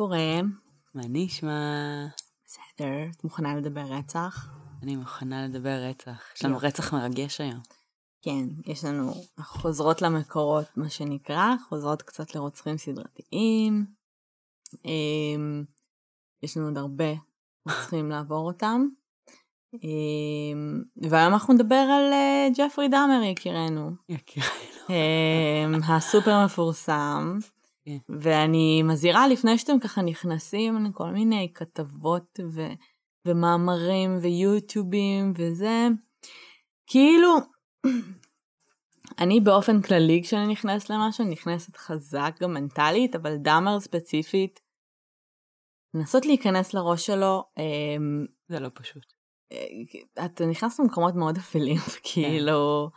קורה? 0.00 0.40
מה 0.94 1.02
נשמע? 1.08 2.06
בסדר, 2.46 3.10
את 3.16 3.24
מוכנה 3.24 3.56
לדבר 3.56 3.80
רצח? 3.80 4.48
אני 4.82 4.96
מוכנה 4.96 5.46
לדבר 5.46 5.78
רצח. 5.90 6.22
יש 6.36 6.44
לנו. 6.44 6.58
רצח 6.62 6.94
מרגש 6.94 7.40
היום. 7.40 7.60
כן, 8.22 8.44
יש 8.66 8.84
לנו 8.84 9.12
חוזרות 9.40 10.02
למקורות, 10.02 10.66
מה 10.76 10.90
שנקרא, 10.90 11.54
חוזרות 11.68 12.02
קצת 12.02 12.34
לרוצחים 12.34 12.78
סדרתיים. 12.78 13.86
אמ, 14.84 15.64
יש 16.42 16.56
לנו 16.56 16.66
עוד 16.66 16.78
הרבה 16.78 17.12
רוצחים 17.68 18.10
לעבור 18.12 18.46
אותם. 18.46 18.86
אמ, 19.74 20.82
והיום 20.96 21.32
אנחנו 21.32 21.54
נדבר 21.54 21.74
על 21.74 22.12
אה, 22.12 22.48
ג'פרי 22.56 22.88
דאמר, 22.88 23.22
יקירנו. 23.22 23.90
יקירנו. 24.08 24.50
אמ, 24.90 25.80
הסופר 25.88 26.44
מפורסם. 26.44 27.38
כן. 27.84 27.98
ואני 28.20 28.82
מזהירה 28.82 29.28
לפני 29.28 29.58
שאתם 29.58 29.80
ככה 29.80 30.02
נכנסים 30.02 30.84
לכל 30.84 31.10
מיני 31.10 31.52
כתבות 31.54 32.40
ו- 32.52 32.74
ומאמרים 33.26 34.18
ויוטיובים 34.22 35.32
וזה, 35.36 35.88
כאילו, 36.86 37.28
אני 39.22 39.40
באופן 39.40 39.82
כללי 39.82 40.20
כשאני 40.24 40.52
נכנסת 40.52 40.90
למשהו, 40.90 41.24
אני 41.24 41.32
נכנסת 41.32 41.76
חזק 41.76 42.34
גם 42.40 42.54
מנטלית, 42.54 43.14
אבל 43.14 43.36
דאמר 43.36 43.80
ספציפית, 43.80 44.60
לנסות 45.94 46.26
להיכנס 46.26 46.74
לראש 46.74 47.06
שלו, 47.06 47.44
אמ, 47.58 48.26
זה 48.48 48.60
לא 48.60 48.68
פשוט. 48.74 49.12
אה, 49.52 50.24
אתה 50.24 50.46
נכנס 50.46 50.80
למקומות 50.80 51.14
מאוד 51.14 51.36
אפלים, 51.36 51.80
כאילו, 52.12 52.90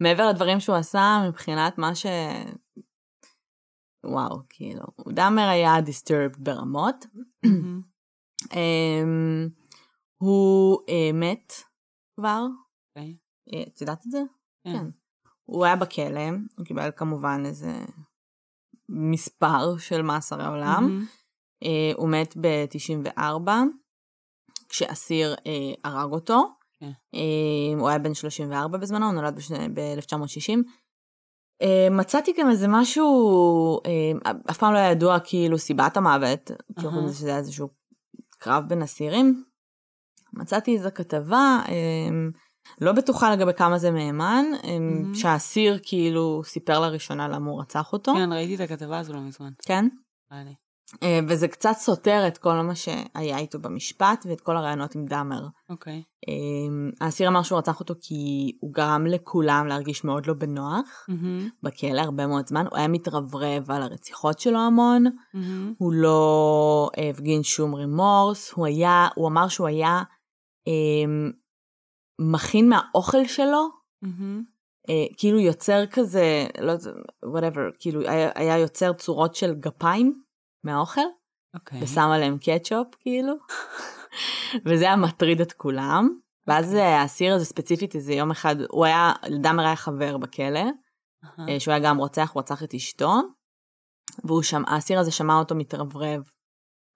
מעבר 0.00 0.28
לדברים 0.28 0.60
שהוא 0.60 0.76
עשה 0.76 1.18
מבחינת 1.28 1.78
מה 1.78 1.94
ש... 1.94 2.06
וואו, 4.06 4.38
כאילו, 4.48 4.82
דאמר 5.08 5.48
היה 5.48 5.80
דיסטרבד 5.80 6.44
ברמות. 6.44 7.06
אמ, 8.54 9.48
הוא 10.22 10.78
אה, 10.88 11.10
מת 11.14 11.52
כבר, 12.16 12.46
אוקיי. 12.88 13.16
אה, 13.52 13.62
את 13.62 13.80
יודעת 13.80 14.06
את 14.06 14.10
זה? 14.10 14.22
כן. 14.64 14.72
כן. 14.72 14.86
הוא 15.44 15.64
היה 15.64 15.76
בכלא, 15.76 16.20
הוא 16.58 16.66
קיבל 16.66 16.90
כמובן 16.96 17.42
איזה 17.44 17.84
מספר 18.88 19.78
של 19.78 20.02
מאסרי 20.02 20.46
עולם. 20.46 20.82
מהמם. 20.82 21.04
אה, 21.62 21.92
הוא 21.96 22.08
מת 22.08 22.36
ב-94, 22.40 23.50
כשאסיר 24.68 25.34
הרג 25.84 26.12
אותו. 26.12 26.42
כן. 26.80 26.90
הוא 27.78 27.88
היה 27.88 27.98
בן 27.98 28.14
34 28.14 28.78
בזמנו, 28.78 29.06
הוא 29.06 29.14
נולד 29.14 29.38
ב-1960. 29.74 30.58
אה, 31.62 31.88
מצאתי 31.90 32.32
גם 32.38 32.50
איזה 32.50 32.66
משהו, 32.68 33.06
אה, 33.86 34.32
אף 34.50 34.58
פעם 34.58 34.72
לא 34.72 34.78
היה 34.78 34.90
ידוע 34.90 35.18
כאילו 35.20 35.58
סיבת 35.58 35.96
המוות, 35.96 36.50
אהה. 36.50 36.90
חוץ 36.90 37.04
מזה 37.04 37.14
שזה 37.14 37.28
היה 37.28 37.38
איזשהו 37.38 37.68
קרב 38.38 38.64
בין 38.68 38.82
אסירים. 38.82 39.44
מצאתי 40.32 40.74
איזו 40.74 40.88
כתבה, 40.94 41.60
אה, 41.68 41.74
לא 42.80 42.92
בטוחה 42.92 43.32
לגבי 43.32 43.54
כמה 43.54 43.78
זה 43.78 43.90
מהימן, 43.90 44.44
מהמם. 44.64 45.14
שהאסיר 45.14 45.78
כאילו 45.82 46.42
סיפר 46.44 46.80
לראשונה 46.80 47.28
למה 47.28 47.50
הוא 47.50 47.60
רצח 47.60 47.92
אותו, 47.92 48.14
כן, 48.14 48.32
ראיתי 48.32 48.54
את 48.54 48.60
הכתבה 48.70 48.98
הזו 48.98 49.12
לא 49.12 49.20
מזמן. 49.20 49.50
כן? 49.62 49.88
אה, 50.32 50.42
וזה 51.28 51.48
קצת 51.48 51.72
סותר 51.78 52.24
את 52.28 52.38
כל 52.38 52.52
מה 52.52 52.74
שהיה 52.74 53.38
איתו 53.38 53.58
במשפט 53.58 54.26
ואת 54.28 54.40
כל 54.40 54.56
הרעיונות 54.56 54.94
עם 54.94 55.06
דאמר. 55.06 55.46
אוקיי. 55.70 56.02
אה, 56.28 57.04
האסיר 57.06 57.28
אמר 57.28 57.42
שהוא 57.42 57.58
רצח 57.58 57.80
אותו 57.80 57.94
כי 58.00 58.52
הוא 58.60 58.72
גרם 58.72 59.06
לכולם 59.06 59.66
להרגיש 59.66 60.04
מאוד 60.04 60.26
לא 60.26 60.34
בנוח 60.34 61.06
מהמם. 61.08 61.48
בכלא 61.62 62.00
הרבה 62.00 62.26
מאוד 62.26 62.46
זמן, 62.46 62.66
הוא 62.70 62.78
היה 62.78 62.88
מתרברב 62.88 63.70
על 63.70 63.82
הרציחות 63.82 64.38
שלו 64.38 64.58
המון, 64.58 65.04
מהמם. 65.34 65.74
הוא 65.78 65.92
לא 65.92 66.90
אה, 66.98 67.10
הפגין 67.10 67.42
שום 67.42 67.74
רימורס, 67.74 68.52
הוא 68.52 68.66
היה, 68.66 69.08
הוא 69.14 69.28
אמר 69.28 69.48
שהוא 69.48 69.66
היה 69.66 70.02
אה, 70.68 71.28
מכין 72.18 72.68
מהאוכל 72.68 73.26
שלו, 73.26 73.68
מהמם. 74.02 74.42
אה, 74.88 75.04
כאילו 75.16 75.38
יוצר 75.38 75.86
כזה, 75.86 76.46
לא 76.60 76.72
יודע, 76.72 76.90
whatever, 77.24 77.76
כאילו 77.78 78.00
היה, 78.00 78.30
היה 78.34 78.58
יוצר 78.58 78.92
צורות 78.92 79.34
של 79.34 79.54
גפיים 79.54 80.25
מהאוכל, 80.66 81.00
אוקיי. 81.54 81.82
ושם 81.82 82.08
עליהם 82.14 82.38
קטשופ 82.38 82.94
כאילו, 83.00 83.32
וזה 84.66 84.84
היה 84.84 84.96
מטריד 84.96 85.40
את 85.40 85.52
כולם. 85.52 86.08
ואז 86.46 86.66
אוקיי. 86.66 86.80
אה, 86.80 87.00
האסיר 87.00 87.34
הזה 87.34 87.44
ספציפית 87.44 87.94
איזה 87.94 88.12
יום 88.12 88.30
אחד, 88.30 88.56
הוא 88.70 88.84
היה, 88.84 89.12
דאמר 89.42 89.66
היה 89.66 89.76
חבר 89.76 90.16
בכלא. 90.16 90.64
אה, 91.48 91.60
שהוא 91.60 91.72
היה 91.72 91.82
גם 91.84 91.96
רוצח, 91.96 92.30
הוא 92.32 92.40
רצח 92.40 92.62
את 92.62 92.74
אשתו, 92.74 93.12
והוא 94.24 94.42
שם, 94.42 94.62
האסיר 94.66 94.98
הזה 94.98 95.10
שמע 95.10 95.38
אותו 95.38 95.54
מתרברב 95.54 96.22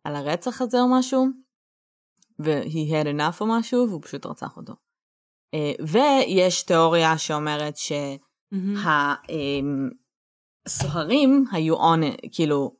על 0.05 0.17
הרצח 0.17 0.63
הזה 0.63 0.81
או 0.81 0.99
משהו, 0.99 1.27
ו-he 2.45 2.91
had 2.91 3.07
enough 3.07 3.41
או 3.41 3.47
משהו, 3.47 3.89
והוא 3.89 4.03
פשוט 4.03 4.27
רצח 4.27 4.57
אותו. 4.57 4.73
אה, 5.55 5.73
ויש 5.87 6.63
תיאוריה 6.63 7.19
שאומרת. 7.19 7.75
שהסוהרים 10.67 11.45
היו 11.53 11.77
on, 11.77 12.01
כאילו, 12.33 12.77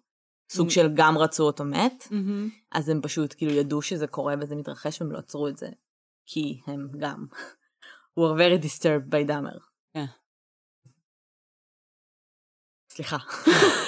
סוג. 0.53 0.71
של 0.71 0.87
גם 0.95 1.19
רצו 1.19 1.43
אותו 1.43 1.65
מת. 1.65 2.07
אז 2.73 2.89
הם 2.89 3.01
פשוט 3.03 3.35
כאילו 3.37 3.53
ידעו 3.53 3.83
שזה 3.83 4.07
קורה 4.07 4.35
וזה 4.41 4.57
מתרחש 4.57 5.01
והם 5.01 5.13
לא 5.13 5.19
עצרו 5.19 5.49
את 5.49 5.57
זה, 5.57 5.69
כי 6.27 6.61
הם 6.67 6.89
גם 6.99 7.27
were 8.19 8.39
very 8.39 8.65
disturbed 8.65 9.13
by 9.13 9.27
דאמר. 9.27 9.59
כן. 9.95 10.05
סליחה. 12.93 13.17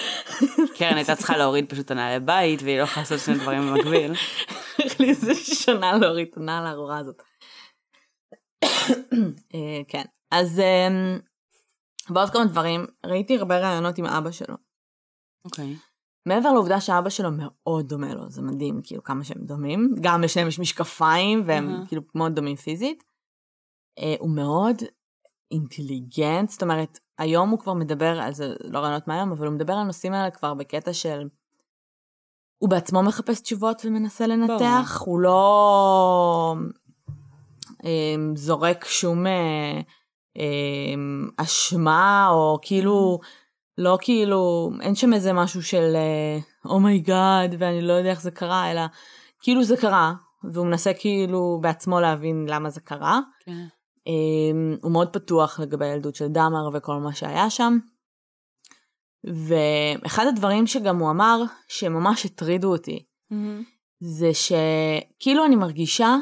קרן 0.78 0.96
הייתה 0.96 1.16
צריכה 1.16 1.36
להוריד 1.36 1.70
פשוט 1.70 1.90
הנעלי 1.90 2.20
בית 2.20 2.62
והיא 2.62 2.78
לא 2.78 2.82
יכולה 2.82 3.02
לעשות 3.02 3.20
שני 3.20 3.34
דברים 3.38 3.62
במקביל. 3.62 4.12
לי 5.00 5.08
איזה 5.08 5.34
שנה 5.34 5.92
להוריד 5.98 6.28
את 6.30 6.36
הנעל 6.36 6.66
הארורה 6.66 6.98
הזאת. 6.98 7.22
אה, 9.54 9.80
כן, 9.88 10.04
אז 10.30 10.60
אמ, 10.60 11.18
ועוד 12.14 12.30
כמה 12.30 12.44
דברים, 12.44 12.86
ראיתי 13.06 13.38
הרבה 13.38 13.58
רעיונות 13.58 13.98
עם 13.98 14.06
אבא 14.06 14.30
שלו. 14.30 14.56
אוקיי. 15.44 15.76
מעבר 16.26 16.52
לעובדה 16.52 16.80
שאבא 16.80 17.10
שלו 17.10 17.28
מאוד 17.32 17.88
דומה 17.88 18.14
לו, 18.14 18.30
זה 18.30 18.42
מדהים, 18.42 18.80
כאילו 18.84 19.02
כמה 19.02 19.24
שהם 19.24 19.44
דומים, 19.44 19.90
גם 20.00 20.22
לשניהם 20.22 20.48
יש 20.48 20.58
משקפיים 20.58 21.42
והם 21.46 21.70
אהה. 21.70 21.86
כאילו 21.86 22.02
מאוד 22.14 22.34
דומים 22.34 22.56
פיזית. 22.56 23.04
אה, 23.98 24.14
הוא 24.18 24.30
מאוד 24.30 24.76
אינטליגנט, 25.50 26.50
זאת 26.50 26.62
אומרת, 26.62 26.98
היום 27.18 27.50
הוא 27.50 27.58
כבר 27.58 27.72
מדבר, 27.72 28.20
על 28.20 28.32
זה 28.34 28.54
לא 28.64 28.78
רעיונות 28.78 29.08
מהיום, 29.08 29.32
אבל 29.32 29.46
הוא 29.46 29.54
מדבר 29.54 29.72
על 29.72 29.78
הנושאים 29.78 30.12
האלה 30.12 30.30
כבר 30.30 30.54
בקטע 30.54 30.92
של... 30.92 31.28
הוא 32.58 32.70
בעצמו 32.70 33.02
מחפש 33.02 33.40
תשובות 33.40 33.82
ומנסה 33.84 34.26
לנתח, 34.26 35.02
הוא 35.06 35.20
לא 35.20 36.54
אה, 37.84 38.14
זורק 38.34 38.84
שום 38.84 39.26
אה, 39.26 39.80
אה, 40.36 40.94
אשמה, 41.36 42.28
או 42.30 42.58
כאילו, 42.62 43.18
לא 43.78 43.98
כאילו, 44.00 44.70
אין 44.80 44.94
שם 44.94 45.12
איזה 45.12 45.32
משהו 45.32 45.62
של 45.62 45.96
oh 46.64 46.87
my 46.87 47.09
god, 47.09 47.54
ואני 47.58 47.82
לא 47.82 47.92
יודע 47.92 48.10
איך 48.10 48.20
זה 48.20 48.30
קרה, 48.30 48.70
אלא 48.70 48.82
כאילו 49.42 49.64
זה 49.64 49.76
קרה, 49.76 50.12
והוא 50.52 50.66
מנסה 50.66 50.94
כאילו 50.94 51.58
בעצמו 51.62 52.00
להבין 52.00 52.46
למה 52.48 52.70
זה 52.70 52.80
קרה. 52.80 53.20
כן. 53.44 53.66
Um, 54.08 54.78
הוא 54.82 54.92
מאוד 54.92 55.08
פתוח 55.12 55.60
לגבי 55.60 55.86
הילדות 55.86 56.14
של 56.14 56.28
דאמר 56.28 56.68
וכל 56.72 56.96
מה 56.96 57.14
שהיה 57.14 57.50
שם. 57.50 57.78
ואחד 59.24 60.26
הדברים 60.26 60.66
שגם 60.66 60.98
הוא 60.98 61.10
אמר, 61.10 61.42
שממש 61.68 62.26
הטרידו 62.26 62.72
אותי, 62.72 63.04
מהמם. 63.30 63.62
זה 64.00 64.30
שכאילו 64.34 65.44
אני 65.44 65.56
מרגישה 65.56 66.16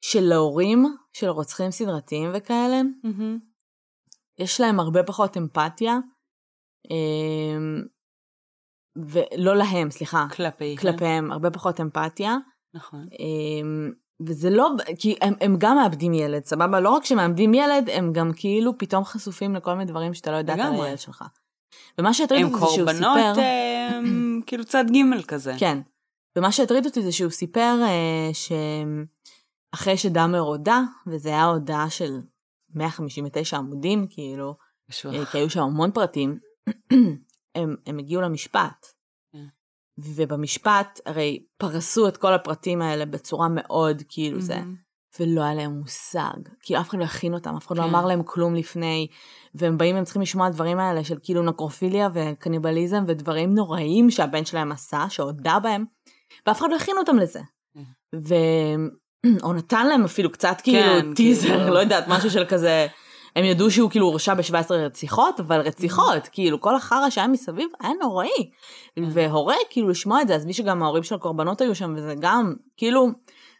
שלהורים 0.00 0.96
של 1.12 1.28
רוצחים 1.28 1.70
סדרתיים 1.70 2.30
וכאלה, 2.34 2.80
מהמם. 3.04 3.38
יש 4.38 4.60
להם 4.60 4.80
הרבה 4.80 5.02
פחות 5.02 5.36
אמפתיה, 5.36 5.98
um, 6.86 7.88
ולא 8.96 9.56
להם, 9.56 9.90
סליחה, 9.90 10.26
כלפי. 10.36 10.76
כן. 10.76 10.82
כלפיהם, 10.82 11.32
הרבה 11.32 11.50
פחות 11.50 11.80
אמפתיה. 11.80 12.36
נכון. 12.74 13.08
אמ, 13.20 13.92
וזה 14.26 14.50
לא, 14.50 14.70
כי 14.98 15.16
הם, 15.20 15.34
הם 15.40 15.56
גם 15.58 15.76
מאבדים 15.76 16.14
ילד, 16.14 16.44
סבבה? 16.44 16.80
לא 16.80 16.90
רק 16.90 17.04
שמאבדים 17.04 17.54
ילד, 17.54 17.90
הם 17.90 18.12
גם 18.12 18.30
כאילו 18.36 18.78
פתאום 18.78 19.04
חשופים 19.04 19.54
לכל 19.54 19.72
מיני 19.74 19.84
דברים 19.84 20.14
שאתה 20.14 20.30
לא 20.30 20.36
ידעת 20.36 20.58
על. 20.58 20.74
הילד 20.74 20.98
שלך. 20.98 21.24
ומה 21.98 22.14
שהטריד 22.14 22.44
הם 22.46 22.54
אותי 22.54 22.60
זה 22.60 22.66
שהוא 22.74 22.86
קורבנות 22.86 23.16
סיפר, 23.16 23.40
אה, 23.40 24.00
כאילו 24.46 24.64
צד 24.64 24.84
ג' 24.90 25.26
כזה. 25.26 25.54
כן, 25.58 25.78
ומה 26.38 26.52
שהטריד 26.52 26.86
אותי 26.86 27.02
זה 27.02 27.12
שהוא 27.12 27.30
סיפר 27.30 27.76
אה, 27.82 28.30
שאחרי 29.72 29.96
שדאמר 29.96 30.38
הודה, 30.38 30.80
וזה 31.06 31.28
היה 31.28 31.44
הודעה 31.44 31.90
של 31.90 32.20
159 32.76 33.56
עמודים, 33.56 34.06
כאילו, 34.10 34.56
קשוח. 34.90 35.14
אה, 35.14 35.26
כי 35.26 35.38
היו 35.38 35.50
שם 35.50 35.62
המון 35.62 35.90
פרטים, 35.90 36.38
הם, 37.54 37.76
הם 37.86 37.98
הגיעו 37.98 38.22
למשפט. 38.22 38.86
כן. 39.32 39.46
ובמשפט 39.98 41.00
הרי 41.06 41.46
פרסו 41.56 42.08
את 42.08 42.16
כל 42.16 42.34
הפרטים 42.34 42.82
האלה 42.82 43.06
בצורה 43.06 43.48
מאוד 43.48 44.02
כאילו 44.08 44.40
זה. 44.40 44.58
ולא 45.20 45.42
היה 45.42 45.54
להם 45.54 45.70
מושג. 45.70 46.36
כאילו 46.60 46.80
אף 46.80 46.88
אחד 46.88 46.98
לא 46.98 47.04
הכין 47.04 47.34
אותם, 47.34 47.56
אף 47.56 47.66
אחד 47.66 47.76
לא 47.76 47.82
כן. 47.82 47.88
אמר 47.88 48.06
להם 48.06 48.22
כלום 48.22 48.54
לפני, 48.54 49.06
והם 49.54 49.78
באים, 49.78 49.96
הם 49.96 50.04
צריכים 50.04 50.22
לשמוע 50.22 50.48
דברים 50.48 50.78
האלה 50.78 51.04
של 51.04 51.18
כאילו 51.22 51.42
נקרופיליה 51.42 52.08
וקניבליזם 52.12 53.04
ודברים 53.06 53.54
נוראים 53.54 54.10
שהבן 54.10 54.44
שלהם 54.44 54.72
עשה, 54.72 55.04
שהודה 55.08 55.58
בהם, 55.58 55.84
ואף 56.46 56.58
אחד 56.58 56.68
לא 56.70 56.76
הכין 56.76 56.98
אותם 56.98 57.16
לזה. 57.16 57.40
כן. 57.74 57.82
ו... 58.14 58.34
או 59.42 59.52
נתן 59.52 59.86
להם 59.86 60.04
אפילו 60.04 60.32
קצת 60.32 60.56
כאילו 60.62 61.00
כן, 61.02 61.14
טיזר, 61.16 61.48
כאילו. 61.48 61.74
לא 61.74 61.78
יודעת, 61.78 62.04
משהו 62.08 62.30
של 62.30 62.44
כזה, 62.44 62.86
הם 63.36 63.44
ידעו 63.44 63.70
שהוא 63.70 63.90
כאילו 63.90 64.06
הורשע 64.06 64.34
ב-17 64.34 64.72
רציחות, 64.72 65.40
אבל 65.40 65.60
רציחות, 65.60 66.28
כאילו 66.32 66.60
כל 66.60 66.76
החרא 66.76 67.10
שהיה 67.10 67.28
מסביב 67.28 67.68
היה 67.80 67.92
נוראי. 68.00 68.50
והורה 68.96 69.54
כאילו 69.70 69.88
לשמוע 69.88 70.22
את 70.22 70.28
זה, 70.28 70.34
אז 70.34 70.46
מי 70.46 70.52
שגם 70.52 70.82
ההורים 70.82 71.02
של 71.02 71.14
הקורבנות 71.14 71.60
היו 71.60 71.74
שם, 71.74 71.94
וזה 71.96 72.14
גם, 72.20 72.54
כאילו, 72.76 73.08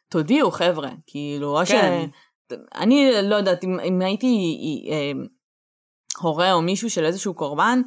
תודיעו 0.08 0.50
חבר'ה, 0.50 0.90
כאילו, 1.06 1.60
או 1.60 1.66
כן. 1.66 2.06
ש... 2.10 2.54
אני 2.74 3.10
לא 3.22 3.36
יודעת, 3.36 3.64
אם, 3.64 3.80
אם 3.80 4.00
הייתי 4.02 4.26
אה, 4.90 5.12
הורה 6.20 6.52
או 6.52 6.62
מישהו 6.62 6.90
של 6.90 7.04
איזשהו 7.04 7.34
קורבן, 7.34 7.82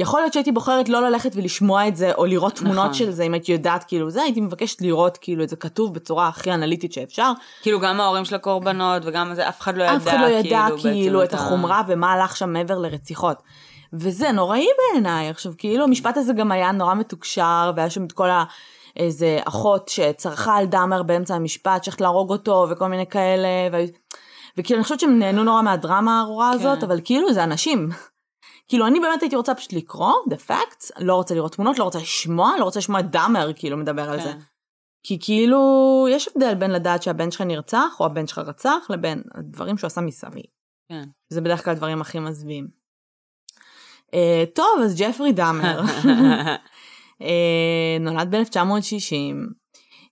יכול 0.00 0.20
להיות 0.20 0.32
שהייתי 0.32 0.52
בוחרת 0.52 0.88
לא 0.88 1.02
ללכת 1.02 1.32
ולשמוע 1.34 1.88
את 1.88 1.96
זה, 1.96 2.12
או 2.12 2.26
לראות 2.26 2.54
תמונות 2.54 2.84
נכון. 2.84 2.94
של 2.94 3.10
זה, 3.10 3.22
אם 3.22 3.32
הייתי 3.32 3.52
יודעת 3.52 3.84
כאילו 3.84 4.10
זה, 4.10 4.22
הייתי 4.22 4.40
מבקשת 4.40 4.82
לראות 4.82 5.18
כאילו 5.20 5.44
את 5.44 5.48
זה 5.48 5.56
כתוב 5.56 5.94
בצורה 5.94 6.28
הכי 6.28 6.52
אנליטית 6.52 6.92
שאפשר. 6.92 7.32
כאילו 7.62 7.80
גם 7.80 8.00
ההורים 8.00 8.24
של 8.24 8.34
הקורבנות 8.34 9.02
וגם 9.04 9.34
זה, 9.34 9.48
אף 9.48 9.60
אחד 9.60 9.76
לא 9.76 9.84
ידע, 9.84 9.96
אף 9.96 10.08
אחד 10.08 10.20
לא 10.20 10.26
ידע 10.26 10.66
בעצם 10.70 10.82
כאילו 10.82 11.24
את 11.24 11.34
החומרה 11.34 11.82
ומה 11.88 12.12
הלך 12.12 12.36
שם 12.36 12.52
מעבר 12.52 12.78
לרציחות. 12.78 13.42
וזה 13.92 14.32
נוראי 14.32 14.66
בעיניי. 14.92 15.28
עכשיו, 15.28 15.52
כאילו, 15.58 15.84
המשפט 15.84 16.16
הזה 16.16 16.32
גם 16.32 16.52
היה 16.52 16.72
נורא 16.72 16.94
מתוקשר, 16.94 17.72
והיה 17.76 17.90
שם 17.90 18.04
את 18.04 18.12
כל 18.12 18.30
ה... 18.30 18.44
איזה 18.96 19.38
אחות 19.44 19.88
שצרחה 19.88 20.56
על 20.56 20.66
דאמר 20.66 21.02
באמצע 21.02 21.34
המשפט, 21.34 21.84
שהולכת 21.84 22.00
להרוג 22.00 22.30
אותו, 22.30 22.66
וכל 22.70 22.88
מיני 22.88 23.06
כאלה, 23.06 23.48
ו... 23.72 23.76
וכאילו, 24.58 24.76
אני 24.78 24.82
חושבת 24.82 25.00
שהם 25.00 25.18
נהנו 25.18 25.44
נורא 25.44 25.62
מהדרמה 25.62 26.18
הארורה 26.18 26.50
הזאת, 26.50 26.78
כן. 26.78 26.86
אבל 26.86 27.00
כאילו, 27.04 27.32
זה 27.32 27.44
אנשים. 27.44 27.88
כאילו, 28.68 28.86
אני 28.86 29.00
באמת 29.00 29.22
הייתי 29.22 29.36
רוצה 29.36 29.54
פשוט 29.54 29.72
לקרוא, 29.72 30.12
the 30.30 30.50
facts, 30.50 30.90
לא 30.98 31.14
רוצה 31.14 31.34
לראות 31.34 31.52
תמונות, 31.52 31.78
לא 31.78 31.84
רוצה 31.84 31.98
לשמוע, 31.98 32.52
לא 32.58 32.64
רוצה 32.64 32.78
לשמוע 32.78 33.00
דאמר, 33.00 33.52
כאילו, 33.56 33.76
מדבר 33.76 34.10
על 34.10 34.22
זה. 34.22 34.32
כן. 34.32 34.38
כי 35.02 35.18
כאילו, 35.20 36.06
יש 36.10 36.28
הבדל 36.28 36.54
בין 36.54 36.70
לדעת 36.70 37.02
שהבן 37.02 37.30
שלך 37.30 37.40
נרצח, 37.40 37.96
או 38.00 38.06
הבן 38.06 38.26
שלך 38.26 38.38
רצח, 38.38 38.86
לבין 38.90 39.22
הדברים 39.34 39.78
שהוא 39.78 39.86
עשה 39.86 40.00
מסביב. 40.00 40.44
כן. 40.88 41.04
זה 41.28 41.40
בדרך 41.40 41.64
כלל 41.64 41.72
הדברים 41.72 42.00
הכי 42.00 42.18
מזוויעים. 42.18 42.68
Uh, 44.06 44.54
טוב, 44.54 44.80
אז 44.84 45.00
ג'פרי 45.00 45.32
דאמר 45.32 45.80
uh, 45.80 47.24
נולד 48.00 48.34
ב-1960. 48.34 49.34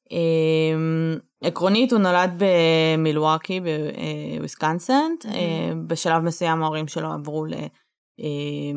Uh, 0.05 0.15
עקרונית 1.45 1.93
הוא 1.93 2.01
נולד 2.01 2.31
במילווקי 2.39 3.61
בוויסקנסן, 4.37 5.11
uh, 5.23 5.29
בשלב 5.87 6.23
מסוים 6.23 6.63
ההורים 6.63 6.89
שלו 6.89 7.13
עברו 7.13 7.47
ל... 7.47 7.55
Uh, 8.21 8.77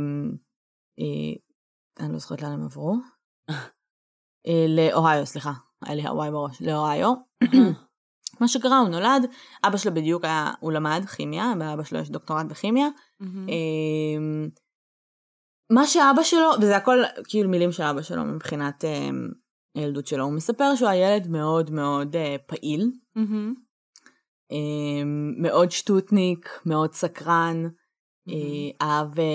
uh, 0.99 1.39
אני 1.99 2.13
לא 2.13 2.19
זוכרת 2.19 2.41
לאן 2.41 2.51
הם 2.51 2.63
עברו. 2.63 2.95
uh, 3.51 4.51
לאוהיו, 4.67 5.25
סליחה, 5.25 5.51
היה 5.81 5.95
לי 5.95 6.07
הוואי 6.07 6.31
בראש, 6.31 6.61
לאוהיו. 6.61 7.13
מה 8.39 8.47
שקרה, 8.47 8.79
הוא 8.79 8.89
נולד, 8.89 9.25
אבא 9.63 9.77
שלו 9.77 9.93
בדיוק 9.93 10.23
היה, 10.23 10.51
הוא 10.59 10.71
למד 10.71 11.05
כימיה, 11.15 11.53
באבא 11.59 11.83
שלו 11.83 11.99
יש 11.99 12.09
דוקטורט 12.09 12.45
בכימיה. 12.45 12.87
אמ, 13.49 14.49
מה 15.71 15.87
שאבא 15.87 16.23
שלו, 16.23 16.49
וזה 16.61 16.77
הכל 16.77 16.97
כאילו 17.27 17.49
מילים 17.49 17.71
של 17.71 17.83
אבא 17.83 18.01
שלו 18.01 18.25
מבחינת 18.25 18.85
אמ, 18.85 19.27
הילדות 19.75 20.07
שלו, 20.07 20.23
הוא 20.23 20.33
מספר 20.33 20.75
שהוא 20.75 20.89
היה 20.89 21.15
ילד 21.15 21.27
מאוד 21.27 21.71
מאוד 21.71 22.15
אה, 22.15 22.35
פעיל. 22.45 22.91
אמ, 24.51 25.33
מאוד 25.37 25.71
שטוטניק, 25.71 26.49
מאוד 26.65 26.93
סקרן. 26.93 27.63
אה, 27.65 27.69
אהב 28.81 29.19
אה, 29.19 29.25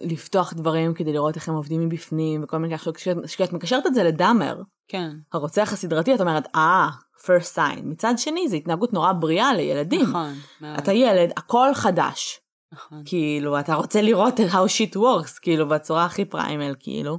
לפתוח 0.00 0.52
דברים 0.52 0.94
כדי 0.94 1.12
לראות 1.12 1.36
איך 1.36 1.48
הם 1.48 1.54
עובדים 1.54 1.80
מבפנים 1.88 2.44
וכל 2.44 2.58
מיני 2.58 2.78
כאלה, 2.78 2.94
כשאת- 3.26 3.52
מקשרת 3.52 3.86
את 3.86 3.94
זה 3.94 4.02
לדאמר, 4.04 4.62
כן. 4.88 5.10
הרוצח 5.32 5.72
הסדרתי, 5.72 6.14
את 6.14 6.20
אומרת, 6.20 6.46
אה, 6.54 6.88
first 7.18 7.56
sign. 7.56 7.80
מצד 7.84 8.14
שני, 8.16 8.48
זו 8.48 8.56
התנהגות 8.56 8.92
נורא 8.92 9.12
בריאה 9.12 9.54
לילדים. 9.54 10.02
נכון. 10.02 10.32
מאוד. 10.60 10.78
אתה 10.78 10.92
ילד, 10.92 11.30
הכל 11.36 11.68
חדש. 11.74 12.40
נכון. 12.72 13.02
כאילו, 13.04 13.60
אתה 13.60 13.74
רוצה 13.74 14.02
לראות 14.02 14.40
how 14.40 14.52
shit 14.92 14.96
works, 14.96 15.40
כאילו, 15.42 15.68
בצורה 15.68 16.04
הכי 16.04 16.24
פריימל, 16.24 16.74
כאילו. 16.78 17.18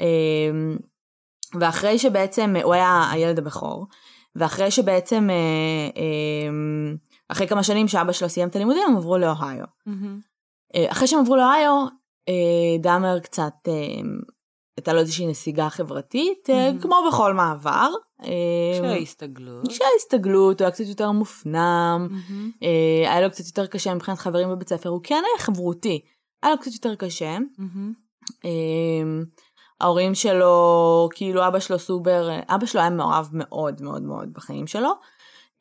אמ, 0.00 0.76
ואחרי 1.60 1.98
שבעצם, 1.98 2.54
הוא 2.62 2.74
היה 2.74 3.10
הילד 3.10 3.38
הבכור, 3.38 3.86
ואחרי 4.36 4.70
שבעצם, 4.70 5.28
אה, 5.30 5.90
אמ, 6.48 6.96
אחרי 7.32 7.48
כמה 7.48 7.62
שנים 7.62 7.88
שאבא 7.88 8.12
שלו 8.12 8.28
סיים 8.28 8.48
את 8.48 8.56
הלימודים, 8.56 8.82
הם 8.88 8.96
עברו 8.96 9.18
לאוהיו. 9.18 9.64
אה, 10.74 10.92
אחרי 10.92 11.06
שהם 11.06 11.20
עברו 11.20 11.36
לאוהיו, 11.36 11.86
אה, 12.28 12.78
דאמר 12.80 13.20
קצת, 13.20 13.52
אה, 13.68 13.72
הייתה 14.76 14.92
לו 14.92 15.00
איזושהי 15.00 15.26
נסיגה 15.26 15.70
חברתית, 15.70 16.50
מהמם. 16.50 16.80
כמו 16.80 16.96
בכל 17.08 17.34
מעבר. 17.34 17.90
אה, 18.24 18.28
שההסתגלות. 18.78 19.68
כשההסתגלות, 19.68 20.60
הוא 20.60 20.66
היה 20.66 20.72
קצת 20.72 20.84
יותר 20.86 21.10
מופנם. 21.10 22.08
אה, 22.62 23.12
היה 23.12 23.20
לו 23.20 23.30
קצת 23.30 23.46
יותר 23.46 23.66
קשה 23.66 23.94
מבחינת 23.94 24.18
חברים 24.18 24.50
בבית 24.50 24.68
ספר, 24.68 24.88
הוא 24.88 25.00
כן 25.02 25.22
היה 25.26 25.44
חברותי, 25.44 26.00
היה 26.42 26.52
לו 26.52 26.58
קצת 26.58 26.72
יותר 26.72 26.94
קשה. 26.94 27.36
ההורים 29.80 30.14
שלו, 30.14 31.08
כאילו 31.14 31.46
אבא 31.46 31.58
שלו 31.58 31.78
סובר, 31.78 32.30
אבא 32.48 32.66
שלו 32.66 32.80
היה 32.80 32.90
מעורב 32.90 33.28
מאוד 33.32 33.82
מאוד 33.82 34.02
מאוד 34.02 34.32
בחיים 34.32 34.66
שלו. 34.66 34.90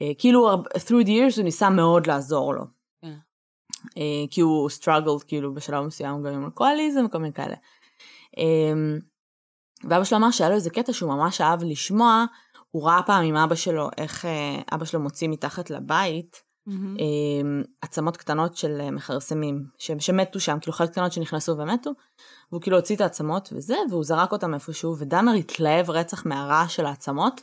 אה, 0.02 0.12
כאילו, 0.18 0.64
through 0.64 1.06
the 1.06 1.10
years 1.10 1.38
הוא 1.38 1.44
ניסה 1.44 1.70
מאוד 1.70 2.08
לעזור 2.08 2.54
לו. 2.54 2.64
כן. 3.02 3.18
אה, 3.98 4.28
כי 4.32 4.42
הוא 4.42 4.70
struggled 4.70 5.24
כאילו 5.28 5.54
בשלב 5.54 5.86
מסוים 5.86 6.24
גם 6.24 6.34
עם 6.34 6.46
אלכוהוליזם 6.46 7.06
וכל 7.06 7.18
מיני 7.18 7.34
כאלה. 7.34 7.56
אה, 8.38 8.74
ואבא 9.84 10.04
שלו 10.04 10.18
אמר 10.18 10.32
שהיה 10.32 10.50
לו 10.50 10.56
איזה 10.56 10.70
קטע 10.70 10.94
שהוא 10.94 11.14
ממש 11.14 11.42
אהב 11.42 11.64
לשמוע, 11.64 12.26
הוא 12.72 12.88
ראה 12.88 13.04
פעם 13.04 13.24
עם 13.24 13.36
אבא 13.36 13.56
שלו 13.56 13.90
איך 13.98 14.26
אה, 14.26 14.62
אבא 14.72 14.86
שלו 14.86 15.00
מוציא 15.00 15.28
מתחת 15.28 15.70
לבית. 15.70 16.52
אה, 17.00 17.62
עצמות 17.82 18.18
קטנות 18.18 18.58
של 18.58 18.92
מכרסמים 18.92 19.66
ש- 19.78 19.92
שמתו 20.00 20.40
שם, 20.40 20.58
כאילו 20.62 20.74
חיות 20.74 20.90
קטנות 20.90 21.12
שנכנסו 21.12 21.58
ומתו, 21.58 21.92
והוא 22.52 22.62
כאילו 22.62 22.78
הוציא 22.78 22.96
את 22.96 23.02
העצמות 23.02 23.50
וזה, 23.56 23.76
והוא 23.90 24.04
זרק 24.04 24.32
אותם 24.32 24.54
איפשהו, 24.54 24.96
ודאמר 24.98 25.34
התלהב 25.34 25.90
רצח 25.90 26.26
מהרעש 26.26 26.76
של 26.76 26.86
העצמות, 26.86 27.42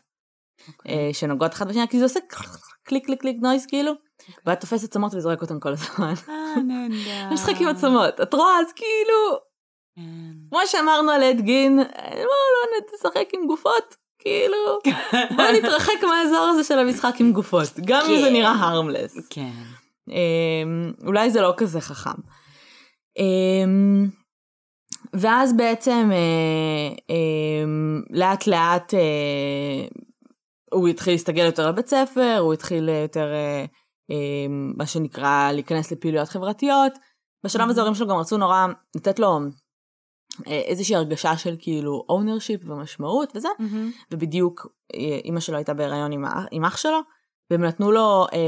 אוקיי. 0.68 0.92
אה, 0.92 1.10
שנוגעות 1.12 1.52
אחת 1.52 1.66
בשנייה, 1.66 1.86
כי 1.86 1.98
זה 1.98 2.04
עושה 2.04 2.20
click 2.84 3.06
click 3.06 3.20
click 3.20 3.37
noise 3.42 3.66
כאילו, 3.66 3.92
והיה 4.46 4.56
תופס 4.56 4.84
עצמות 4.84 5.14
וזורק 5.14 5.42
אותם 5.42 5.60
כל 5.60 5.72
הזמן. 5.72 6.14
אה, 6.28 6.62
נהדר. 6.62 7.28
משחק 7.34 7.60
עם 7.60 7.68
עצמות, 7.68 8.20
את 8.20 8.34
רואה? 8.34 8.58
אז 8.60 8.72
כאילו, 8.76 9.38
כן. 9.96 10.02
כמו 10.50 10.58
שאמרנו 10.66 11.10
על 11.10 11.22
אדגין, 11.22 11.76
בואו 11.76 12.48
לא 12.54 12.86
נשחק 12.94 13.28
עם 13.34 13.46
גופות, 13.46 13.96
כאילו, 14.18 14.78
בואו 15.36 15.52
נתרחק 15.58 16.02
מהאזור 16.02 16.48
הזה 16.52 16.64
של 16.64 16.78
המשחק 16.78 17.14
עם 17.20 17.32
גופות, 17.32 17.72
גם 17.84 18.06
אם 18.10 18.20
זה 18.20 18.26
כן. 18.26 18.32
נראה 18.32 18.52
הרמלס. 18.52 19.28
כן. 19.30 19.52
אמ, 20.08 20.92
אולי 21.06 21.30
זה 21.30 21.40
לא 21.40 21.54
כזה 21.56 21.80
חכם. 21.80 22.20
אמ, 23.18 24.06
ואז 25.12 25.56
בעצם 25.56 26.10
אה, 26.12 26.96
אמ, 27.10 28.02
לאט 28.10 28.46
לאט 28.46 28.94
אה, 28.94 29.88
הוא 30.72 30.88
התחיל 30.88 31.14
להסתגל 31.14 31.44
יותר 31.44 31.68
לבית 31.68 31.87
ספר, 31.87 32.38
הוא 32.40 32.54
התחיל 32.54 32.88
יותר 32.88 33.32
אה, 33.32 33.64
אמ, 34.10 34.72
מה 34.76 34.87
שנקרא 34.87 35.52
להיכנס 35.52 35.92
לפעילויות 35.92 36.28
חברתיות. 36.28 36.92
בשלב 37.44 37.70
הזה 37.70 37.80
ההורים 37.80 37.94
שלו 37.94 38.06
גם 38.06 38.16
רצו 38.16 38.37
נורא 38.37 38.66
לתת 38.96 39.18
לו 39.18 39.38
אה, 40.46 40.62
איזושהי 40.66 40.96
הרגשה 40.96 41.37
של 41.37 41.56
כאילו 41.58 42.04
ownership 42.10 42.70
ומשמעות 42.70 43.32
וזה, 43.37 43.48
מהמם. 43.58 43.90
ובדיוק 44.10 44.66
אה, 44.94 45.18
אימא 45.25 45.40
שלו 45.40 45.56
הייתה 45.56 45.75
בהיריון 45.75 46.12
עם, 46.50 46.64
אח 46.64 46.76
שלו, 46.76 46.98
והם 47.50 47.64
נתנו 47.64 47.92
לו 47.92 48.26
אה, 48.32 48.38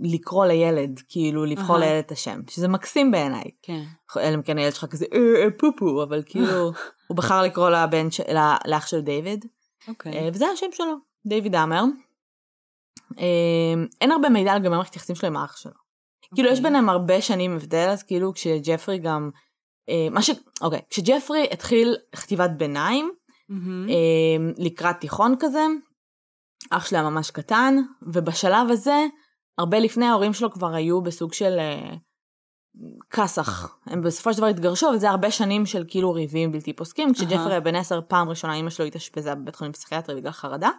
לקרוא 0.00 0.46
לילד, 0.46 1.00
כאילו 1.08 1.44
לבחור. 1.44 1.76
לילד 1.78 2.04
את 2.06 2.12
השם, 2.12 2.40
שזה 2.50 2.68
מקסים 2.68 3.10
בעיניי. 3.10 3.50
כן. 3.62 3.82
אלא 4.16 4.34
אם 4.34 4.42
כן 4.42 4.58
הילד 4.58 4.72
שלך 4.72 4.84
כזה 4.84 5.06
אה, 5.14 5.44
אה, 5.44 5.50
פופו, 5.58 6.02
אבל 6.02 6.22
כאילו, 6.26 6.72
הוא 7.08 7.16
בחר 7.16 7.42
לקרוא 7.42 7.70
לבן, 7.70 8.06
לאח 8.66 8.86
של 8.86 9.00
דיוויד, 9.00 9.44
אוקיי. 9.88 10.12
אה, 10.12 10.28
וזה 10.34 10.46
השם 10.46 10.66
שלו, 10.72 10.94
דיוויד 11.26 11.54
האמר. 11.54 11.84
אה, 13.18 13.84
אין 14.00 14.12
הרבה 14.12 14.28
מידע 14.28 14.56
לגבי 14.56 14.68
מערכת 14.68 14.94
היחסים 14.94 15.16
שלו 15.16 15.28
עם 15.28 15.36
האח 15.36 15.56
שלו. 15.56 15.72
כאילו 16.34 16.48
יש 16.48 16.58
אוקיי. 16.58 16.70
ביניהם 16.70 16.88
הרבה 16.88 17.20
שנים 17.20 17.56
הבדל, 17.56 17.88
אז 17.88 18.02
כאילו 18.02 18.32
כשג'פרי 18.34 18.98
גם, 18.98 19.30
אה, 19.88 20.08
מה 20.10 20.22
ש... 20.22 20.30
אוקיי, 20.60 20.80
כשג'פרי 20.90 21.48
התחיל 21.52 21.96
חטיבת 22.16 22.50
ביניים. 22.50 23.12
אה, 23.88 24.52
לקראת 24.58 24.96
תיכון 25.00 25.34
כזה, 25.40 25.66
אח 26.70 26.86
שלה 26.86 27.02
ממש 27.02 27.30
קטן, 27.30 27.76
ובשלב 28.02 28.70
הזה, 28.70 29.06
הרבה 29.58 29.78
לפני 29.78 30.06
ההורים 30.06 30.32
שלו 30.32 30.50
כבר 30.50 30.74
היו 30.74 31.02
בסוג 31.02 31.32
של 31.32 31.58
אה, 31.58 31.94
כסח. 33.10 33.76
הם 33.86 34.02
בסופו 34.02 34.32
של 34.32 34.38
דבר 34.38 34.46
התגרשו, 34.46 34.86
וזה 34.86 35.10
הרבה 35.10 35.30
שנים 35.30 35.66
של 35.66 35.84
כאילו 35.88 36.12
ריבים 36.12 36.52
בלתי 36.52 36.72
פוסקים. 36.72 37.14
כשג'פרי 37.14 37.50
היה 37.50 37.60
בן 37.60 37.74
עשר, 37.74 38.00
פעם 38.08 38.28
ראשונה 38.28 38.54
אמא 38.54 38.70
שלו 38.70 38.86
התאשפזה 38.86 39.34
בבית 39.34 39.56
חולים 39.56 39.72
פסיכיאטרי 39.72 40.14
בגלל 40.14 40.32
חרדה. 40.32 40.70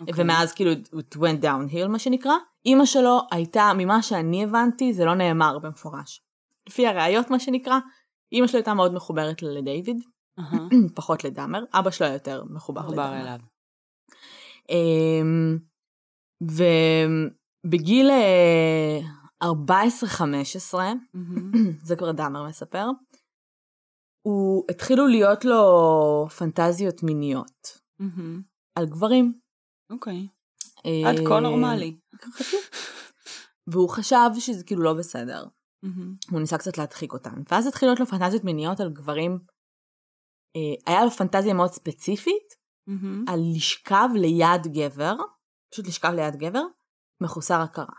אוקיי. 0.00 0.14
ומאז 0.16 0.52
כאילו 0.52 0.72
it 0.72 1.16
went 1.16 1.42
downhill 1.42 1.88
מה 1.88 1.98
שנקרא. 1.98 2.34
אימא 2.66 2.84
שלו 2.84 3.20
הייתה, 3.30 3.72
ממה 3.74 4.02
שאני 4.02 4.44
הבנתי, 4.44 4.92
זה 4.92 5.04
לא 5.04 5.14
נאמר 5.14 5.58
במפורש. 5.58 6.22
לפי 6.68 6.86
הראיות 6.86 7.30
מה 7.30 7.38
שנקרא, 7.38 7.78
אימא 8.32 8.46
שלו 8.46 8.58
הייתה 8.58 8.74
מאוד 8.74 8.94
מחוברת 8.94 9.42
לדיוויד, 9.42 10.02
אהה. 10.38 10.58
פחות 10.94 11.24
לדאמר, 11.24 11.64
אבא 11.74 11.90
שלו 11.90 12.06
היה 12.06 12.14
יותר 12.14 12.44
מחובר 12.50 12.80
מחובר 12.80 13.10
לדאמר. 13.10 13.20
אליו. 13.20 13.38
אמ, 14.70 15.58
ובגיל 17.64 18.10
אה, 18.10 18.98
14-15, 19.44 19.46
מהמם. 21.14 21.52
זה 21.82 21.96
כבר 21.96 22.12
דאמר 22.12 22.48
מספר, 22.48 22.86
הוא 24.26 24.64
התחילו 24.70 25.06
להיות 25.06 25.44
לו 25.44 26.26
פנטזיות 26.38 27.02
מיניות. 27.02 27.78
על 28.74 28.86
גברים. 28.86 29.40
אוקיי. 29.90 30.28
אה, 30.86 31.10
עד 31.10 31.16
כה 31.28 31.40
נורמלי. 31.40 31.96
והוא 33.72 33.88
חשב 33.88 34.30
שזה 34.38 34.64
כאילו 34.64 34.82
לא 34.82 34.94
בסדר. 34.94 35.44
הוא 36.30 36.40
ניסה 36.40 36.58
קצת 36.58 36.78
להדחיק 36.78 37.12
אותן. 37.12 37.42
ואז 37.50 37.66
התחילו 37.66 37.90
להיות 37.90 38.00
לו 38.00 38.06
פנטזיות 38.06 38.44
מיניות 38.44 38.80
על 38.80 38.92
גברים. 38.92 39.38
אה, 40.56 40.92
היה 40.92 41.04
לו 41.04 41.10
פנטזיה 41.10 41.54
מאוד 41.54 41.70
ספציפית. 41.70 42.54
על 43.28 43.40
לשכב 43.56 44.08
ליד 44.14 44.66
גבר, 44.72 45.14
פשוט 45.72 45.86
לשכב 45.86 46.10
ליד 46.10 46.36
גבר, 46.36 46.62
מחוסר 47.22 47.60
הכרה. 47.60 47.94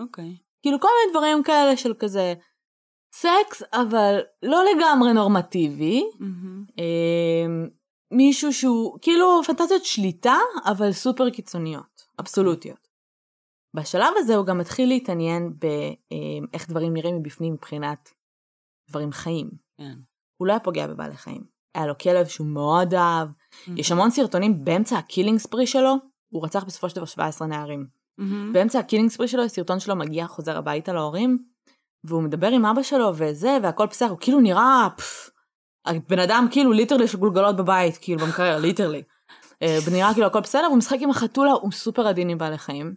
אוקיי. 0.00 0.36
כאילו 0.62 0.80
כל 0.80 0.88
מיני 1.00 1.18
דברים 1.18 1.42
כאלה 1.42 1.76
של 1.76 1.94
כזה 1.98 2.34
סקס, 3.14 3.62
אבל 3.72 4.20
לא 4.42 4.62
לגמרי 4.64 5.12
נורמטיבי. 5.12 6.02
מהמם. 6.18 6.64
אה, 6.78 7.68
מישהו 8.12 8.52
שהוא, 8.52 8.98
כאילו 9.02 9.40
פנטזיות 9.46 9.84
שליטה, 9.84 10.36
אבל 10.64 10.92
סופר 10.92 11.30
קיצוניות, 11.30 12.02
אבסולוטיות. 12.20 12.88
בשלב 13.74 14.12
הזה 14.16 14.36
הוא 14.36 14.46
גם 14.46 14.60
התחיל 14.60 14.88
להתעניין 14.88 15.52
באיך 15.58 16.68
דברים 16.68 16.94
נראים 16.94 17.16
מבפנים 17.16 17.52
מבחינת 17.52 18.10
דברים 18.90 19.12
חיים. 19.12 19.50
כן. 19.78 19.98
הוא 20.36 20.46
לא 20.46 20.52
היה 20.52 20.60
פוגע 20.60 20.86
בבעלי 20.86 21.16
חיים. 21.16 21.44
היה 21.74 21.86
לו 21.86 21.98
כלב 21.98 22.26
שהוא 22.26 22.46
מאוד 22.46 22.94
אהב. 22.94 23.28
יש 23.76 23.92
המון 23.92 24.10
סרטונים 24.10 24.64
באמצע 24.64 24.98
ה 24.98 25.03
killing 25.03 25.38
spree 25.38 25.66
שלו, 25.66 25.94
הוא 26.32 26.44
רצח 26.44 26.64
בסופו 26.64 26.88
של 26.88 26.96
דבר 26.96 27.04
17 27.04 27.48
נערים. 27.48 27.86
מהמם. 28.20 28.52
באמצע 28.52 28.78
ה 28.78 28.82
killing 28.82 29.10
spree 29.10 29.28
שלו 29.28 29.44
יש 29.44 29.52
סרטון 29.52 29.80
שלו 29.80 29.96
מגיע, 29.96 30.26
חוזר 30.26 30.58
הביתה 30.58 30.92
להורים, 30.92 31.38
והוא 32.04 32.22
מדבר 32.22 32.48
עם 32.48 32.66
אבא 32.66 32.82
שלו 32.82 33.12
וזה, 33.14 33.58
והכל 33.62 33.86
בסדר, 33.86 34.08
הוא 34.08 34.18
כאילו 34.20 34.40
נראה, 34.40 34.88
פפ, 34.96 35.30
הבן 35.86 36.18
אדם 36.18 36.46
כאילו 36.50 36.72
literally 36.72 37.08
יש 37.08 37.14
לו 37.14 37.18
גולגלות 37.18 37.56
בבית, 37.56 37.98
כאילו 38.00 38.18
במקרר, 38.18 38.58
literally. 38.58 39.02
אה, 39.62 39.78
נראה 39.92 40.12
כאילו 40.12 40.26
הכל 40.26 40.40
בסדר, 40.40 40.64
והוא 40.66 40.78
משחק 40.78 40.98
עם 41.00 41.10
החתולה, 41.10 41.52
הוא 41.52 41.72
סופר 41.72 42.06
עדין 42.06 42.28
עם 42.28 42.38
בעלי 42.38 42.58
חיים. 42.58 42.94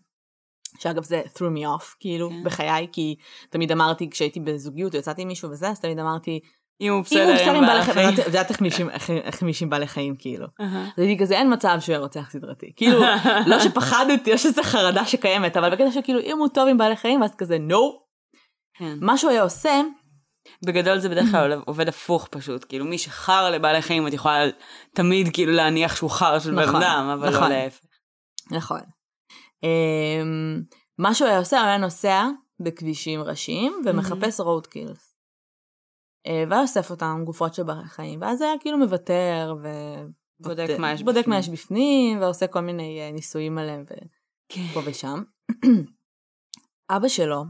שאגב 0.80 1.04
זה 1.04 1.22
threw 1.36 1.40
me 1.40 1.80
off, 1.80 1.96
כאילו, 2.00 2.30
כן. 2.30 2.44
בחיי, 2.44 2.88
כי 2.92 3.16
תמיד 3.50 3.72
אמרתי, 3.72 4.10
כשהייתי 4.10 4.40
בזוגיות, 4.40 4.94
יצאתי 4.94 5.22
עם 5.22 5.28
מישהו 5.28 5.50
וזה, 5.50 5.70
אז 5.70 5.80
תמיד 5.80 6.00
אמרתי, 6.00 6.40
אם 6.82 6.92
הוא 6.92 6.98
אם 6.98 7.04
בסדר 7.04 7.24
הוא 7.26 7.34
בסדר 7.34 7.56
עם 7.56 7.66
בעלי 7.66 7.82
חיים, 7.84 8.90
איך- 8.90 9.10
איך 9.10 9.44
מישהים 9.44 9.70
בעלי 9.70 9.88
חיים, 9.88 10.16
כאילו. 10.20 10.46
אז 10.60 10.68
הייתי 10.98 11.24
כזה, 11.24 11.38
אין 11.38 11.54
מצב 11.54 11.78
שהוא 11.80 11.94
יהיה 11.94 12.00
רוצח 12.00 12.30
סדרתי. 12.32 12.74
כאילו, 12.76 13.00
לא 13.48 13.60
שפחדתי, 13.60 14.30
יש 14.30 14.46
איזו 14.46 14.64
חרדה 14.64 15.06
שקיימת, 15.06 15.58
אבל 15.58 15.70
בקטע 15.76 15.92
שכאילו, 15.92 16.20
אם 16.20 16.38
הוא 16.40 16.48
טוב 16.48 16.68
עם 16.68 16.78
בעלי 16.78 16.96
חיים, 16.96 17.22
ואז 17.22 17.36
כזה, 17.36 17.58
נו. 17.60 18.00
כן. 18.78 18.96
מה 19.02 19.18
שהוא 19.18 19.32
היה 19.32 19.44
עושה, 19.44 19.82
בגדול 20.66 21.00
זה 21.00 21.10
בדרך 21.10 21.32
כלל 21.32 21.62
עובד 21.66 21.88
הפוך 21.88 22.28
פשוט, 22.32 22.66
כאילו 22.70 22.86
מי 22.86 22.98
שחר 22.98 23.50
לבעלי 23.52 23.82
חיים 23.82 24.08
את 24.08 24.14
יכולה 24.14 24.44
תמיד 24.96 25.30
כאילו 25.34 25.52
להניח 25.52 25.96
שהוא 25.96 26.10
חר 26.10 26.40
של 26.40 26.52
בן 26.56 26.64
נכון, 26.64 26.76
אדם, 26.84 27.10
אבל 27.14 27.30
לא 27.30 27.38
נכון. 27.38 27.50
להפך. 27.52 27.80
נכון. 28.52 28.80
אמ, 29.64 30.62
מה 31.00 31.14
שהוא 31.14 31.28
היה 31.28 31.38
עושה, 31.40 31.60
הוא 31.60 31.68
היה 31.68 31.78
נוסע 31.78 32.28
בכבישים 32.60 33.22
ראשיים 33.22 33.74
ומחפש 33.86 34.40
רוד 34.40 34.68
קילס. 34.68 35.13
והיה 36.28 36.62
אוסף 36.62 36.92
אותם, 36.92 37.22
גופות 37.26 37.54
של 37.54 37.64
בעלי 37.64 37.88
חיים, 37.88 38.22
ואז 38.22 38.42
היה 38.42 38.54
כאילו 38.60 38.78
מוותר, 38.78 39.56
ו... 39.64 39.68
בודק 40.40 40.68
מה 40.80 40.92
יש 40.92 41.04
בודק 41.04 41.20
בפנים. 41.20 41.30
מה 41.30 41.40
יש 41.40 41.50
בפנים, 41.50 42.22
ועושה 42.22 42.48
כל 42.48 42.60
מיני 42.60 43.02
אה, 43.02 43.12
ניסויים 43.12 43.58
עליהם, 43.58 43.86
כן. 44.50 44.62
ופה 44.72 44.80
ושם. 44.86 45.24
אבא 46.96 47.08
שלו 47.08 47.44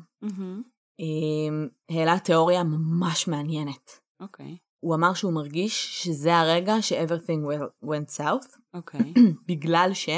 העלה 1.90 2.20
תיאוריה 2.20 2.64
ממש 2.64 3.28
מעניינת. 3.28 4.00
אוקיי, 4.20 4.58
הוא 4.80 4.96
אמר 4.96 5.14
שהוא 5.14 5.34
מרגיש 5.34 6.04
שזה 6.04 6.38
הרגע 6.38 6.82
ש-everything 6.82 7.64
went 7.86 8.18
south, 8.18 8.58
אוקיי. 8.74 9.14
בגלל 9.48 9.90
שהוא 9.94 10.18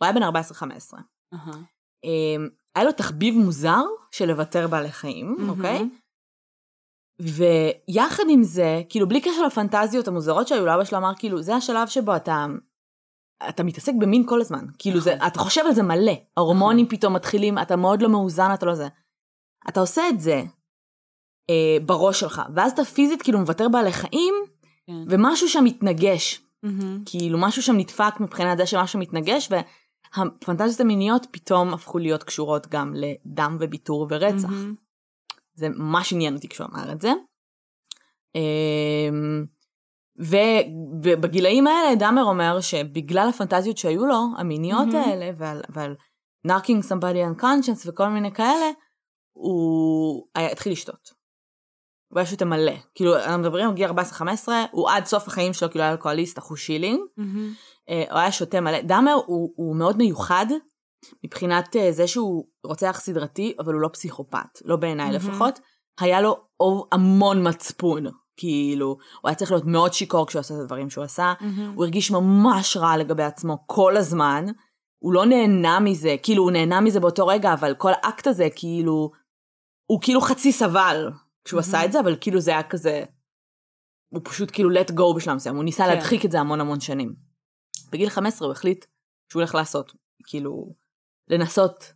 היה 0.00 0.12
בן 0.12 0.22
14-15. 0.22 0.24
אהה. 1.34 1.52
אמ, 2.04 2.48
היה 2.74 2.84
לו 2.84 2.92
תחביב 2.92 3.34
מוזר 3.34 3.82
של 4.10 4.26
לוותר 4.28 4.68
בעלי 4.68 4.92
חיים. 4.92 5.36
אוקיי? 5.48 5.88
ויחד 7.22 8.22
עם 8.28 8.42
זה, 8.42 8.82
כאילו 8.88 9.08
בלי 9.08 9.20
קשר 9.20 9.42
לפנטזיות 9.46 10.08
המוזרות 10.08 10.48
שהיו 10.48 10.66
לאבא 10.66 10.84
שלו 10.84 10.98
אמר, 10.98 11.12
כאילו 11.18 11.42
זה 11.42 11.54
השלב 11.54 11.88
שבו 11.88 12.16
אתה, 12.16 12.46
אתה 13.48 13.62
מתעסק 13.62 13.92
במין 13.98 14.26
כל 14.26 14.40
הזמן. 14.40 14.64
כאילו 14.78 15.00
זה, 15.00 15.14
נכון. 15.14 15.26
אתה 15.26 15.38
חושב 15.38 15.62
על 15.66 15.72
זה 15.74 15.82
מלא. 15.82 16.12
ההורמונים 16.36 16.88
פתאום 16.88 17.12
מתחילים, 17.16 17.58
אתה 17.58 17.76
מאוד 17.76 18.02
לא 18.02 18.08
מאוזן, 18.08 18.54
אתה 18.54 18.66
לא 18.66 18.74
זה. 18.74 18.88
אתה 19.68 19.80
עושה 19.80 20.08
את 20.08 20.20
זה 20.20 20.42
אה, 21.50 21.76
בראש 21.86 22.20
שלך, 22.20 22.42
ואז 22.54 22.72
אתה 22.72 22.84
פיזית 22.84 23.22
כאילו 23.22 23.38
מוותר 23.38 23.68
בעלי 23.68 23.92
חיים, 23.92 24.34
כן. 24.86 25.04
ומשהו 25.08 25.48
שם 25.48 25.64
מתנגש. 25.64 26.40
כאילו 27.06 27.38
משהו 27.38 27.62
שם 27.62 27.76
נדפק 27.76 28.20
מבחינת 28.20 28.58
זה 28.58 28.66
שמשהו 28.66 28.98
מתנגש, 28.98 29.48
והפנטזיות 29.50 30.80
המיניות 30.80 31.26
פתאום 31.30 31.74
הפכו 31.74 31.98
להיות 31.98 32.22
קשורות 32.22 32.66
גם 32.66 32.94
לדם 32.96 33.56
וביטור 33.60 34.06
ורצח. 34.10 34.48
זה 35.54 35.68
ממש 35.68 36.12
עניין 36.12 36.34
אותי 36.34 36.48
כשהוא 36.48 36.66
אמר 36.72 36.92
את 36.92 37.00
זה. 37.00 37.12
אמ, 38.34 39.44
ובגילאים 41.02 41.66
האלה 41.66 41.94
דאמר 41.94 42.22
אומר 42.22 42.60
שבגלל 42.60 43.28
הפנטזיות 43.28 43.78
שהיו 43.78 44.06
לו, 44.06 44.26
המיניות 44.36 44.86
מהמם. 44.86 44.96
האלה, 44.96 45.30
ועל, 45.36 45.62
ועל 45.68 45.96
narking 46.48 46.82
somebody 46.90 47.40
unconscious 47.40 47.82
וכל 47.86 48.08
מיני 48.08 48.32
כאלה, 48.32 48.70
הוא 49.32 50.26
היה, 50.34 50.52
התחיל 50.52 50.72
לשתות. 50.72 51.22
הוא 52.08 52.18
היה 52.18 52.26
שותה 52.26 52.44
מלא. 52.44 52.72
כאילו, 52.94 53.16
אנחנו 53.16 53.38
מדברים 53.38 53.68
על 53.68 53.74
גיל 53.74 53.90
14-15, 53.90 54.48
הוא 54.70 54.90
עד 54.90 55.06
סוף 55.06 55.28
החיים 55.28 55.52
שלו 55.52 55.70
כאילו 55.70 55.84
היה 55.84 55.92
אלכוהוליסט, 55.92 56.38
אחוז 56.38 56.58
שילינג. 56.58 57.00
מהמם. 57.16 57.52
אה, 57.88 58.04
הוא 58.10 58.18
היה 58.18 58.32
שותה 58.32 58.60
מלא. 58.60 58.80
דאמר 58.80 59.12
הוא, 59.26 59.52
הוא 59.56 59.76
מאוד 59.76 59.96
מיוחד 59.96 60.46
מבחינת 61.24 61.76
אה, 61.76 61.92
זה 61.92 62.06
שהוא 62.06 62.44
רוצח 62.64 63.00
סדרתי, 63.00 63.54
אבל 63.58 63.72
הוא 63.72 63.80
לא 63.80 63.88
פסיכופת, 63.92 64.62
לא 64.64 64.76
בעיניי 64.76 65.06
מהמם. 65.06 65.16
לפחות. 65.16 65.60
היה 66.00 66.20
לו 66.20 66.46
המון 66.92 67.48
מצפון, 67.48 68.06
כאילו, 68.36 68.86
הוא 68.86 69.28
היה 69.28 69.34
צריך 69.34 69.50
להיות 69.50 69.64
מאוד 69.64 69.92
שיכור 69.92 70.26
כשהוא 70.26 70.40
עשה 70.40 70.54
את 70.54 70.60
הדברים 70.60 70.90
שהוא 70.90 71.04
עשה. 71.04 71.32
מהמם. 71.40 71.72
הוא 71.74 71.84
הרגיש 71.84 72.10
ממש 72.10 72.76
רע 72.76 72.96
לגבי 72.96 73.22
עצמו 73.22 73.64
כל 73.66 73.96
הזמן. 73.96 74.46
הוא 75.02 75.12
לא 75.12 75.26
נהנה 75.26 75.80
מזה, 75.80 76.16
כאילו 76.22 76.42
הוא 76.42 76.50
נהנה 76.50 76.80
מזה 76.80 77.00
באותו 77.00 77.26
רגע, 77.26 77.52
אבל 77.52 77.74
כל 77.74 77.90
האקט 77.92 78.26
הזה 78.26 78.48
כאילו, 78.56 79.10
הוא 79.90 80.00
כאילו 80.02 80.20
חצי 80.20 80.52
סבל 80.52 81.10
כשהוא 81.44 81.60
מהמם. 81.60 81.68
עשה 81.68 81.84
את 81.84 81.92
זה, 81.92 82.00
אבל 82.00 82.16
כאילו 82.20 82.40
זה 82.40 82.50
היה 82.50 82.62
כזה, 82.62 83.04
הוא 84.12 84.20
פשוט 84.24 84.50
כאילו 84.52 84.70
let 84.70 84.90
go 84.90 85.16
בשלב 85.16 85.34
מסוים, 85.34 85.56
הוא 85.56 85.64
ניסה 85.64 85.84
כן. 85.84 85.94
להדחיק 85.94 86.24
את 86.24 86.30
זה 86.30 86.40
המון 86.40 86.60
המון 86.60 86.80
שנים. 86.80 87.14
בגיל 87.92 88.08
15 88.08 88.46
הוא 88.48 88.52
החליט 88.52 88.84
שהוא 89.32 89.40
הולך 89.40 89.54
לעשות, 89.54 89.92
כאילו, 90.26 90.74
לנסות, 91.28 91.92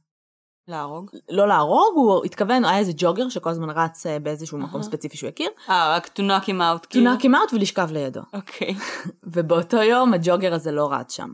להרוג? 0.68 1.11
לא 1.30 1.49
להרוג, 1.49 1.95
הוא 1.97 2.25
התכוון, 2.25 2.64
היה 2.64 2.78
איזה 2.78 2.92
ג'וגר 2.97 3.28
שכל 3.28 3.50
הזמן 3.50 3.71
רץ 3.71 4.06
אה, 4.06 4.18
באיזשהו 4.18 4.59
מקום. 4.59 4.83
ספציפי 4.83 5.16
שהוא 5.16 5.28
הכיר, 5.28 5.50
אה, 5.68 5.97
רק 5.97 6.06
to 6.06 6.21
knock 6.21 6.45
him 6.45 6.49
out 6.49 6.95
to 6.95 6.97
knock 6.97 7.23
him 7.23 7.30
out 7.30 7.54
ולשכב 7.54 7.88
לידו. 7.92 8.21
אוקיי. 8.33 8.75
ובאותו 9.33 9.76
יום 9.76 10.14
הג'וגר 10.14 10.54
הזה 10.54 10.73
לא 10.73 10.92
רץ 10.92 11.12
שם. 11.16 11.28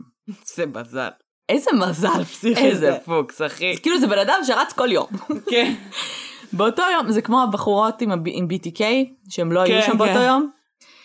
זה 0.45 0.65
מזל. 0.65 1.09
איזה 1.49 1.71
מזל 1.73 2.23
פסיכי 2.23 2.65
איזה 2.65 2.91
זה. 2.91 2.97
פוקס, 3.05 3.41
אחי. 3.41 3.77
כאילו 3.81 3.99
זה 3.99 4.07
בן 4.07 4.19
אדם 4.19 4.39
שרץ 4.47 4.73
כל 4.73 4.91
יום. 4.91 5.07
כן. 5.51 5.73
באותו 6.53 6.83
יום, 6.93 7.11
זה 7.11 7.21
כמו 7.21 7.43
הבחורות 7.43 8.01
עם, 8.01 8.11
BTK, 8.49 8.81
שהם 9.29 9.51
לא 9.51 9.59
היו 9.59 9.81
כן, 9.81 9.87
שם 9.91 9.97
באותו 9.97 10.13
כן. 10.13 10.25
יום. 10.27 10.49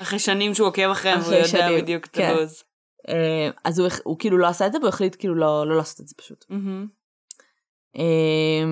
אחרי 0.02 0.18
שנים 0.18 0.54
שהוא 0.54 0.68
עוקב 0.68 0.90
אחריהם, 0.90 1.20
הוא 1.20 1.32
יודע 1.34 1.48
שנים, 1.48 1.78
בדיוק 1.82 2.06
את 2.06 2.10
כן. 2.12 2.24
הלו"ז. 2.24 2.62
אה, 3.08 3.50
אז 3.64 3.78
הוא, 3.78 3.88
הוא 4.04 4.18
כאילו 4.18 4.38
לא 4.38 4.46
עשה 4.46 4.66
את 4.66 4.72
זה, 4.72 4.78
והוא 4.78 4.88
החליט 4.88 5.16
כאילו 5.18 5.34
לא, 5.34 5.66
לא 5.66 5.76
לעשות 5.76 6.00
את 6.00 6.08
זה 6.08 6.14
פשוט. 6.16 6.44
אה, 7.96 8.64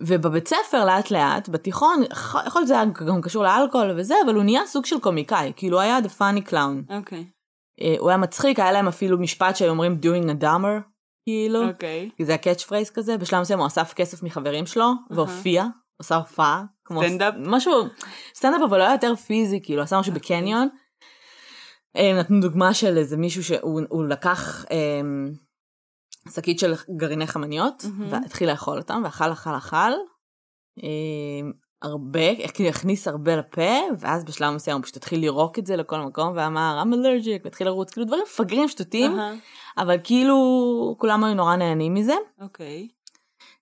ובבית 0.00 0.48
ספר 0.48 0.84
לאט 0.84 1.10
לאט, 1.10 1.48
בתיכון, 1.48 2.02
יכול 2.10 2.40
להיות 2.54 2.66
שזה 2.66 2.74
היה 2.74 2.84
גם 2.84 3.20
קשור 3.20 3.44
לאלכוהול 3.44 3.90
וזה, 3.96 4.14
אבל 4.24 4.34
הוא 4.34 4.44
נהיה 4.44 4.66
סוג 4.66 4.86
של 4.86 5.00
קומיקאי, 5.00 5.52
כאילו 5.56 5.80
היה 5.80 5.98
the 5.98 6.20
funny 6.20 6.50
clown. 6.50 6.96
אוקיי. 6.96 7.24
אה, 7.80 7.94
הוא 7.98 8.08
היה 8.08 8.18
מצחיק, 8.18 8.58
היה 8.58 8.72
להם 8.72 8.88
אפילו 8.88 9.18
משפט 9.18 9.56
שהיו 9.56 9.70
אומרים 9.70 9.98
doing 10.02 10.26
a 10.26 10.42
Dahmer, 10.42 10.82
כאילו. 11.24 11.68
אוקיי. 11.68 12.10
כי 12.16 12.24
זה 12.24 12.34
ה 12.34 12.39
catch 12.39 12.62
phrase 12.62 12.90
כזה, 12.90 13.16
בשלב 13.16 13.40
מסוים 13.40 13.58
הוא 13.58 13.66
אסף 13.66 13.94
כסף 13.94 14.22
מחברים 14.22 14.66
שלו, 14.66 14.92
והופיע, 15.10 15.64
עושה 15.96 16.16
הופעה. 16.16 16.64
סטנדאפ? 17.06 17.34
משהו, 17.38 17.72
סטנדאפ 18.34 18.60
אבל 18.68 18.78
לא 18.78 18.82
היה 18.82 18.92
יותר 18.92 19.14
פיזי, 19.14 19.60
כאילו, 19.62 19.82
עשה 19.82 20.00
משהו 20.00 20.12
בקניון. 20.12 20.68
הם 21.98 22.16
נתנו 22.16 22.40
דוגמה 22.40 22.74
של 22.74 22.96
איזה 22.98 23.16
מישהו 23.16 23.44
שהוא 23.44 23.80
הוא 23.88 24.04
לקח, 24.04 24.64
אמ, 24.70 25.32
שקית 26.34 26.58
של 26.58 26.74
גרעיני 26.96 27.26
חמניות, 27.26 27.84
מהמ. 27.84 28.12
והתחיל 28.12 28.50
לאכול 28.50 28.78
אותם, 28.78 29.02
ואכל, 29.04 29.32
אכל, 29.32 29.56
אכל. 29.56 29.92
אה, 30.82 31.50
הרבה, 31.82 32.48
כאילו 32.54 32.68
הכניס 32.68 33.08
הרבה 33.08 33.36
לפה, 33.36 33.72
ואז 33.98 34.24
בשלב 34.24 34.54
מסוים 34.54 34.76
הוא 34.76 34.82
פשוט 34.82 34.96
התחיל 34.96 35.20
לירוק 35.20 35.58
את 35.58 35.66
זה 35.66 35.76
לכל 35.76 36.00
מקום, 36.00 36.32
ואמר, 36.36 36.82
I'm 36.82 36.94
allergic, 36.94 37.44
והתחיל 37.44 37.66
לרוץ, 37.66 37.90
כאילו 37.90 38.06
דברים 38.06 38.22
מפגרים, 38.22 38.68
שטותיים, 38.68 39.18
אהה, 39.18 39.34
אבל 39.78 39.96
כאילו 40.04 40.36
כולם 40.98 41.24
היו 41.24 41.34
נורא 41.34 41.56
נהנים 41.56 41.94
מזה. 41.94 42.14
אוקיי. 42.40 42.88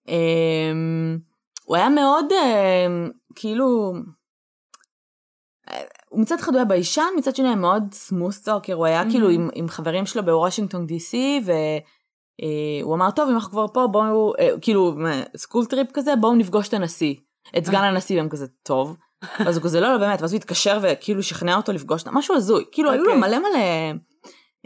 אמ, 0.08 1.18
הוא 1.64 1.76
היה 1.76 1.88
מאוד 1.88 2.26
אמ, 2.32 3.10
כאילו, 3.34 3.92
הוא 6.16 6.22
מצד 6.22 6.38
אחד 6.38 6.52
הוא 6.52 6.56
היה 6.56 6.64
ביישן, 6.64 7.02
מצד 7.16 7.36
שני 7.36 7.46
היה 7.46 7.56
מאוד 7.56 7.82
smooth 7.92 8.42
talker, 8.42 8.74
הוא 8.74 8.86
היה 8.86 8.98
מהמם. 8.98 9.10
כאילו 9.10 9.28
עם, 9.28 9.48
עם 9.54 9.68
חברים 9.68 10.06
שלו 10.06 10.24
בוושינגטון 10.24 10.86
די 10.86 11.00
סי, 11.00 11.40
והוא 11.44 12.94
אמר, 12.94 13.10
טוב, 13.10 13.28
אם 13.28 13.34
אנחנו 13.34 13.50
כבר 13.50 13.66
פה, 13.74 13.86
בואו, 13.86 14.32
אה, 14.38 14.48
כאילו, 14.60 14.94
school 15.36 15.64
trip 15.64 15.92
כזה, 15.92 16.16
בואו 16.20 16.34
נפגוש 16.34 16.68
את 16.68 16.74
הנשיא, 16.74 17.14
את 17.58 17.64
סגן 17.64 17.82
הנשיא, 17.82 18.16
והם 18.16 18.28
כזה, 18.28 18.46
טוב. 18.62 18.96
אז 19.38 19.56
הוא 19.56 19.64
כזה, 19.64 19.80
לא, 19.80 19.92
לא, 19.92 19.98
באמת, 19.98 20.20
ואז 20.22 20.32
הוא 20.32 20.36
התקשר 20.36 20.78
וכאילו 20.82 21.22
שכנע 21.22 21.56
אותו 21.56 21.72
לפגוש, 21.72 22.04
משהו 22.12 22.34
הזוי, 22.34 22.64
כאילו, 22.72 22.90
היו 22.90 23.04
לו 23.04 23.14
אוקיי. 23.14 23.28
מלא 23.28 23.38
מלא... 23.38 23.58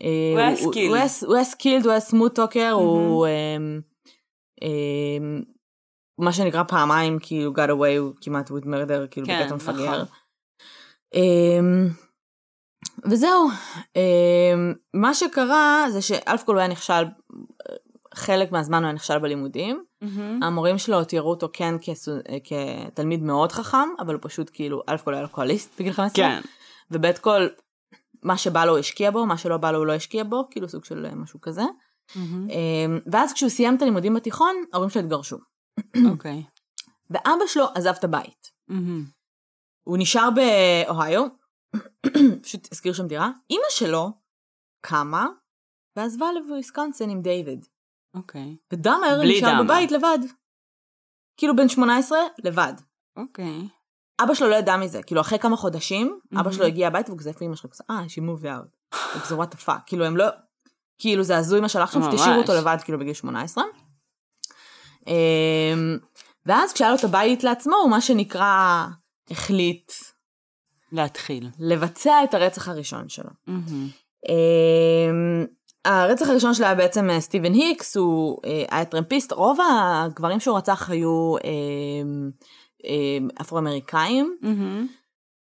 אה, 0.00 0.54
הוא 0.88 0.97
היה 0.97 1.07
הוא 1.26 1.45
skilled, 1.44 1.84
הוא 1.85 1.90
היה 1.90 2.00
smooth 2.00 2.34
talker. 2.34 2.70
הוא... 2.71 3.26
אמ, 3.26 3.80
אמ, 4.62 5.42
מה 6.19 6.33
שנקרא 6.33 6.62
פעמיים 6.62 7.19
כאילו 7.21 7.52
got 7.52 7.69
away 7.69 7.99
הוא 7.99 8.12
כמעט 8.21 8.50
with 8.50 8.64
murder 8.64 9.07
כאילו 9.11 9.26
כן, 9.26 9.40
בקטע 9.42 9.54
מפגר. 9.54 10.04
אמ, 11.14 11.88
וזהו, 13.10 13.48
אמ, 13.96 14.72
מה 14.94 15.14
שקרה 15.14 15.86
זה 15.90 16.02
שאלף 16.02 16.42
כל 16.42 16.52
הוא 16.52 16.58
היה 16.60 16.68
נכשל, 16.68 17.04
חלק 18.14 18.52
מהזמן 18.52 18.78
הוא 18.78 18.84
היה 18.86 18.92
נכשל 18.92 19.18
בלימודים. 19.18 19.84
המורים 20.42 20.78
שלו 20.78 21.04
תיארו 21.04 21.30
אותו 21.30 21.48
כן 21.52 21.74
כסו- 21.80 22.12
כתלמיד 22.44 23.22
מאוד 23.22 23.52
חכם, 23.52 23.88
אבל 24.00 24.14
הוא 24.14 24.20
פשוט 24.22 24.50
כאילו, 24.52 24.82
אלף 24.88 25.02
כל 25.02 25.14
היה 25.14 25.22
אלכוהוליסט 25.22 25.80
בגיל 25.80 25.92
15, 25.92 26.24
כן. 26.24 26.40
ובית 26.90 27.18
כל, 27.18 27.46
מה 28.22 28.36
שבא 28.36 28.64
לו 28.64 28.70
הוא 28.72 28.78
השקיע 28.78 29.10
בו, 29.10 29.26
מה 29.26 29.36
שלא 29.38 29.56
בא 29.56 29.70
לו 29.70 29.78
הוא 29.78 29.86
לא 29.86 29.92
השקיע 29.92 30.24
בו, 30.24 30.44
כאילו 30.50 30.68
סוג 30.68 30.84
של 30.84 31.06
אה, 31.06 31.14
משהו 31.14 31.40
כזה. 31.40 31.62
אמ, 32.50 32.98
ואז 33.12 33.32
כשהוא 33.32 33.50
סיים 33.50 33.76
את 33.76 33.82
הלימודים 33.82 34.14
בתיכון, 34.14 34.54
ההורים 34.72 34.90
שלו 34.90 35.02
התגרשו. 35.02 35.36
אוקיי. 36.10 36.42
ואבא 37.10 37.46
שלו 37.46 37.64
עזב 37.74 37.94
את 37.98 38.04
הבית. 38.04 38.50
הוא 39.84 39.96
נשאר 40.00 40.28
באוהיו, 40.34 41.26
פשוט 42.42 42.68
הזכיר 42.72 42.92
שם 42.92 43.06
דירה. 43.06 43.30
אימא 43.50 43.64
שלו 43.70 44.10
קמה 44.80 45.26
ועזבה 45.96 46.26
לוויסקונסין 46.32 47.10
עם 47.10 47.22
דיוויד. 47.22 47.66
אוקיי. 48.14 48.56
ודאמר 48.72 49.18
בלי 49.20 49.37
נשאר 49.37 49.49
דאמר. 49.49 49.62
בבית 49.64 49.92
לבד. 49.92 50.18
כאילו 51.37 51.56
בן 51.56 51.68
18 51.68 52.18
לבד. 52.44 52.72
אוקיי. 53.16 53.68
אבא 54.22 54.34
שלו 54.34 54.49
לא 54.49 54.54
ידע 54.54 54.76
מזה, 54.76 55.02
כאילו 55.02 55.20
אחרי 55.20 55.38
כמה 55.38 55.56
חודשים, 55.56 56.20
אבא 56.32 56.42
מהמם. 56.42 56.52
שלו 56.52 56.64
הגיע 56.64 56.87
הביתה 56.87 57.10
והוא 57.10 57.18
כזה 57.18 57.30
איפה 57.30 57.44
אמא 57.44 57.56
שלו, 57.56 57.70
אה, 57.90 58.04
she 58.04 58.20
moved 58.20 58.44
out. 58.44 58.96
הוא 59.14 59.22
כזה 59.22 59.34
what 59.34 59.54
the 59.54 59.66
fuck, 59.66 59.80
כאילו 59.87 60.04
הם 60.04 60.16
לא, 60.16 60.26
כאילו 60.99 61.22
זה 61.22 61.37
הזוי 61.37 61.60
מה 61.60 61.68
שהלך 61.68 61.92
שם. 61.92 62.02
שתשאירו 62.02 62.40
אותו 62.40 62.52
לבד 62.54 62.76
כאילו 62.84 62.99
בגיל 62.99 63.14
18. 63.14 63.64
אמ, 65.06 65.99
ואז 66.46 66.72
כשהיה 66.72 66.90
לו 66.90 66.96
את 66.96 67.04
הבית 67.04 67.44
לעצמו, 67.44 67.76
הוא 67.76 67.90
מה 67.90 68.00
שנקרא 68.00 68.87
החליט 69.30 69.92
להתחיל. 70.92 71.49
לבצע 71.58 72.25
את 72.25 72.34
הרצח 72.34 72.69
הראשון 72.69 73.08
שלו. 73.08 73.30
מהמ. 73.47 73.88
אמ, 74.28 75.47
הרצח 75.84 76.28
הראשון 76.28 76.54
שלו 76.54 76.66
היה 76.66 76.75
בעצם 76.75 77.10
אה, 77.10 77.21
סטיבן 77.21 77.52
היקס, 77.52 77.97
הוא 77.97 78.38
אה, 78.45 78.64
היה 78.71 78.84
טרמפיסט, 78.84 79.32
רוב 79.32 79.58
הגברים 79.71 80.40
שהוא 80.40 80.56
רצח 80.56 80.90
היו 80.90 81.36
אמ, 81.45 82.30
אמ, 82.84 83.28
אפרו-אמריקאים. 83.40 84.36
מהמ. 84.43 84.86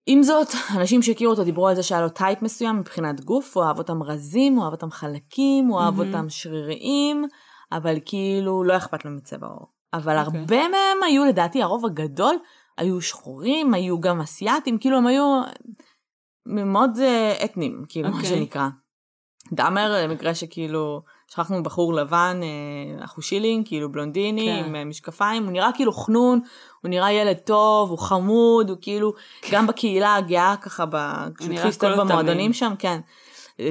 עם 0.06 0.22
זאת, 0.22 0.48
אנשים 0.76 1.02
שהכירו 1.02 1.32
אותו 1.32 1.44
דיברו 1.44 1.68
על 1.68 1.74
זה 1.74 1.82
שהיה 1.82 2.00
לו 2.00 2.08
type 2.08 2.42
מסוים 2.42 2.78
מבחינת 2.78 3.20
גוף, 3.20 3.56
הוא 3.56 3.64
אהב 3.64 3.78
אותם 3.78 4.02
רזים, 4.02 4.56
הוא 4.56 4.64
אהב 4.64 4.72
אותם 4.72 4.90
חלקים, 4.90 5.66
הוא 5.66 5.80
אהב 5.80 5.96
מהמ. 5.96 6.14
אותם 6.14 6.28
שריריים, 6.28 7.24
אבל 7.72 7.98
כאילו 8.04 8.64
לא 8.64 8.76
אכפת 8.76 9.04
לו 9.04 9.10
מצבע 9.10 9.46
עור. 9.46 9.66
אבל 9.92 10.18
אוקיי. 10.18 10.40
הרבה 10.40 10.68
מהם 10.68 11.02
היו, 11.06 11.24
לדעתי, 11.24 11.62
הרוב 11.62 11.86
הגדול, 11.86 12.34
היו 12.78 13.00
שחורים, 13.00 13.74
היו 13.74 14.00
גם 14.00 14.20
אסיאתים, 14.20 14.78
כאילו 14.78 14.96
הם 14.96 15.06
היו 15.06 15.42
מאוד 16.46 16.98
אה, 17.00 17.44
אתנים, 17.44 17.84
כאילו, 17.88 18.08
מה 18.08 18.16
אוקיי. 18.16 18.28
שנקרא. 18.28 18.68
דאמר, 19.52 20.04
למקרה 20.04 20.34
שכאילו, 20.34 21.02
שכחנו 21.30 21.62
בחור 21.62 21.94
לבן, 21.94 22.40
אה, 22.42 23.04
אחושילינג, 23.04 23.68
כאילו 23.68 23.92
בלונדיני, 23.92 24.46
כן. 24.46 24.68
עם 24.68 24.76
אה, 24.76 24.84
משקפיים, 24.84 25.44
הוא 25.44 25.52
נראה 25.52 25.70
כאילו 25.74 25.92
חנון, 25.92 26.40
הוא 26.82 26.90
נראה 26.90 27.12
ילד 27.12 27.36
טוב, 27.36 27.90
הוא 27.90 27.98
חמוד, 27.98 28.70
הוא 28.70 28.78
כאילו, 28.80 29.12
גם 29.52 29.66
בקהילה 29.66 30.14
הגאה 30.14 30.54
ככה, 30.60 30.84
כשהוא 31.38 31.52
התחיל 31.52 31.68
להסתובב 31.68 32.00
במועדונים. 32.00 32.52
שם, 32.52 32.72
כן. 32.78 33.00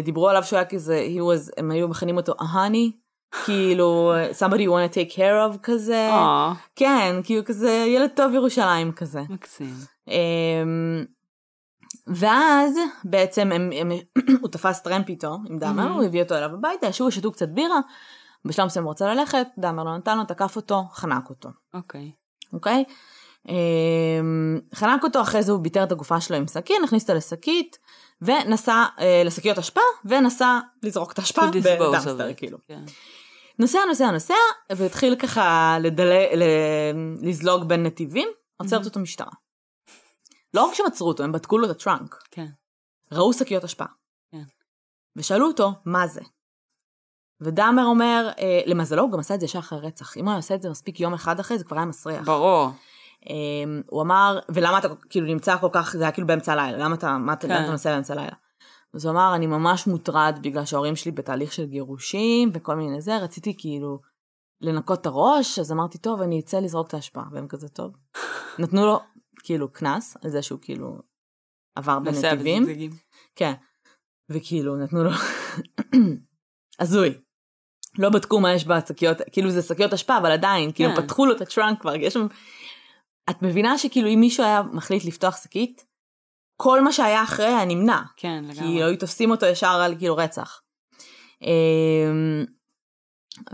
דיברו 0.04 0.30
עליו 0.30 0.43
שהוא 0.43 0.58
היה 0.58 0.65
כזה, 0.65 1.08
was, 1.17 1.52
הם 1.58 1.72
היו 1.72 1.88
מכנים 1.88 2.17
אותו 2.17 2.34
honey, 2.34 3.07
כאילו, 3.45 4.13
somebody 4.39 4.59
you 4.59 4.69
want 4.69 4.91
to 4.91 5.13
take 5.13 5.15
care 5.15 5.53
of 5.53 5.57
כזה. 5.63 6.09
אה, 6.11 6.53
כן, 6.75 7.15
כאילו 7.23 7.45
כזה 7.45 7.69
ילד 7.87 8.09
טוב 8.15 8.33
ירושלים 8.33 8.91
כזה. 8.91 9.21
מקסים. 9.29 9.73
אמ, 10.07 11.05
ואז 12.07 12.77
בעצם 13.03 13.51
הם, 13.51 13.69
הם, 13.75 13.91
הוא 14.41 14.49
תפס 14.49 14.81
טרמפ 14.81 15.09
איתו 15.09 15.37
עם 15.49 15.59
דאמר, 15.59 15.87
Mhm. 15.87 15.93
הוא 15.93 16.03
הביא 16.03 16.23
אותו 16.23 16.35
אליו 16.35 16.49
הביתה, 16.53 16.87
ישבו, 16.87 17.11
שתו 17.11 17.31
קצת 17.31 17.49
בירה, 17.49 17.79
בשלב 18.45 18.65
מסוים 18.65 18.85
הוא 18.85 18.91
רצה 18.91 19.13
ללכת, 19.13 19.47
דאמר 19.57 19.83
לא 19.83 19.97
נתן 19.97 20.17
לו, 20.17 20.23
תקף 20.23 20.55
אותו, 20.55 20.83
חנק 20.93 21.29
אותו, 21.29 21.49
אוקיי. 21.73 22.11
אוקיי? 22.53 22.83
אמ, 23.49 24.59
חנק 24.75 25.03
אותו, 25.03 25.21
אחרי 25.21 25.43
זה 25.43 25.51
הוא 25.51 25.59
ביטר 25.61 25.83
את 25.83 25.91
הגופה 25.91 26.21
שלו 26.21 26.37
עם 26.37 26.47
סכין, 26.47 26.83
הכניס 26.83 27.03
אותו 27.03 27.13
לשקית, 27.13 27.77
ונסע 28.21 28.85
אה, 28.99 29.21
לשקיות 29.25 29.57
אשפה, 29.57 29.81
ונסע 30.05 30.59
לזרוק 30.83 31.11
את 31.11 31.19
האשפה 31.19 31.41
בדאמסטר. 31.89 32.33
כאילו. 32.37 32.57
כן. 32.67 32.81
נוסע, 33.60 33.80
נוסע, 33.88 34.12
נוסע, 34.12 34.34
והתחיל 34.76 35.15
ככה 35.15 35.78
לדל... 35.82 36.04
ל... 36.36 36.43
לזלוג 37.22 37.63
בין 37.63 37.84
נתיבים, 37.84 38.28
עוצרת 38.58 38.82
Mhm. 38.82 38.86
אותו 38.86 39.00
משטרה. 39.00 39.32
לא 40.54 40.65
רק 40.67 40.74
שעצרו 40.74 41.08
אותו, 41.08 41.24
הם 41.24 41.32
בדקו 41.32 41.58
לו 41.58 41.65
את 41.65 41.70
הטראנק. 41.70 42.24
כן. 42.32 42.48
ראו 43.12 43.34
שקיות 43.34 43.63
אשפה. 43.63 43.86
כן. 44.32 44.43
ושאלו 45.15 45.48
אותו, 45.48 45.72
מה 45.86 46.08
זה? 46.08 46.22
ודאמר 47.41 47.84
אומר, 47.86 48.30
אה, 48.39 48.62
למזלו 48.65 49.02
הוא 49.04 49.12
גם 49.12 49.20
עשה 49.20 49.36
את 49.36 49.39
זה 49.39 49.46
ישר 49.46 49.60
אחרי 49.60 49.80
רצח. 49.80 50.17
אם 50.17 50.24
הוא 50.24 50.30
היה 50.30 50.38
עושה 50.38 50.56
את 50.56 50.62
זה 50.62 50.70
מספיק 50.70 51.00
יום 51.00 51.13
אחד 51.13 51.39
אחרי, 51.39 51.58
זה 51.58 51.63
כבר 51.63 51.78
היה 51.78 51.86
מסריח. 51.86 52.26
ברור. 52.26 52.70
אה, 53.30 53.34
הוא 53.89 54.02
אמר, 54.02 54.39
ולמה 54.50 54.78
אתה 54.78 54.88
כאילו 55.10 55.28
נמצא 55.28 55.58
כל 55.58 55.70
כך, 55.72 55.96
זה 55.98 56.04
היה 56.04 56.12
כאילו 56.12 56.28
באמצע 56.28 56.54
הלילה, 56.54 56.78
למה 56.78 56.96
אתה, 56.96 57.17
מה 57.17 57.36
כן. 57.36 57.52
אתה 57.63 57.72
נוסע 57.72 57.93
באמצע 57.93 58.13
הלילה? 58.13 58.32
אז 58.93 59.06
הוא 59.06 59.13
אמר, 59.13 59.36
אני 59.36 59.47
ממש 59.47 59.88
מוטרד 59.88 60.39
בגלל 60.41 60.65
שההורים 60.65 60.95
שלי 60.95 61.12
בתהליך 61.12 61.54
של 61.54 61.65
גירושים 61.65 62.50
וכל 62.54 62.76
מיני 62.76 63.02
זה, 63.02 63.17
רציתי 63.17 63.56
כאילו 63.58 64.00
לנקות 64.62 65.02
את 65.02 65.06
הראש, 65.06 65.60
אז 65.60 65.71
אמרתי, 65.71 65.97
טוב, 65.97 66.21
אני 66.21 66.39
אצא 66.39 66.60
לזרוק 66.60 66.88
את 66.88 66.93
האשפה, 66.93 67.21
והם 67.32 67.47
כזה 67.47 67.69
טוב. 67.69 67.93
נתנו 68.60 68.86
לו 68.86 69.00
כאילו 69.43 69.73
קנס 69.73 70.17
על 70.23 70.30
זה 70.30 70.41
שהוא 70.41 70.60
כאילו 70.62 71.02
עבר 71.76 72.00
בנתיבים. 72.00 72.65
כן. 73.36 73.54
וכאילו 74.30 74.76
נתנו 74.76 75.04
לו 75.04 75.12
הזוי. 76.80 77.13
לא 77.97 78.10
בדקו 78.10 78.39
מה 78.39 78.54
יש 78.54 78.67
בשקיות, 78.67 79.17
כאילו 79.32 79.50
זה 79.50 79.62
שקיות 79.62 79.93
אשפה, 79.93 80.17
אבל 80.17 80.32
עדיין, 80.32 80.71
כאילו 80.71 80.95
כן. 80.95 81.02
פתחו 81.02 81.26
לו 81.26 81.36
את 81.36 81.41
הטראנק 81.41 81.82
כבר, 81.82 81.95
יש 81.95 82.13
שם... 82.13 82.28
את 83.30 83.41
מבינה 83.41 83.78
שכאילו 83.78 84.10
אם 84.10 84.19
מישהו 84.19 84.43
היה 84.43 84.62
מחליט 84.73 85.06
לפתוח 85.06 85.43
שקית, 85.43 85.86
כל 86.58 86.82
מה 86.82 86.91
שהיה 86.91 87.24
אחרי 87.24 87.46
היה 87.46 87.65
נמנע, 87.65 88.02
כן, 88.17 88.43
כי 88.54 88.58
לגמרי. 88.58 88.84
היו 88.84 88.98
תופסים 88.98 89.32
אותו 89.32 89.46
ישר 89.46 89.67
על 89.67 89.96
כאילו 89.98 90.17
רצח. 90.17 90.62
אמ, 91.41 92.46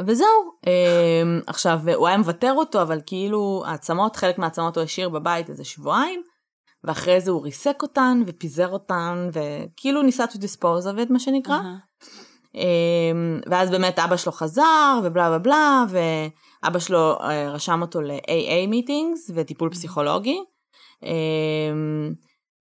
וזהו, 0.06 0.28
אמ, 0.68 1.42
עכשיו 1.48 1.80
הוא 1.96 2.08
היה 2.08 2.18
מוותר 2.18 2.54
אותו, 2.56 2.82
אבל 2.82 3.00
כאילו 3.06 3.64
העצמות, 3.66 4.16
חלק 4.16 4.38
מהעצמות 4.38 4.78
הוא 4.78 4.84
השאיר 4.84 5.10
בבית 5.10 5.50
איזה 5.50 5.64
שבועיים, 5.64 6.24
ואחרי 6.84 7.22
זה 7.22 7.32
הוא 7.32 7.44
ריסק 7.44 7.82
אותן 7.82 8.24
ופיזר 8.28 8.68
אותן, 8.72 9.30
וכאילו 9.34 10.02
ניסה 10.02 10.26
to 10.26 10.36
dispose 10.38 10.84
of 10.84 11.08
it 11.08 11.14
מה 11.14 11.20
שנקרא. 11.20 11.60
אמ, 12.56 13.40
ואז 13.50 13.70
באמת 13.70 14.00
אבא 14.00 14.18
שלו 14.18 14.32
חזר 14.32 15.00
ובלה 15.04 15.30
בלה 15.30 15.40
בלה, 15.40 15.84
ואבא 16.64 16.80
שלו 16.80 17.20
אה, 17.22 17.50
רשם 17.52 17.82
אותו 17.82 18.02
ל-AA 18.02 18.70
meetings 18.72 19.32
וטיפול 19.36 19.70
פסיכולוגי. 19.70 20.40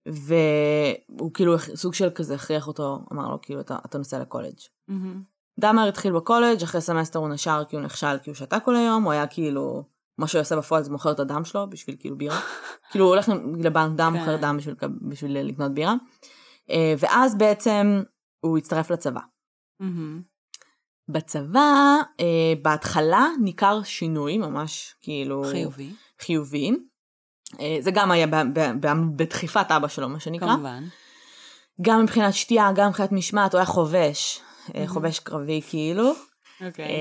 והוא 0.05 1.33
כאילו 1.33 1.59
סוג 1.59 1.93
של 1.93 2.09
כזה 2.09 2.35
הכריח 2.35 2.67
אותו, 2.67 3.05
אמר 3.13 3.29
לו 3.29 3.41
כאילו 3.41 3.61
אתה, 3.61 3.77
אתה 3.85 3.97
נוסע 3.97 4.19
לקולג'. 4.19 4.59
מהמ. 4.87 5.23
דאמר 5.59 5.87
התחיל 5.87 6.13
בקולג', 6.13 6.63
אחרי 6.63 6.81
סמסטר 6.81 7.19
הוא 7.19 7.29
נשר 7.29 7.63
כי 7.69 7.75
הוא 7.75 7.85
נכשל 7.85 8.17
כי 8.23 8.29
הוא 8.29 8.35
שתה 8.35 8.59
כל 8.59 8.75
היום, 8.75 9.03
הוא 9.03 9.11
היה 9.11 9.27
כאילו, 9.27 9.83
מה 10.17 10.27
שהוא 10.27 10.41
עושה 10.41 10.55
בפועל 10.57 10.83
זה 10.83 10.91
מוכר 10.91 11.11
את 11.11 11.19
הדם 11.19 11.45
שלו 11.45 11.69
בשביל 11.69 11.95
כאילו 11.99 12.17
בירה. 12.17 12.39
כאילו 12.91 13.05
הוא 13.05 13.13
הולך 13.13 13.29
לבנק 13.59 13.97
דם, 13.97 14.11
כן. 14.13 14.19
מוכר 14.19 14.37
דם 14.41 14.57
בשביל, 14.57 14.75
בשביל 15.01 15.41
לקנות 15.41 15.71
בירה. 15.71 15.95
אה, 16.69 16.93
ואז 16.99 17.37
בעצם 17.37 18.03
הוא 18.39 18.57
הצטרף 18.57 18.91
לצבא. 18.91 19.21
מהמ. 19.79 20.21
בצבא, 21.09 21.95
אה, 22.19 22.53
בהתחלה 22.61 23.27
ניכר 23.41 23.83
שינוי 23.83 24.37
ממש 24.37 24.95
כאילו 25.01 25.43
חיובי. 25.51 25.93
חיובי. 26.19 26.71
אה, 27.59 27.77
זה 27.79 27.91
גם 27.91 28.11
היה 28.11 28.27
ב- 28.27 28.35
ב- 28.53 28.85
ב- 28.85 29.15
בדחיפת 29.15 29.65
אבא 29.69 29.87
שלו, 29.87 30.09
מה 30.09 30.19
שנקרא. 30.19 30.47
כמובן. 30.53 30.83
גם 31.81 32.03
מבחינת 32.03 32.33
שתייה, 32.33 32.69
גם 32.75 32.89
מבחינת 32.89 33.11
משמעת, 33.11 33.53
הוא 33.53 33.59
היה 33.59 33.65
חובש, 33.65 34.39
אה, 34.75 34.83
Mhm. 34.83 34.87
חובש 34.87 35.19
קרבי 35.19 35.61
כאילו. 35.69 36.11
אוקיי. 36.65 36.85
אה, 36.85 36.91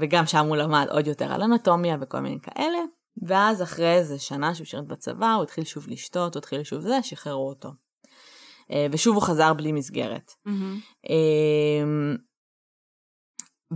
וגם 0.00 0.26
שם 0.26 0.46
הוא 0.46 0.56
למד 0.56 0.86
עוד 0.90 1.06
יותר 1.06 1.32
על 1.32 1.42
אנטומיה 1.42 1.96
וכל 2.00 2.20
מיני 2.20 2.38
כאלה. 2.42 2.78
ואז 3.26 3.62
אחרי 3.62 3.94
איזה 3.94 4.18
שנה 4.18 4.54
שהוא 4.54 4.64
שירת 4.64 4.86
בצבא, 4.86 5.32
הוא 5.32 5.42
התחיל 5.42 5.64
שוב 5.64 5.86
לשתות, 5.88 6.34
הוא 6.34 6.40
התחיל 6.40 6.64
שוב 6.64 6.80
זה, 6.80 6.98
שחררו 7.02 7.48
אותו. 7.48 7.68
ושוב 8.92 9.14
הוא 9.16 9.22
חזר 9.22 9.52
בלי 9.54 9.72
מסגרת. 9.72 10.32
מהמם. 10.46 10.78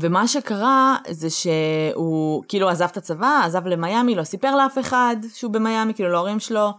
ומה 0.00 0.28
שקרה 0.28 0.96
זה 1.11 1.30
שהוא 1.30 2.44
כאילו 2.48 2.68
עזב 2.68 2.85
את 2.85 2.96
הצבא, 2.96 3.40
עזב 3.44 3.66
למיאמי, 3.66 4.14
לא 4.14 4.24
סיפר 4.24 4.56
לאף 4.56 4.78
אחד 4.78 5.16
שהוא 5.35 5.52
במיאמי, 5.52 5.94
כאילו 5.94 6.11
להורים 6.11 6.40
שלו. 6.40 6.70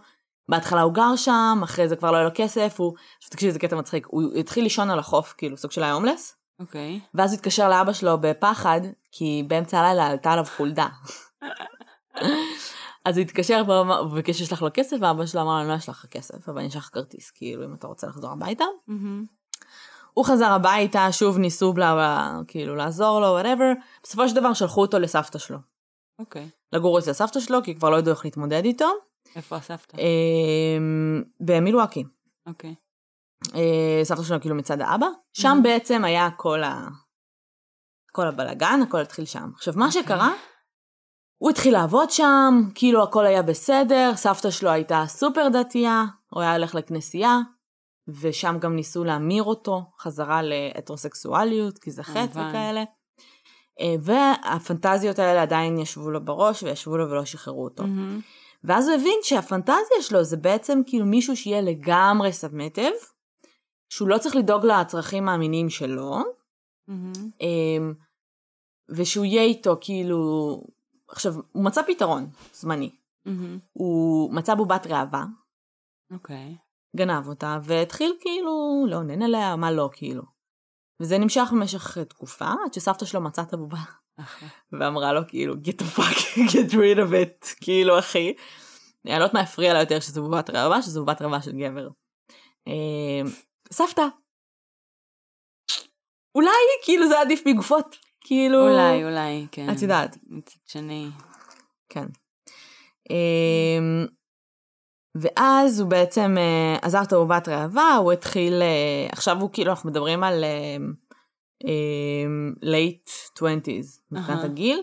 בהתחלה 0.48 0.82
הוא 0.82 0.92
גר 0.92 1.16
שם, 1.16 1.60
אחרי 1.64 1.88
זה 1.88 1.96
כבר 1.96 2.10
לא 2.10 2.16
היה 2.16 2.24
לו 2.24 2.30
כסף, 2.34 2.74
הוא, 2.80 2.94
עכשיו 3.18 3.30
תקשיבי 3.30 3.52
זה 3.52 3.58
קטע 3.58 3.76
מצחיק, 3.76 4.06
הוא 4.10 4.34
התחיל 4.34 4.64
לישון 4.64 4.90
על 4.90 4.98
החוף, 4.98 5.34
כאילו 5.38 5.56
סוג 5.56 5.70
של 5.70 5.82
ההומלס, 5.82 6.36
אוקיי. 6.60 7.00
ואז 7.14 7.32
הוא 7.32 7.36
התקשר 7.36 7.68
לאבא 7.68 7.92
שלו 7.92 8.18
בפחד, 8.20 8.80
כי 9.12 9.44
באמצע 9.48 9.78
הלילה 9.78 10.06
עלתה 10.06 10.32
עליו 10.32 10.44
חולדה. 10.56 10.88
אז 13.04 13.16
הוא 13.16 13.22
התקשר 13.22 13.62
הוא 14.00 14.14
ביקש 14.14 14.42
לשלח 14.42 14.62
לו 14.62 14.68
כסף, 14.74 14.96
ואבא 15.00 15.26
שלו 15.26 15.40
אמר 15.40 15.54
לו, 15.54 15.60
אני 15.60 15.68
לא 15.68 15.76
אשלח 15.76 16.04
לך 16.04 16.10
כסף, 16.10 16.48
אבל 16.48 16.58
אני 16.58 16.68
אשלח 16.68 16.90
כרטיס, 16.92 17.30
כאילו, 17.30 17.64
אם 17.64 17.74
אתה 17.74 17.86
רוצה 17.86 18.06
לחזור 18.06 18.30
הביתה. 18.30 18.64
מהמם. 18.86 19.37
הוא 20.18 20.24
חזר 20.24 20.52
הביתה, 20.52 21.12
שוב 21.12 21.38
ניסו 21.38 21.72
בלה, 21.72 21.94
בלה, 21.94 22.40
כאילו 22.48 22.76
לעזור 22.76 23.20
לו, 23.20 23.26
whatever. 23.26 23.72
בסופו 24.02 24.28
של 24.28 24.36
דבר 24.36 24.52
שלחו 24.52 24.80
אותו 24.80 24.98
לסבתא 24.98 25.38
שלו. 25.38 25.58
אוקיי. 26.18 26.48
לגור 26.72 26.98
אצל 26.98 27.12
סבתא 27.12 27.40
שלו, 27.40 27.62
כי 27.62 27.74
כבר 27.74 27.90
לא 27.90 27.96
ידעו 27.96 28.14
איך 28.14 28.24
להתמודד 28.24 28.64
איתו. 28.64 28.88
איפה 29.36 29.56
הסבתא? 29.56 29.96
אמ, 29.96 31.22
במילואקי. 31.40 32.04
אוקיי. 32.46 32.74
אה, 33.54 34.00
סבתא 34.02 34.22
שלו 34.22 34.40
כאילו 34.40 34.54
מצד 34.54 34.80
האבא. 34.80 35.06
שם 35.32 35.58
Mhm. 35.60 35.62
בעצם 35.62 36.04
היה 36.04 36.30
כל 36.36 36.62
ה... 36.62 36.88
כל 38.12 38.28
הבלגן, 38.28 38.80
הכל 38.88 39.00
התחיל 39.00 39.24
שם. 39.24 39.50
עכשיו, 39.54 39.74
מה 39.76 39.86
אוקיי. 39.86 40.02
שקרה, 40.02 40.30
הוא 41.38 41.50
התחיל 41.50 41.72
לעבוד 41.72 42.10
שם, 42.10 42.54
כאילו 42.74 43.02
הכל 43.02 43.26
היה 43.26 43.42
בסדר, 43.42 44.12
סבתא 44.16 44.50
שלו 44.50 44.70
הייתה 44.70 45.04
סופר 45.06 45.48
דתייה, 45.52 46.04
הוא 46.30 46.42
היה 46.42 46.56
הולך 46.56 46.74
לכנסייה, 46.74 47.38
ושם 48.08 48.56
גם 48.60 48.76
ניסו 48.76 49.04
להמיר 49.04 49.42
אותו 49.42 49.82
חזרה 49.98 50.40
להטרוסקסואליות, 50.42 51.78
כי 51.78 51.90
זה 51.90 52.02
חטא. 52.02 52.48
וכאלה. 52.48 52.84
אה, 53.80 53.94
והפנטזיות 54.00 55.18
האלה 55.18 55.42
עדיין 55.42 55.78
ישבו 55.78 56.10
לו 56.10 56.24
בראש, 56.24 56.62
וישבו 56.62 56.96
לו 56.96 57.10
ולא 57.10 57.24
שחררו 57.24 57.64
אותו. 57.64 57.82
מהמם. 57.82 58.20
ואז 58.64 58.88
הוא 58.88 58.96
הבין 58.96 59.18
שהפנטזיה 59.22 60.00
שלו 60.00 60.24
זה 60.24 60.36
בעצם 60.36 60.80
כאילו 60.86 61.06
מישהו 61.06 61.36
שיהיה 61.36 61.60
לגמרי 61.60 62.32
סבמטב, 62.32 62.90
שהוא 63.88 64.08
לא 64.08 64.18
צריך 64.18 64.36
לדאוג 64.36 64.66
לצרכים 64.66 65.28
המיניים 65.28 65.70
שלו, 65.70 66.18
מהמם. 66.88 67.12
אמ, 67.40 67.94
ושהוא 68.88 69.24
יהיה 69.24 69.42
איתו 69.42 69.76
כאילו... 69.80 70.62
עכשיו, 71.08 71.34
הוא 71.52 71.64
מצא 71.64 71.82
פתרון 71.82 72.30
זמני. 72.52 72.90
מהמם. 73.26 73.58
הוא 73.72 74.34
מצא 74.34 74.54
בובת 74.54 74.86
ראווה, 74.86 75.24
אוקיי. 76.12 76.56
גנב 76.98 77.28
אותה, 77.28 77.58
והתחיל 77.62 78.12
כאילו 78.20 78.86
לאונן 78.90 79.22
עליה, 79.22 79.56
מה 79.56 79.72
לא 79.72 79.90
כאילו. 79.92 80.22
וזה 81.00 81.18
נמשך 81.18 81.48
במשך 81.52 81.98
תקופה, 81.98 82.48
עד 82.64 82.74
שסבתא 82.74 83.04
שלו 83.04 83.20
מצאה 83.20 83.44
את 83.44 83.52
הבובה. 83.52 83.78
ואמרה 84.80 85.12
לו 85.12 85.20
כאילו, 85.28 85.54
get 85.54 85.82
the 85.82 85.98
fuck, 85.98 86.36
get 86.52 86.72
rid 86.72 86.98
of 86.98 87.12
it, 87.12 87.54
כאילו 87.60 87.98
אחי. 87.98 88.34
אני 89.04 89.12
לא 89.12 89.14
יודעת 89.14 89.34
מה 89.34 89.40
הפריע 89.40 89.72
לה 89.72 89.80
יותר 89.80 90.00
שזו 90.00 90.22
בובת 90.22 90.50
ראווה, 90.50 90.82
שזו 90.82 91.00
בובת 91.00 91.22
ראווה 91.22 91.42
של 91.42 91.52
גבר. 91.52 91.88
אמ, 92.66 93.26
סבתא. 93.72 94.06
אולי 96.34 96.50
כאילו 96.84 97.08
זה 97.08 97.20
עדיף 97.20 97.42
מגופות, 97.46 97.96
כאילו... 98.20 98.68
אולי, 98.68 99.04
אולי, 99.04 99.46
כן. 99.52 99.66
את 99.72 99.82
יודעת. 99.82 100.16
מצד 100.26 100.58
שני. 100.66 101.08
כן. 101.88 102.06
ואז 105.14 105.80
הוא 105.80 105.90
בעצם 105.90 106.34
אה, 106.38 106.76
עזר 106.82 107.02
את 107.02 107.12
הבובת 107.12 107.48
ראווה, 107.48 107.96
הוא 107.96 108.12
התחיל, 108.12 108.62
אה, 108.62 109.08
עכשיו 109.12 109.40
הוא 109.40 109.50
כאילו, 109.52 109.70
אנחנו 109.70 109.90
מדברים 109.90 110.24
על 110.24 110.44
אה, 110.44 110.76
אה, 111.64 112.26
late 112.62 113.38
20's 113.38 114.00
מבחינת 114.10 114.38
אהה. 114.38 114.44
הגיל. 114.44 114.82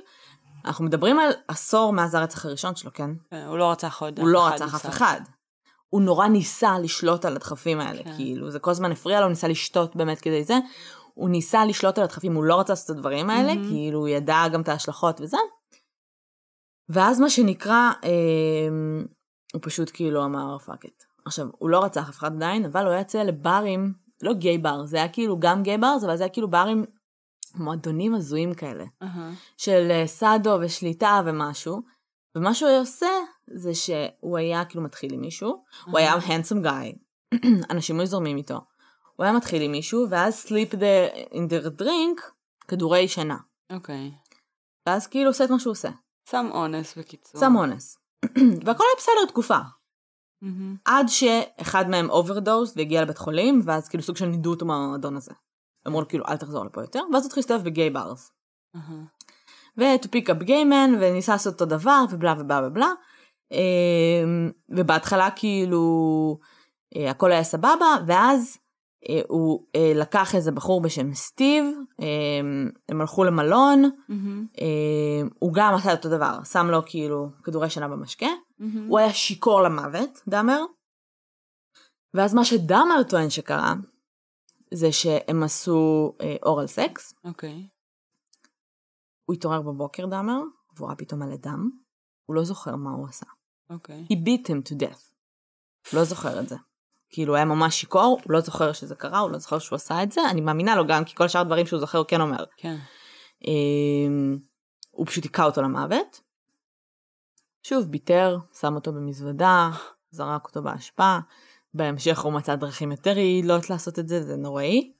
אנחנו 0.66 0.86
מדברים 0.86 1.20
על 1.20 1.32
עשור 1.48 1.94
מאז 1.94 2.16
הרצח 2.16 2.46
הראשון 2.46 2.76
שלו, 2.76 2.94
כן? 2.94 3.10
כן, 3.32 3.46
הוא 3.48 3.58
לא 3.58 3.72
רצח 3.72 4.02
עוד 4.02 4.20
הוא 4.20 4.28
לא 4.28 4.48
רצח 4.48 4.76
אף. 4.76 4.86
אחד. 4.86 5.22
הוא 5.90 6.02
נורא 6.02 6.28
ניסה 6.28 6.80
לשלוט 6.80 7.26
על 7.26 7.36
הדחפים 7.36 7.80
האלה, 7.80 8.04
כן. 8.04 8.16
כאילו, 8.16 8.52
זה 8.52 8.60
כל 8.60 8.72
הזמן 8.72 8.92
הפריע 8.92 9.20
לו, 9.20 9.26
הוא 9.26 9.30
ניסה 9.30 9.48
לשתות 9.48 9.96
באמת 9.96 10.22
כדי 10.22 10.44
זה. 10.44 10.58
הוא 11.14 11.30
ניסה 11.30 11.66
לשלוט 11.66 11.98
על 11.98 12.04
הדחפים, 12.04 12.36
הוא 12.36 12.44
לא 12.44 12.60
רצה 12.60 12.74
לעשות 12.74 12.86
את 12.86 12.96
הדברים 12.96 13.30
האלה, 13.30 13.56
מהמם. 13.56 13.70
כאילו, 13.70 14.00
הוא 14.00 14.08
ידע 14.08 14.44
גם 14.54 14.62
את 14.62 14.70
ההשלכות 14.70 15.22
וזה. 15.22 15.38
ואז 16.90 17.20
מה 17.20 17.30
שנקרא, 17.30 17.92
אה, 18.04 18.10
הוא 19.56 19.62
פשוט 19.64 19.92
כאילו 19.94 20.26
אמר 20.26 20.58
fuck 20.58 20.86
it. 20.86 21.04
עכשיו, 21.26 21.48
הוא 21.58 21.70
לא 21.70 21.84
רצח 21.84 22.10
אף 22.10 22.18
אחד 22.18 22.36
עדיין, 22.36 22.66
אבל 22.66 22.86
הוא 22.86 22.94
יוצא 22.94 23.24
לברים, 23.24 23.94
לא 24.22 24.34
gay 24.34 24.58
bar, 24.58 24.86
זה 24.86 24.98
היה 24.98 25.10
כאילו 25.10 25.40
גם 25.40 25.64
gay 25.64 25.78
bar, 25.78 25.96
אבל 26.06 26.18
זה 26.18 26.24
היה 26.24 26.34
כאילו 26.34 26.50
ברים, 26.50 26.86
מועדונים 27.56 28.16
הזויים 28.16 28.54
כאלה. 28.54 28.86
אהה. 29.04 29.32
של 29.58 29.88
אה, 29.92 30.08
סאדו 30.08 30.58
ושליטה 30.62 31.22
ומשהו. 31.26 31.82
ומה 32.36 32.54
שהוא 32.54 32.70
היה 32.70 32.80
עושה 32.80 33.08
זה 33.54 33.74
שהוא 33.74 34.38
היה 34.38 34.66
כאילו 34.66 34.84
מתחיל 34.84 35.14
עם 35.14 35.22
מישהו, 35.22 35.64
הוא 35.86 36.00
היה 36.00 36.16
handsome 36.16 36.66
guy, 36.66 36.98
אנשים 37.72 38.00
היו 38.00 38.08
זורמים 38.08 38.38
איתו. 38.38 38.62
הוא 39.16 39.24
היה 39.24 39.34
מתחיל 39.34 39.62
עם 39.62 39.72
מישהו 39.72 40.06
ואז 40.10 40.46
slip 40.46 40.74
the, 40.74 41.34
in 41.34 41.50
their 41.50 41.82
drink 41.82 42.22
כדורי 42.68 43.08
שינה. 43.08 43.38
אוקיי. 43.70 44.12
ואז 44.88 45.08
כאילו 45.08 45.30
עושה 45.30 45.44
את 45.44 45.50
מה 45.50 45.60
שהוא 45.60 45.72
עושה, 45.72 45.90
סם 46.28 46.48
אונס 46.52 46.98
בקיצור. 46.98 47.42
סם 47.42 47.56
אונס. 47.56 48.05
והכל 48.66 48.84
היה 48.84 48.98
בסדר 48.98 49.26
תקופה. 49.28 49.58
עד 50.86 51.08
שאחד 51.08 51.90
מהם 51.90 52.10
overdosed 52.10 52.74
והגיע 52.76 53.02
לבית 53.02 53.18
חולים, 53.18 53.62
ואז 53.66 53.90
כאילו 53.90 54.04
סוג 54.04 54.18
של 54.18 54.26
נידו 54.26 54.50
אותו 54.50 54.66
מהמועדון 54.66 55.16
הזה. 55.16 55.32
אמרו 55.88 56.02
לו 56.02 56.08
כאילו 56.08 56.26
אל 56.28 56.38
תחזור 56.38 56.66
לפה 56.66 56.82
יותר, 56.82 57.00
ואז 57.14 57.24
הוא 57.24 57.28
התחיל 57.28 57.42
להסתובב 57.42 57.64
בגיי. 57.64 57.94
אהה. 57.96 59.04
ו-to 59.78 60.06
pick 60.08 60.28
up 60.28 60.48
gay 60.48 60.66
men, 60.72 60.96
וניסה 61.00 61.32
לעשות 61.32 61.54
אותו 61.54 61.66
דבר, 61.66 62.06
ובלה 62.12 62.36
ובלה 62.40 62.68
ובלה. 62.68 62.92
אמ, 63.52 64.52
ובהתחלה 64.70 65.32
כאילו 65.32 66.38
אה, 66.96 67.12
הכל 67.12 67.32
היה 67.32 67.44
סבבה, 67.44 67.96
ואז 68.08 68.58
הוא 69.28 69.66
אה, 69.76 69.92
לקח 69.96 70.36
איזה 70.36 70.52
בחור 70.52 70.82
בשם 70.82 71.14
סטיב, 71.14 71.66
אמ, 72.00 72.70
הם 72.90 73.02
הלכו 73.02 73.24
למלון. 73.24 73.84
אמ, 74.58 75.30
הוא 75.40 75.54
גם 75.54 75.74
עשה 75.76 75.92
אותו 75.92 76.10
דבר, 76.10 76.44
שם 76.44 76.68
לו 76.68 76.82
כאילו 76.86 77.30
כדורי 77.44 77.70
שינה 77.70 77.88
במשקה, 77.88 78.28
מהמם. 78.60 78.88
הוא 78.88 79.00
היה 79.00 79.14
שיכור 79.14 79.62
למוות, 79.62 80.22
דאמר. 80.28 80.62
ואז 82.14 82.34
מה 82.34 82.46
שדאמר 82.46 83.04
טוען 83.10 83.30
שקרה, 83.30 83.74
זה 84.74 84.92
שהם 84.92 85.44
עשו 85.44 86.14
אורל 86.44 86.68
סקס, 86.68 87.14
אוקיי. 87.24 87.68
הוא 89.26 89.34
התעורר 89.34 89.62
בבוקר, 89.62 90.06
דאמר, 90.06 90.40
והוא 90.76 90.88
ראה 90.88 90.96
פתאום 90.96 91.20
מלא 91.20 91.36
דם. 91.36 91.70
הוא 92.26 92.36
לא 92.36 92.44
זוכר 92.44 92.76
מה 92.76 92.92
הוא 92.92 93.08
עשה. 93.08 93.26
אוקיי. 93.70 94.06
He 94.12 94.16
beat 94.16 94.48
him 94.48 94.70
to 94.70 94.82
death. 94.84 95.02
לא 95.94 96.04
זוכר 96.04 96.40
את 96.40 96.50
זה. 96.50 96.56
כאילו, 97.16 97.36
היה 97.36 97.46
ממש 97.46 97.76
שיכור, 97.80 98.20
הוא 98.24 98.34
לא 98.34 98.40
זוכר 98.40 98.74
שזה 98.74 98.96
קרה, 98.96 99.20
הוא 99.20 99.32
לא 99.32 99.38
זוכר 99.38 99.60
שהוא 99.60 99.76
עשה 99.76 100.04
את 100.04 100.12
זה, 100.12 100.22
אני 100.30 100.42
מאמינה 100.42 100.76
לו 100.76 100.88
גם, 100.88 101.06
כי 101.06 101.16
כל 101.16 101.28
שאר 101.28 101.42
הדברים 101.42 101.66
שהוא 101.66 101.80
זוכר 101.80 101.98
הוא 101.98 102.06
כן 102.08 102.22
אומר. 102.22 102.44
כן. 102.58 102.76
אמ, 103.48 104.38
הוא 104.92 105.06
פשוט 105.06 105.24
היכה 105.24 105.46
אותו 105.46 105.62
למוות. 105.62 106.22
שוב, 107.64 107.86
ביתר, 107.86 108.38
שם 108.60 108.76
אותו 108.76 108.94
במזוודה, 108.94 109.70
זרק 110.12 110.48
אותו 110.48 110.62
באשפה. 110.62 111.18
בהמשך 111.74 112.20
הוא 112.20 112.34
מצא 112.34 112.56
דרכים 112.56 112.92
יותר 112.92 113.18
יעילות 113.18 113.70
לעשות 113.70 114.00
את 114.00 114.08
זה, 114.08 114.24
זה 114.24 114.36
נוראי. 114.36 114.92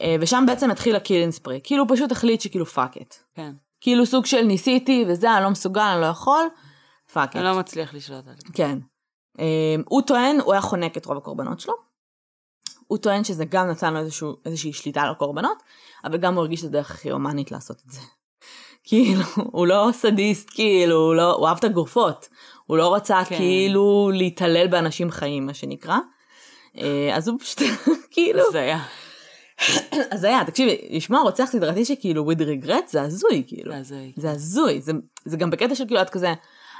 אה, 0.00 0.16
ושם 0.20 0.44
בעצם 0.46 0.70
התחיל 0.70 0.96
ה 0.96 1.00
killing 1.00 1.30
spree. 1.30 1.60
כאילו 1.62 1.82
הוא 1.82 1.96
פשוט 1.96 2.12
החליט 2.12 2.40
שכאילו 2.40 2.66
fuck 2.66 2.96
it. 2.96 3.14
כן. 3.34 3.52
כאילו 3.80 4.06
סוג 4.06 4.26
של 4.26 4.42
ניסיתי 4.42 5.04
וזה, 5.08 5.34
אני 5.34 5.44
לא 5.44 5.50
מסוגל, 5.50 5.80
אני 5.80 6.00
לא 6.00 6.06
יכול, 6.06 6.46
fuck 7.12 7.36
אני 7.36 7.44
it. 7.44 7.54
לא 7.54 7.60
מצליח 7.60 7.94
לשלוט 7.94 8.28
על 8.28 8.34
זה. 8.36 8.52
כן. 8.54 8.78
Um, 9.38 9.40
הוא 9.84 10.02
טוען, 10.02 10.40
הוא 10.40 10.52
היה 10.52 10.62
חונק 10.62 10.96
את 10.96 11.06
רוב 11.06 11.16
הקורבנות 11.16 11.60
שלו. 11.60 11.74
הוא 12.86 12.98
טוען 12.98 13.24
שזה 13.24 13.44
גם 13.44 13.68
נתן 13.68 13.94
לו 13.94 14.00
איזשהו, 14.00 14.36
איזושהי 14.44 14.72
שליטה 14.72 15.02
על 15.02 15.10
הקורבנות, 15.10 15.62
אבל 16.04 16.16
גם 16.16 16.34
הוא 16.34 16.40
הרגיש 16.40 16.60
שזו 16.60 16.68
דרך 16.68 16.90
הכי 16.90 17.10
הומנית 17.10 17.52
לעשות 17.52 17.82
את 17.86 17.90
זה. 17.90 18.00
כאילו, 18.88 19.22
הוא 19.36 19.66
לא 19.66 19.88
סדיסט, 19.92 20.50
כאילו, 20.54 20.96
הוא, 20.96 21.14
לא, 21.14 21.34
הוא 21.34 21.48
אהב 21.48 21.56
את 21.56 21.64
הגופות. 21.64 22.28
הוא 22.66 22.78
לא 22.78 22.94
רצה 22.94 23.24
כן. 23.24 23.36
כאילו 23.36 24.10
להתעלל 24.14 24.66
באנשים 24.66 25.10
חיים, 25.10 25.46
מה 25.46 25.54
שנקרא. 25.54 25.96
אה, 26.78 27.16
אז 27.16 27.28
הוא 27.28 27.38
פשוט, 27.40 27.62
כאילו, 28.10 28.42
זה 28.52 28.60
היה. 28.60 28.84
אז 30.14 30.24
היה, 30.24 30.44
תקשיבי, 30.46 30.88
לשמוע 30.90 31.20
רוצח 31.20 31.44
סדרתי 31.44 31.84
שכאילו 31.84 32.30
with 32.30 32.38
regret 32.40 32.90
זה 32.90 33.02
הזוי, 33.02 33.44
כאילו. 33.46 33.72
זה 33.72 33.78
הזוי. 33.78 34.12
זה 34.16 34.30
הזוי, 34.30 34.80
זה, 34.80 34.92
זה 35.24 35.36
גם 35.36 35.50
בקטע 35.50 35.74
של 35.74 35.86
כאילו 35.86 36.02
את 36.02 36.10
כזה, 36.10 36.34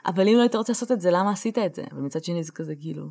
אבל 0.06 0.28
אם 0.28 0.34
לא 0.36 0.40
היית 0.40 0.54
רוצה 0.54 0.72
לעשות 0.72 0.92
את 0.92 1.00
זה, 1.00 1.10
למה 1.10 1.30
עשית 1.30 1.58
את 1.58 1.74
זה? 1.74 1.84
ומצד 1.92 2.24
שני 2.24 2.44
זה 2.44 2.52
כזה 2.52 2.74
כאילו, 2.80 3.10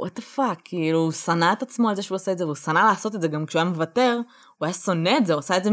what 0.00 0.18
the 0.18 0.22
fuck, 0.36 0.60
כאילו, 0.64 0.98
הוא 0.98 1.12
שנא 1.12 1.52
את 1.52 1.62
עצמו 1.62 1.88
על 1.88 1.96
זה 1.96 2.02
שהוא 2.02 2.16
עושה 2.16 2.32
את 2.32 2.38
זה, 2.38 2.44
והוא 2.44 2.54
שנא 2.54 2.78
לעשות 2.78 3.14
את 3.14 3.20
זה 3.20 3.28
גם 3.28 3.46
כשהוא 3.46 3.60
היה 3.60 3.70
מוותר, 3.70 4.20
הוא 4.58 4.66
היה 4.66 4.72
שונא 4.72 5.10
את 5.18 5.26
זה, 5.26 5.32
הוא 5.32 5.38
עשה 5.38 5.56
את 5.56 5.64
זה 5.64 5.70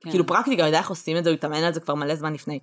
כן. 0.00 0.10
כאילו 0.10 0.26
פרקטיקה, 0.26 0.62
הוא 0.62 0.66
יודע 0.66 0.78
איך 0.78 0.90
עושים 0.90 1.16
את 1.16 1.24
זה, 1.24 1.30
הוא 1.30 1.34
התאמן 1.34 1.62
על 1.62 1.74
זה 1.74 1.80
כבר 1.80 1.94
מלא 1.94 2.14
זמן 2.14 2.32
לפני. 2.32 2.58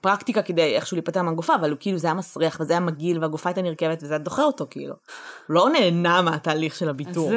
פרקטיקה 0.00 0.42
כדי 0.42 0.76
איכשהו 0.76 0.94
להיפטר 0.94 1.22
מהגופה, 1.22 1.54
אבל 1.54 1.70
הוא 1.70 1.78
כאילו 1.80 1.98
זה 1.98 2.06
היה 2.06 2.14
מסריח 2.14 2.56
וזה 2.60 2.72
היה 2.72 2.80
מגעיל 2.80 3.18
והגופה 3.18 3.48
הייתה 3.48 3.62
נרכבת 3.62 4.02
וזה 4.02 4.14
היה 4.14 4.18
דוחה 4.18 4.42
אותו 4.42 4.66
כאילו. 4.70 4.94
הוא 5.48 5.54
לא 5.54 5.70
נהנה 5.70 6.22
מהתהליך 6.22 6.76
של 6.76 6.88
הביטור. 6.88 7.32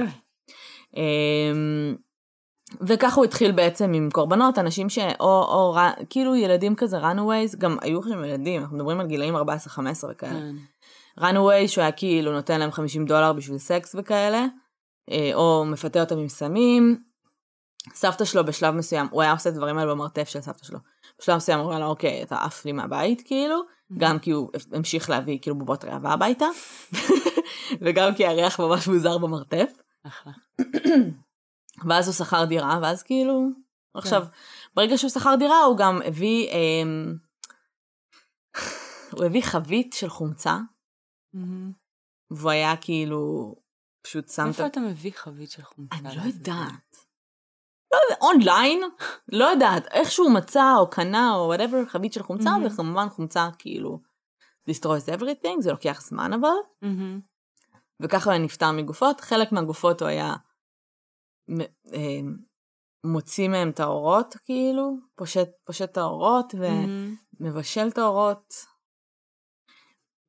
וככה 2.82 3.16
הוא 3.16 3.26
התחיל 3.26 3.52
בעצם 3.52 3.94
עם 3.94 4.10
קורבנות, 4.14 4.60
אנשים 4.60 4.90
שאו, 4.90 5.14
או, 5.20 5.76
כאילו 6.10 6.36
ילדים 6.36 6.76
כזה 6.76 6.98
runaways, 7.00 7.58
גם 7.58 7.78
היו 7.82 8.04
שם 8.04 8.24
ילדים, 8.24 8.62
אנחנו 8.62 8.78
מדברים 8.78 9.00
על 9.00 9.08
גילאים 9.08 9.36
14-15 9.36 9.40
וכאלה. 10.10 10.40
כן. 11.20 11.68
שהוא 11.68 11.82
היה 11.82 11.92
כאילו 11.92 12.32
נותן 12.32 12.60
להם 12.60 12.72
50 12.72 13.06
דולר 13.06 13.34
בשביל 13.34 13.58
סקס 13.58 13.96
וכאלה, 14.00 14.46
אה, 15.12 15.32
או 15.34 15.66
מפתה 15.66 16.00
אותם 16.00 16.18
עם 16.18 16.28
סמים. 16.28 16.98
סבתא 17.94 18.26
שלו 18.26 18.46
בשלב 18.46 18.76
מסוים, 18.76 19.08
הוא 19.12 19.22
היה 19.22 19.32
עושה 19.32 19.50
את 19.50 19.54
הדברים 19.54 19.78
האלה 19.78 19.92
במרתף 19.92 20.30
של 20.30 20.42
סבתא 20.42 20.66
שלו. 20.66 20.80
בשלב 21.20 21.36
מסוים 21.36 21.60
הוא 21.60 21.70
אמר 21.70 21.80
לה, 21.80 21.86
אוקיי, 21.86 22.24
אתה 22.24 22.36
עף 22.36 22.66
לי 22.66 22.72
מהבית, 22.72 23.22
כאילו, 23.26 23.62
גם 23.98 24.20
כי 24.20 24.32
הוא 24.32 24.50
המשיך 24.72 25.10
להביא 25.10 25.40
כאילו 25.42 25.58
בובות 25.58 25.86
ראווה 25.86 26.14
הביתה, 26.14 26.46
וגם 27.82 28.16
כי 28.16 28.26
הריח 28.26 28.60
ממש 28.60 28.88
מוזר 28.88 29.18
במרתף. 29.18 29.72
אחלה. 30.08 30.34
ואז 31.86 32.08
הוא 32.08 32.14
שכר 32.14 32.46
דירה, 32.46 32.80
ואז 32.82 33.04
כאילו, 33.04 33.50
עכשיו, 33.94 34.26
ברגע 34.76 34.98
שהוא 34.98 35.10
שכר 35.10 35.36
דירה 35.40 35.64
הוא 35.64 35.78
גם 35.78 36.02
הביא, 36.06 36.50
אמ, 36.50 37.16
הוא 39.12 39.26
הביא 39.26 39.42
חבית 39.42 39.94
של 39.94 40.10
חומצה, 40.10 40.58
מהמם. 41.34 41.72
והוא 42.32 42.52
היה 42.52 42.78
כאילו, 42.78 43.56
פשוט 44.02 44.30
שם 44.30 44.48
איפה 44.48 44.66
אתה 44.66 44.80
מביא 44.80 45.12
חבית 45.16 45.52
של 45.52 45.64
חומצה? 45.64 45.96
אני 45.96 46.16
לא? 46.18 46.22
יודעת. 46.22 46.98
לא 47.94 48.00
יודעת, 48.04 48.22
אונליין, 48.22 48.82
לא 49.32 49.46
יודעת, 49.46 49.88
איכשהו 49.88 50.30
מצא 50.30 50.76
או 50.78 50.90
קנה 50.90 51.36
או 51.36 51.48
whatever 51.48 51.86
חבית 51.86 52.14
של 52.14 52.24
חומצה, 52.24 52.50
מהמ. 52.50 52.66
וכמובן 52.66 53.10
חומצה 53.10 53.50
כאילו 53.60 54.00
destroys 54.70 55.20
everything, 55.20 55.62
זה 55.62 55.72
לוקח 55.72 56.02
זמן 56.02 56.34
אבל, 56.34 56.50
מהמ. 56.82 57.20
וככה 58.00 58.26
הוא 58.26 58.32
היה 58.32 58.44
נפטר 58.44 58.72
מגופות, 58.72 59.22
חלק 59.22 59.52
מהגופות 59.52 60.02
הוא 60.02 60.10
היה 60.10 60.26
אה, 60.30 60.36
מוציא 63.04 63.48
מהם 63.48 63.70
את 63.70 63.80
העורות 63.80 64.36
כאילו, 64.46 64.98
פושט, 65.16 65.50
פושט 65.66 65.92
את 65.92 65.98
העורות. 65.98 66.54
ומבשל 67.40 67.88
את 67.88 67.98
העורות. 67.98 68.54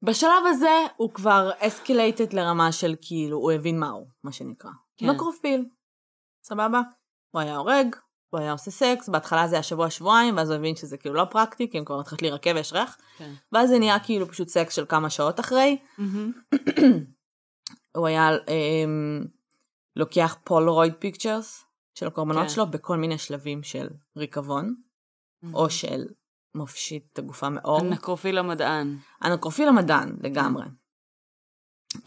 בשלב 0.02 0.42
הזה 0.46 0.86
הוא 0.96 1.10
כבר 1.10 1.50
escalated 1.58 2.32
לרמה 2.32 2.72
של 2.72 2.94
כאילו, 3.00 3.36
הוא 3.36 3.52
הבין 3.52 3.78
מה 3.80 3.88
הוא, 3.88 4.06
מה 4.24 4.32
שנקרא. 4.32 4.70
כן. 4.96 5.10
נקרופיל. 5.10 5.64
סבבה? 6.44 6.80
הוא 7.30 7.40
היה 7.40 7.56
הורג, 7.56 7.96
הוא 8.30 8.40
היה 8.40 8.52
עושה 8.52 8.70
סקס, 8.70 9.08
בהתחלה 9.08 9.48
זה 9.48 9.54
היה 9.54 9.62
שבוע-שבועיים, 9.62 10.36
ואז 10.36 10.50
הוא 10.50 10.58
הבין 10.58 10.76
שזה 10.76 10.96
כאילו 10.96 11.14
לא 11.14 11.24
פרקטי, 11.24 11.70
כי 11.70 11.78
הם 11.78 11.84
כבר 11.84 12.00
מתחילות 12.00 12.22
להירקב 12.22 12.50
ויש 12.54 12.72
ריח, 12.72 12.96
כן. 13.18 13.32
ואז 13.52 13.68
זה 13.68 13.78
נהיה 13.78 14.00
כאילו 14.00 14.28
פשוט 14.28 14.48
סקס 14.48 14.74
של 14.74 14.84
כמה 14.88 15.10
שעות 15.10 15.40
אחרי. 15.40 15.78
מהמ. 15.98 16.32
הוא 17.96 18.06
היה 18.06 18.28
אמ, 18.30 19.24
לוקח 19.98 20.36
Polaroid 20.44 20.94
pictures 20.98 21.64
של 21.94 22.06
הקורבנות 22.06 22.42
כן. 22.42 22.48
שלו 22.48 22.70
בכל 22.70 22.96
מיני 22.96 23.18
שלבים 23.18 23.62
של 23.62 23.88
ריקבון, 24.16 24.74
או 25.54 25.70
של 25.70 26.06
מפשיט 26.54 27.06
את 27.12 27.18
הגופה 27.18 27.48
מעור. 27.48 27.80
הנקרופיל 27.80 28.38
המדען. 28.38 28.96
הנקרופיל 29.20 29.68
המדען, 29.68 30.16
לגמרי. 30.22 30.64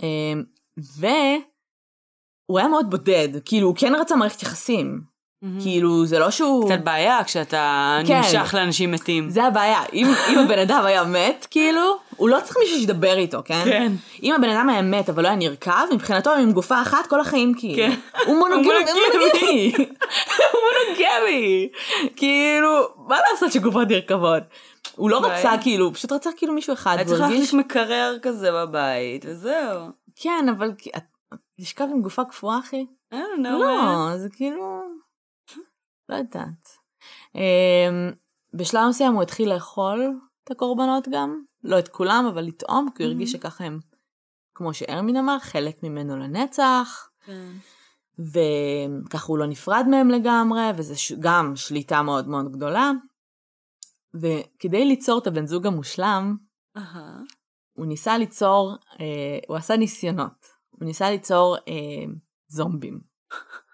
אמ, 0.04 0.44
והוא 0.78 2.60
היה 2.60 2.68
מאוד 2.68 2.90
בודד, 2.90 3.30
כאילו, 3.46 3.68
הוא 3.68 3.76
כן 3.76 3.94
רצה 4.02 4.16
מערכת 4.16 4.44
יחסים. 4.44 5.11
מהמם. 5.42 5.62
כאילו, 5.62 6.06
זה 6.06 6.20
לא 6.20 6.32
שהוא... 6.32 6.66
קצת 6.66 6.84
בעיה 6.84 7.24
כשאתה 7.24 7.98
כן. 8.08 8.18
נמשך 8.18 8.54
לאנשים 8.58 8.92
מתים. 8.92 9.30
זה 9.30 9.44
הבעיה. 9.44 9.82
אם, 9.94 10.08
אם 10.30 10.40
הבן 10.40 10.60
אדם 10.60 10.84
היה 10.86 11.04
מת, 11.04 11.48
כאילו, 11.52 11.98
הוא 12.16 12.30
לא 12.30 12.38
צריך 12.44 12.58
מישהו 12.60 12.80
שידבר 12.80 13.18
איתו, 13.18 13.42
כן? 13.46 13.62
כן. 13.66 13.92
אם 14.24 14.34
הבן 14.34 14.50
אדם 14.50 14.70
היה 14.70 14.82
מת 14.82 15.10
אבל 15.10 15.24
לא 15.24 15.28
היה 15.28 15.38
נרקב, 15.38 15.94
מבחינתו 15.94 16.32
עם 16.32 16.52
גופה 16.52 16.82
אחת 16.82 17.08
כל 17.08 17.20
החיים 17.20 17.54
כאילו. 17.58 17.76
כן. 17.76 18.00
הוא 18.26 18.38
מונוגמי. 18.38 19.72
הוא 20.52 20.62
מונוגמי. 20.68 21.70
כאילו, 22.16 22.88
מה 23.08 23.18
לעשות 23.32 23.52
שגופות 23.52 23.88
נרקבות? 23.88 24.44
הוא 24.96 25.10
לא. 25.10 25.22
רצה 25.26 25.52
כאילו, 25.62 25.86
הוא 25.86 25.94
פשוט 25.94 26.12
רצה 26.12 26.30
כאילו 26.38 26.54
מישהו 26.54 26.74
אחד. 26.74 26.96
היה 26.96 27.06
צריך 27.06 27.22
להחליף 27.22 27.54
מקרר 27.54 28.18
כזה 28.22 28.52
בבית, 28.52 29.26
וזהו. 29.28 29.88
כן, 30.16 30.46
אבל 30.58 30.72
לשכב 31.60 31.88
עם 31.92 32.02
גופה 32.02 32.24
קפואה, 32.24 32.60
אחי? 32.60 32.86
Man. 33.14 33.18
לא, 33.44 34.18
זה 34.18 34.30
כאילו... 34.30 35.01
לא 36.12 36.15
יודעת. 36.15 36.69
אמ, 37.36 38.12
בשלב 38.54 38.82
מסוים 38.89 39.13
הוא 39.13 39.24
התחיל 39.24 39.54
לאכול 39.54 40.19
את 40.43 40.52
הקורבנות 40.52 41.08
גם, 41.12 41.43
לא 41.63 41.80
את 41.80 41.88
כולם, 41.88 42.26
אבל 42.34 42.41
לטעום, 42.41 42.88
כי 42.95 43.04
הוא 43.04 43.12
הרגיש 43.12 43.30
Mhm. 43.30 43.38
שככה 43.38 43.63
הם, 43.63 43.80
כמו 44.56 44.74
שארמין 44.74 45.17
אמר, 45.17 45.39
חלק 45.39 45.84
ממנו 45.84 46.17
לנצח, 46.17 47.10
כן. 47.26 47.52
וככה 48.19 49.26
הוא 49.28 49.38
לא 49.38 49.45
נפרד 49.47 49.86
מהם 49.89 50.10
לגמרי, 50.10 50.62
וזה 50.78 50.93
גם 51.19 51.56
שליטה 51.56 52.02
מאוד 52.02 52.28
מאוד 52.28 52.52
גדולה. 52.52 52.91
וכדי 54.13 54.86
ליצור 54.86 55.19
את 55.19 55.28
הבן 55.28 55.45
זוג 55.45 55.67
המושלם, 55.67 56.38
אהה. 56.78 57.17
הוא 57.74 57.86
ניסה 57.86 58.17
ליצור, 58.17 58.76
אה, 59.00 59.39
הוא 59.47 59.58
עשה 59.58 59.78
ניסיונות. 59.78 60.45
הוא 60.69 60.86
ניסה 60.86 61.10
ליצור 61.10 61.56
אה, 61.67 62.13
זומבים. 62.47 63.02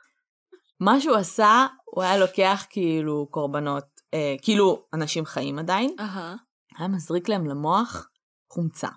מה 0.80 1.02
שהוא 1.02 1.16
עשה, 1.16 1.66
הוא 1.86 2.04
היה 2.04 2.18
לוקח 2.18 2.66
כאילו 2.70 3.28
קורבנות, 3.32 3.86
אה, 4.14 4.36
כאילו 4.42 4.86
אנשים 4.94 5.26
חיים 5.26 5.60
עדיין, 5.60 5.96
אהה. 6.00 6.36
היה 6.78 6.88
מזריק 6.88 7.30
להם 7.30 7.46
למוח 7.46 8.10
חומצה. 8.54 8.88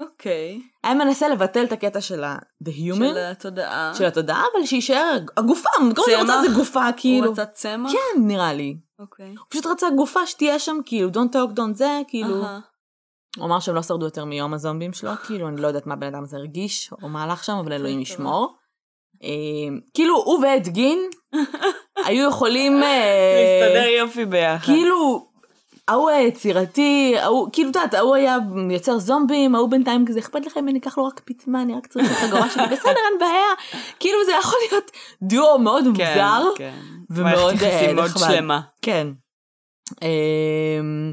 אוקיי. 0.00 0.62
היה 0.84 0.94
מנסה 0.94 1.28
לבטל 1.28 1.64
את 1.64 1.72
הקטע 1.72 2.00
של 2.00 2.24
ה-the 2.24 2.70
human, 2.70 2.96
של 2.96 3.16
התודעה. 3.16 3.94
של 3.94 4.04
התודעה, 4.04 4.42
אבל 4.52 4.66
שיישאר 4.66 5.18
הגופה, 5.36 5.68
כל 5.78 5.82
מה 5.82 6.26
שהוא? 6.26 6.42
זה 6.48 6.54
גופה, 6.54 6.84
כאילו. 6.96 7.26
הוא 7.26 7.32
רצה 7.32 7.46
צמח? 7.46 7.92
כן, 7.92 8.20
נראה 8.26 8.52
לי. 8.52 8.76
אוקיי. 8.98 9.28
הוא 9.28 9.46
פשוט 9.48 9.66
רצה 9.66 9.86
גופה 9.96 10.26
שתהיה 10.26 10.58
שם, 10.58 10.76
כאילו, 10.86 11.08
don't 11.10 11.34
talk, 11.34 11.56
don't 11.56 11.74
זה, 11.74 12.00
כאילו. 12.08 12.44
אהה. 12.44 12.60
הוא 13.36 13.46
אמר 13.46 13.60
שהם 13.60 13.74
לא 13.74 13.82
שרדו 13.82 14.04
יותר 14.04 14.24
מיום 14.24 14.54
הזומבים 14.54 14.92
שלו, 14.92 15.10
כאילו, 15.26 15.48
אני 15.48 15.60
לא 15.60 15.66
יודעת 15.66 15.86
מה 15.86 15.94
הבן 15.94 16.06
אדם 16.06 16.22
הזה 16.22 16.36
הרגיש, 16.36 16.92
או 17.02 17.08
מה 17.08 17.22
הלך 17.22 17.44
שם, 17.44 17.52
אבל 17.52 17.72
אלוהים 17.72 17.94
טוב. 17.94 18.02
ישמור. 18.02 18.56
אה, 19.24 19.76
כאילו, 19.94 20.16
הוא 20.16 20.44
ועד 20.44 20.68
גין 20.68 20.98
היו 22.06 22.28
יכולים... 22.28 22.82
אה, 22.82 23.60
להסתדר 23.62 23.88
יופי 23.88 24.24
ביחד. 24.24 24.64
כאילו, 24.64 25.26
ההוא 25.88 26.10
היה 26.10 26.26
יצירתי, 26.26 27.14
ההוא, 27.18 27.48
כאילו, 27.52 27.70
את 27.70 27.76
יודעת, 27.76 27.94
ההוא 27.94 28.14
היה 28.14 28.36
יוצר 28.70 28.98
זומבים, 28.98 29.54
ההוא 29.54 29.70
בינתיים 29.70 30.06
כזה, 30.06 30.18
אכפת 30.18 30.46
לך 30.46 30.56
אם 30.56 30.68
אני 30.68 30.78
אקח 30.78 30.98
לו 30.98 31.04
רק 31.04 31.20
פיטמה, 31.24 31.62
אני 31.62 31.74
רק 31.74 31.86
צריך 31.86 32.12
את 32.12 32.16
החגורה 32.16 32.50
שלי, 32.50 32.66
בסדר, 32.72 33.00
אין 33.10 33.18
בעיה. 33.20 33.80
כאילו, 34.00 34.18
זה 34.26 34.32
יכול 34.40 34.58
להיות 34.70 34.90
דואו 35.22 35.58
מאוד 35.58 35.84
כן, 35.84 35.90
מוזר. 35.90 36.44
כן. 36.56 36.74
ומאוד, 37.10 37.54
אה, 37.62 37.68
יחסים 37.68 37.96
מאוד 37.96 38.10
נחמד. 38.10 38.28
שלמה. 38.28 38.60
כן. 38.82 39.08
אמ, 40.02 41.12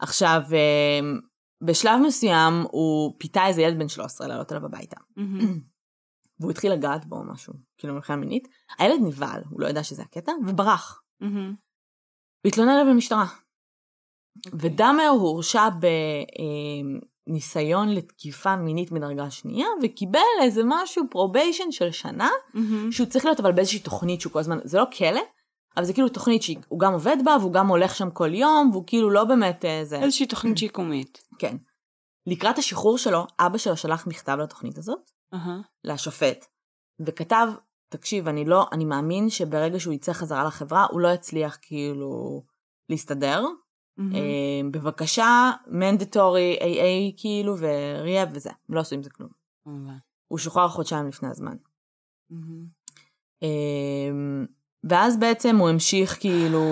עכשיו, 0.00 0.40
אמ, 0.50 1.18
בשלב 1.62 2.00
מסוים 2.06 2.64
הוא 2.70 3.14
פיתה 3.18 3.46
איזה 3.46 3.62
ילד 3.62 3.78
בן 3.78 3.88
13 3.88 4.28
לעלות 4.28 4.52
אליו 4.52 4.64
הביתה. 4.64 4.96
והוא 6.42 6.50
התחיל 6.50 6.72
לגעת 6.72 7.06
בו 7.06 7.16
או 7.16 7.24
משהו, 7.24 7.54
כאילו 7.78 7.94
מבחינה 7.94 8.18
מינית. 8.18 8.48
הילד 8.78 9.00
נבהל, 9.02 9.42
הוא 9.50 9.60
לא 9.60 9.66
ידע 9.66 9.82
שזה 9.82 10.02
הקטע, 10.02 10.32
וברח. 10.46 11.02
מהמ. 11.20 11.54
והתלונן 12.44 12.70
עליו 12.70 12.92
במשטרה. 12.92 13.26
אוקיי. 14.46 14.60
ודאמר 14.60 15.08
הורשע 15.08 15.68
בניסיון 17.26 17.88
לתקיפה 17.88 18.56
מינית 18.56 18.92
מדרגה 18.92 19.30
שנייה, 19.30 19.66
וקיבל 19.82 20.20
איזה 20.42 20.62
משהו, 20.66 21.04
probation 21.10 21.70
של 21.70 21.90
שנה. 21.90 22.28
שהוא 22.90 23.06
צריך 23.06 23.24
להיות 23.24 23.40
אבל 23.40 23.52
באיזושהי 23.52 23.80
תוכנית 23.80 24.20
שהוא 24.20 24.32
כל 24.32 24.38
הזמן, 24.38 24.58
זה 24.64 24.78
לא 24.78 24.84
כלא, 24.98 25.20
אבל 25.76 25.84
זה 25.84 25.92
כאילו 25.92 26.08
תוכנית 26.08 26.42
שהוא 26.42 26.80
גם 26.80 26.92
עובד 26.92 27.16
בה, 27.24 27.36
והוא 27.40 27.52
גם 27.52 27.66
הולך 27.66 27.94
שם 27.94 28.10
כל 28.10 28.34
יום, 28.34 28.68
והוא 28.72 28.84
כאילו 28.86 29.10
לא 29.10 29.24
באמת 29.24 29.64
איזה... 29.64 29.96
איזושהי 30.02 30.26
תוכנית 30.26 30.58
שיקומית. 30.58 31.22
כן. 31.38 31.56
לקראת 32.26 32.58
השחרור 32.58 32.98
שלו, 32.98 33.26
אבא 33.38 33.58
שלו 33.58 33.76
שלח 33.76 34.06
מכתב 34.06 34.36
לתוכנית 34.42 34.78
הזאת, 34.78 35.10
אהה. 35.34 35.60
לשופט, 35.84 36.46
וכתב, 37.00 37.46
תקשיב, 37.88 38.28
אני 38.28 38.44
לא, 38.44 38.66
אני 38.72 38.84
מאמין 38.84 39.30
שברגע 39.30 39.80
שהוא 39.80 39.94
יצא 39.94 40.12
חזרה 40.12 40.44
לחברה, 40.44 40.86
הוא 40.90 41.00
לא 41.00 41.08
יצליח 41.08 41.58
כאילו 41.62 42.42
להסתדר. 42.88 43.44
מהמם. 43.96 44.14
אה, 44.14 44.60
בבקשה, 44.70 45.50
מנדטורי, 45.66 46.58
AA 46.60 47.20
כאילו, 47.20 47.56
וריאב 47.58 48.28
וזה, 48.32 48.50
לא 48.68 48.80
עשו 48.80 48.94
עם 48.94 49.02
זה 49.02 49.10
כלום. 49.10 49.30
כמובן. 49.64 49.96
הוא 50.28 50.38
שוחרר 50.38 50.68
חודשיים 50.68 51.08
לפני 51.08 51.28
הזמן. 51.28 51.56
מהמם. 52.30 52.66
אמ, 53.42 54.46
ואז 54.84 55.20
בעצם 55.20 55.56
הוא 55.56 55.68
המשיך 55.68 56.20
כאילו 56.20 56.62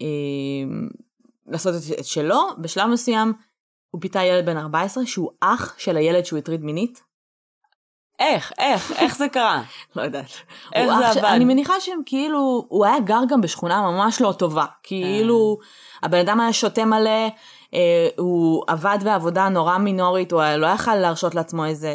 אמ, 0.00 0.88
לעשות 1.46 1.74
את 1.98 2.04
שלו, 2.04 2.40
בשלב 2.62 2.90
מסוים 2.92 3.32
הוא 3.90 4.00
פיתה 4.00 4.22
ילד 4.22 4.46
בן 4.46 4.56
14 4.56 5.06
שהוא 5.06 5.30
אח 5.40 5.78
של 5.78 5.96
הילד 5.96 6.24
שהוא 6.24 6.38
הטריד 6.38 6.60
מינית. 6.60 7.02
איך, 8.18 8.52
איך, 8.58 8.92
איך 8.92 9.16
זה 9.16 9.28
קרה? 9.28 9.62
לא 9.96 10.02
יודעת. 10.02 10.30
איך 10.74 10.98
זה 10.98 11.08
עבד? 11.08 11.24
אני 11.24 11.44
מניחה 11.44 11.80
שהם 11.80 12.00
כאילו, 12.06 12.66
הוא 12.68 12.86
היה 12.86 13.00
גר 13.00 13.20
גם 13.28 13.40
בשכונה 13.40 13.82
ממש 13.82 14.20
לא 14.20 14.34
טובה. 14.38 14.64
כאילו, 14.82 15.58
הבן 16.02 16.18
אדם 16.18 16.40
היה 16.40 16.52
שותה 16.52 16.84
מלא, 16.84 17.28
אה, 17.74 18.08
הוא 18.18 18.64
עבד 18.66 18.98
בעבודה 19.04 19.48
נורא 19.48 19.78
מינורית, 19.78 20.32
הוא 20.32 20.42
לא 20.42 20.66
יכל 20.66 20.94
להרשות 20.94 21.34
לעצמו 21.34 21.64
איזה... 21.64 21.92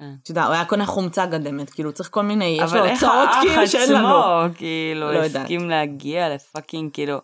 אה. 0.00 0.10
אתה 0.22 0.30
יודע, 0.30 0.44
הוא 0.44 0.54
היה 0.54 0.64
קונה 0.64 0.86
חומצה 0.86 1.26
גדמת, 1.26 1.70
כאילו 1.70 1.92
צריך 1.92 2.08
כל 2.12 2.22
מיני, 2.22 2.44
יש 2.44 2.72
לו 2.72 2.78
אבל 2.80 2.88
איך 2.88 3.02
הוצאות 3.02 3.28
האח 3.28 3.42
כאילו 3.42 3.66
שאין 3.68 3.92
לנו. 3.92 4.08
עצמו, 4.08 4.54
כאילו, 4.56 5.12
לא. 5.12 5.18
הסכים 5.18 5.70
להגיע 5.70 6.34
לפאקינג, 6.34 6.92
כאילו, 6.92 7.18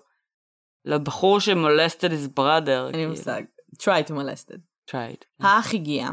לבחור 0.85 1.40
שמולסטד 1.40 2.12
his 2.12 2.38
brother. 2.38 2.92
אין 2.92 2.94
לי 2.94 3.07
מושג. 3.07 3.42
try 3.81 4.09
to 4.09 4.11
molested. 4.11 4.59
tried. 4.90 5.24
האח 5.40 5.74
הגיע. 5.74 6.09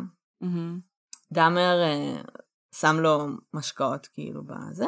דאמר 1.34 1.82
אה, 1.84 2.22
שם 2.76 2.96
לו 3.00 3.26
משקאות 3.54 4.08
כאילו 4.08 4.44
בזה, 4.44 4.86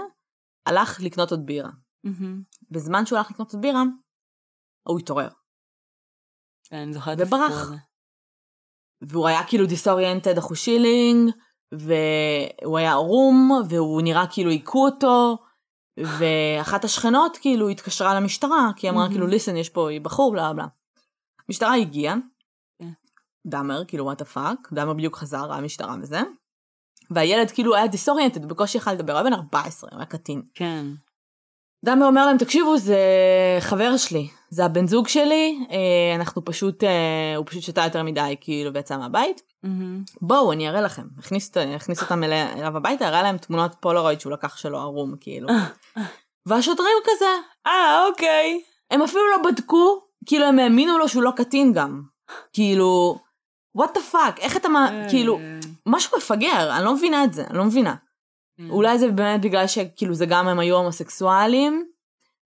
הלך 0.65 0.99
לקנות 1.01 1.31
עוד 1.31 1.45
בירה. 1.45 1.69
מהמם. 2.03 2.41
בזמן 2.71 3.05
שהוא 3.05 3.17
הלך 3.17 3.31
לקנות 3.31 3.53
עוד 3.53 3.61
בירה, 3.61 3.83
הוא 4.87 4.99
התעורר. 4.99 5.29
כן, 6.63 6.75
אני 6.75 6.93
זוכרת 6.93 7.17
וברח. 7.21 7.41
הסיפור 7.41 7.61
הזה. 7.61 7.77
והוא 9.01 9.27
היה 9.27 9.47
כאילו 9.47 9.65
דיסאוריינטד 9.65 10.37
אחושילינג, 10.37 11.31
והוא 11.71 12.77
היה 12.77 12.91
ערום, 12.91 13.51
והוא 13.69 14.01
נראה 14.01 14.25
כאילו 14.31 14.51
היכו 14.51 14.85
אותו, 14.85 15.37
ואחת 15.99 16.83
השכנות 16.83 17.37
כאילו 17.37 17.69
התקשרה 17.69 18.19
למשטרה, 18.19 18.71
כי 18.75 18.87
היא 18.87 18.91
אמרה 18.91 19.03
מהמם. 19.03 19.13
כאילו, 19.13 19.27
ליסן, 19.27 19.55
יש 19.55 19.69
פה 19.69 19.89
בחור, 20.01 20.31
בלה 20.31 20.53
בלה. 20.53 20.67
המשטרה 21.47 21.75
הגיעה. 21.75 22.15
דאמר, 23.47 23.85
כאילו, 23.87 24.05
וואט 24.05 24.21
הפאק, 24.21 24.67
דאמר 24.71 24.93
בדיוק 24.93 25.15
חזר, 25.17 25.45
ראה 25.45 25.61
משטרה 25.61 25.95
וזה, 26.01 26.19
והילד 27.11 27.51
כאילו 27.51 27.75
היה 27.75 27.87
דיסאוריינטד, 27.87 28.45
בקושי 28.45 28.77
יכל 28.77 28.93
לדבר, 28.93 29.13
הוא 29.13 29.19
היה 29.19 29.29
בן 29.29 29.33
14, 29.33 29.89
הוא 29.91 29.97
היה 29.99 30.05
קטין. 30.05 30.41
כן. 30.55 30.85
דאמר 31.85 32.05
אומר 32.05 32.25
להם, 32.25 32.37
תקשיבו, 32.37 32.77
זה 32.77 32.97
חבר 33.59 33.97
שלי, 33.97 34.27
זה 34.49 34.65
הבן 34.65 34.87
זוג 34.87 35.07
שלי, 35.07 35.65
אה, 35.71 36.15
אנחנו 36.15 36.45
פשוט, 36.45 36.83
אה, 36.83 37.33
הוא 37.37 37.45
פשוט 37.45 37.63
שתה 37.63 37.81
יותר 37.83 38.03
מדי, 38.03 38.35
כאילו, 38.41 38.73
ויצא 38.73 38.97
מהבית. 38.97 39.41
מהמם. 39.63 40.03
בואו, 40.21 40.51
אני 40.51 40.69
אראה 40.69 40.81
לכם. 40.81 41.03
הכניס, 41.17 41.51
הכניס 41.75 42.01
אותם 42.01 42.23
אליה- 42.23 42.53
אליו 42.53 42.77
הביתה, 42.77 43.07
הראה 43.07 43.23
להם 43.23 43.37
תמונות 43.37 43.71
פולרויד 43.79 44.19
שהוא 44.19 44.33
לקח 44.33 44.57
שלו 44.57 44.77
ערום, 44.79 45.15
כאילו. 45.19 45.47
והשוטרים 46.45 46.97
כזה, 47.03 47.25
אה, 47.67 48.05
אוקיי. 48.09 48.61
הם 48.91 49.01
אפילו 49.01 49.21
לא 49.31 49.51
בדקו, 49.51 50.01
כאילו 50.25 50.45
הם 50.45 50.59
האמינו 50.59 50.97
לו 50.97 51.09
שהוא 51.09 51.23
לא 51.23 51.31
קטין 51.35 51.73
גם. 51.73 52.01
כאילו, 52.53 53.19
what 53.79 53.97
the 53.97 54.13
fuck, 54.13 54.39
איך 54.39 54.57
אתה, 54.57 54.69
מה, 54.69 54.89
כאילו, 55.09 55.39
משהו 55.85 56.17
מפגר, 56.17 56.75
אני 56.77 56.85
לא 56.85 56.93
מבינה 56.95 57.23
את 57.23 57.33
זה, 57.33 57.43
אני 57.49 57.57
לא 57.57 57.63
מבינה. 57.65 57.95
כן. 58.57 58.69
אולי 58.69 58.99
זה 58.99 59.07
באמת 59.11 59.41
בגלל 59.41 59.67
שכאילו 59.67 60.13
זה 60.13 60.25
גם 60.25 60.47
הם 60.47 60.59
היו 60.59 60.75
הומוסקסואלים, 60.75 61.85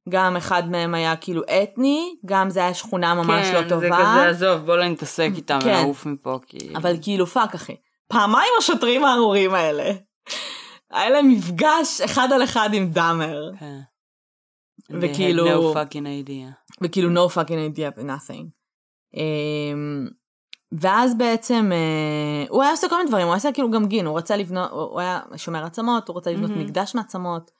גם 0.10 0.38
אחד 0.38 0.70
מהם 0.72 0.94
היה 0.96 1.15
כאילו 1.15 1.41
אתני, 1.44 2.15
גם 2.26 2.50
זה 2.50 2.60
היה 2.60 2.74
שכונה 2.74 3.13
ממש 3.13 3.48
לא 3.54 3.62
כן, 3.62 3.70
טובה. 3.70 3.82
זה 3.82 3.88
כזה, 3.89 4.30
עזוב, 4.30 4.65
בוא 4.65 4.78
לא 4.78 4.88
נתעסק 4.88 5.30
איתם 5.36 5.60
כן. 5.63 5.67
ונעוף 5.70 6.06
מפה, 6.06 6.39
כי... 6.48 6.74
אבל 6.76 6.96
כאילו 7.02 7.28
fuck 7.27 7.56
אחי. 7.56 7.76
פעמיים 8.08 8.52
השוטרים 8.60 9.06
הארורים 9.06 9.54
האלה. 9.54 9.91
היה 10.91 11.10
להם 11.10 11.30
מפגש 11.32 12.02
אחד 12.06 12.28
על 12.32 12.44
אחד 12.44 12.70
עם 12.74 12.91
דאמר. 12.91 13.52
כן. 13.60 13.80
וכאילו- 15.02 15.74
no 15.74 15.76
fucking 15.76 16.28
idea. 16.28 16.76
וכאילו 16.82 17.26
no 17.26 17.30
fucking 17.30 17.78
idea 17.78 18.00
nothing. 18.02 18.46
אמ, 19.17 20.08
ואז 20.79 21.17
בעצם 21.17 21.71
אה, 21.73 22.45
הוא 22.49 22.62
היה 22.63 22.71
עושה 22.71 22.89
כל 22.89 22.95
מיני 22.97 23.07
דברים, 23.10 23.27
הוא 23.27 23.36
עשה 23.36 23.51
כאילו 23.51 23.71
גם 23.71 23.86
גין, 23.86 24.05
הוא 24.05 24.17
רצה 24.17 24.36
לבנות, 24.36 24.71
הוא 24.71 24.99
היה 24.99 25.19
שומר 25.36 25.65
עצמות, 25.65 26.07
הוא 26.07 26.17
רצה 26.17 26.31
לבנות 26.31 26.49
מהמם. 26.49 26.63
מקדש 26.63 26.95
מעצמות. 26.95 27.51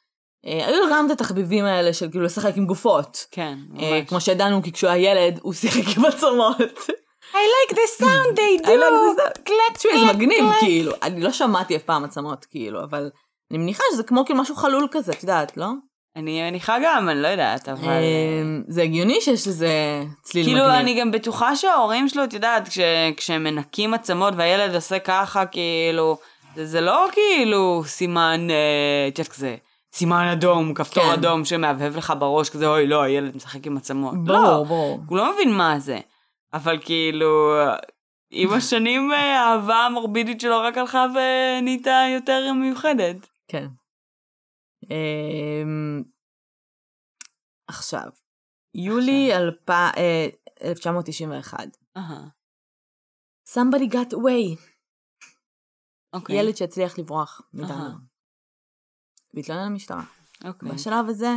אה, 0.46 0.68
היו 0.68 0.80
לו 0.86 0.92
גם 0.92 1.06
את 1.06 1.12
התחביבים 1.12 1.66
האלה 1.66 1.94
של 1.94 2.10
כאילו 2.12 2.26
לשחק 2.26 2.54
עם 2.58 2.66
גופות. 2.66 3.26
כן, 3.32 3.58
אה, 3.80 3.92
ממש. 4.00 4.10
כמו 4.10 4.22
שידענו 4.22 4.64
כי 4.64 4.72
כשהוא 4.72 4.90
היה 4.90 5.12
ילד 5.12 5.40
הוא 5.42 5.54
שיחק 5.54 5.98
עם 5.98 6.06
עצמות. 6.06 6.58
I 7.32 7.36
like 7.36 7.74
the 7.74 8.04
sound 8.04 8.36
they 8.38 8.66
I 8.66 8.70
like 8.70 9.20
this- 9.48 9.52
תשמעי, 9.74 10.00
זה 10.08 10.14
מגניב 10.14 10.46
כאילו, 10.60 10.92
אני 11.04 11.22
לא 11.24 11.32
שמעתי 11.32 11.76
אף 11.76 11.82
פעם 11.82 12.04
עצמות 12.04 12.46
כאילו, 12.46 12.84
אבל 12.84 13.10
אני 13.52 13.58
מניחה 13.60 13.84
שזה 13.94 14.04
כמו 14.04 14.26
כאילו 14.26 14.40
משהו 14.40 14.56
חלול 14.56 14.88
כזה, 14.92 15.12
את 15.12 15.24
יודעת, 15.24 15.58
לא? 15.58 15.68
אני 16.16 16.42
מניחה 16.42 16.78
גם, 16.84 17.10
אני 17.10 17.22
לא 17.22 17.28
יודעת, 17.28 17.70
אבל... 17.70 17.88
אמ, 17.90 18.64
זה 18.68 18.82
הגיוני 18.82 19.22
שיש 19.22 19.48
לזה 19.48 20.04
צליל 20.22 20.46
כאילו, 20.46 20.60
מגניב. 20.60 20.76
אני 20.76 21.00
גם 21.00 21.12
בטוחה 21.12 21.56
שההורים 21.56 22.10
שלו, 22.10 22.24
את 22.24 22.34
יודעת, 22.34 22.68
כש, 22.68 22.80
כשהם 23.18 23.44
מנקים 23.44 23.94
עצמות 23.94 24.34
והילד 24.38 24.76
עושה 24.76 25.00
ככה, 25.00 25.46
כאילו, 25.46 26.18
זה, 26.56 26.66
זה 26.66 26.82
לא 26.82 27.08
כאילו 27.12 27.84
סימן, 27.86 28.48
אה, 28.50 29.08
את 29.08 29.20
יודעת, 29.20 29.34
כזה, 29.34 29.56
סימן 29.94 30.28
אדום, 30.28 30.74
כפתור 30.74 31.04
כן. 31.04 31.10
אדום 31.10 31.46
שמהבהב 31.46 31.98
לך 31.98 32.14
בראש, 32.20 32.50
כזה, 32.50 32.68
אוי, 32.68 32.88
לא, 32.88 33.02
הילד 33.02 33.36
משחק 33.36 33.68
עם 33.68 33.78
עצמות. 33.78 34.14
ברור, 34.24 34.42
לא, 34.42 34.64
ברור. 34.64 35.00
הוא 35.08 35.18
לא 35.18 35.34
מבין 35.34 35.54
מה 35.54 35.80
זה. 35.80 36.00
אבל 36.54 36.78
כאילו, 36.82 37.56
עם 38.32 38.54
השנים 38.58 39.12
אה, 39.12 39.40
האהבה 39.40 39.76
המורבידית 39.76 40.42
שלו 40.42 40.60
רק 40.60 40.78
הלכה 40.78 41.06
ונהייתה 41.16 42.04
יותר 42.14 42.54
מיוחדת. 42.54 43.16
כן. 43.48 43.68
אמ, 44.92 46.04
עכשיו, 47.68 48.10
יולי 48.76 49.32
אלפ- 49.36 49.70
אה, 49.70 50.28
1991, 50.62 51.58
אהה, 51.98 52.28
somebody 53.50 53.92
got 53.94 54.14
away, 54.14 54.60
אוקיי. 56.14 56.36
ילד 56.40 56.56
שהצליח 56.56 57.00
לברוח. 57.00 57.42
אהה. 57.64 57.96
והתלונן 59.34 59.72
למשטרה. 59.72 60.04
אוקיי. 60.48 60.72
בשלב 60.72 61.06
הזה, 61.10 61.32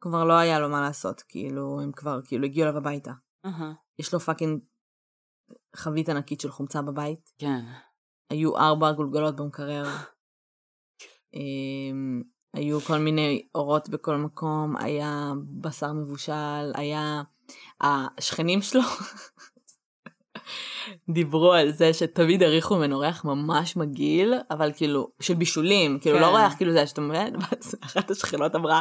כבר 0.00 0.24
לא 0.24 0.32
היה 0.38 0.58
לו 0.58 0.68
מה 0.68 0.80
לעשות, 0.80 1.22
כאילו, 1.28 1.80
הם 1.82 1.92
כבר, 1.92 2.20
כאילו, 2.26 2.44
הגיעו 2.44 2.68
אליו 2.68 2.78
הביתה. 2.78 3.12
יש 3.98 4.12
לו 4.14 4.20
fucking 4.20 4.60
חבית 5.76 6.08
ענקית 6.08 6.40
של 6.40 6.50
חומצה 6.50 6.82
בבית. 6.82 7.30
כן. 7.38 7.60
היו 8.30 8.56
ארבע 8.56 8.92
גולגלות 8.92 9.36
במקרר. 9.36 9.84
אמ, 11.34 12.22
היו 12.54 12.80
כל 12.80 12.98
מיני 12.98 13.42
אורות 13.54 13.88
בכל 13.88 14.16
מקום, 14.16 14.76
היה 14.76 15.32
בשר 15.60 15.92
מבושל, 15.92 16.72
היה... 16.74 17.22
השכנים 17.80 18.62
שלו 18.62 18.80
דיברו 21.08 21.52
על 21.52 21.72
זה 21.72 21.94
שתמיד 21.94 22.42
העריכו 22.42 22.76
ממנו 22.76 22.98
ריח 22.98 23.24
ממש 23.24 23.76
מגעיל, 23.76 24.34
אבל 24.50 24.72
כאילו, 24.76 25.10
של 25.20 25.34
בישולים, 25.34 25.98
כאילו 25.98 26.16
כן. 26.16 26.22
לא 26.22 26.36
ריח 26.36 26.54
כאילו 26.56 26.72
זה 26.72 26.86
שאתה 26.86 27.00
מבין, 27.00 27.36
ואז 27.40 27.74
אחת 27.80 28.10
השכנות 28.10 28.54
אמרה, 28.54 28.80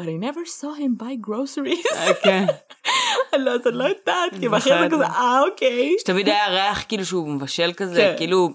but 0.00 0.04
I 0.04 0.24
never 0.24 0.60
saw 0.60 0.80
him 0.80 1.02
buy 1.02 1.28
groceries. 1.28 1.94
אה, 1.94 2.14
כן. 2.14 2.46
לא, 3.44 3.50
אז 3.50 3.66
אני 3.66 3.76
לא 3.76 3.84
יודעת, 3.84 4.32
כי. 4.40 4.48
אחרי 4.48 4.78
זה 4.82 4.88
כזה, 4.90 5.06
אה, 5.06 5.40
אוקיי. 5.50 5.96
שתמיד 5.98 6.28
היה 6.28 6.48
ריח 6.48 6.84
כאילו 6.88 7.04
שהוא 7.04 7.28
מבשל 7.28 7.72
כזה, 7.76 7.96
כן. 7.96 8.14
כאילו 8.18 8.50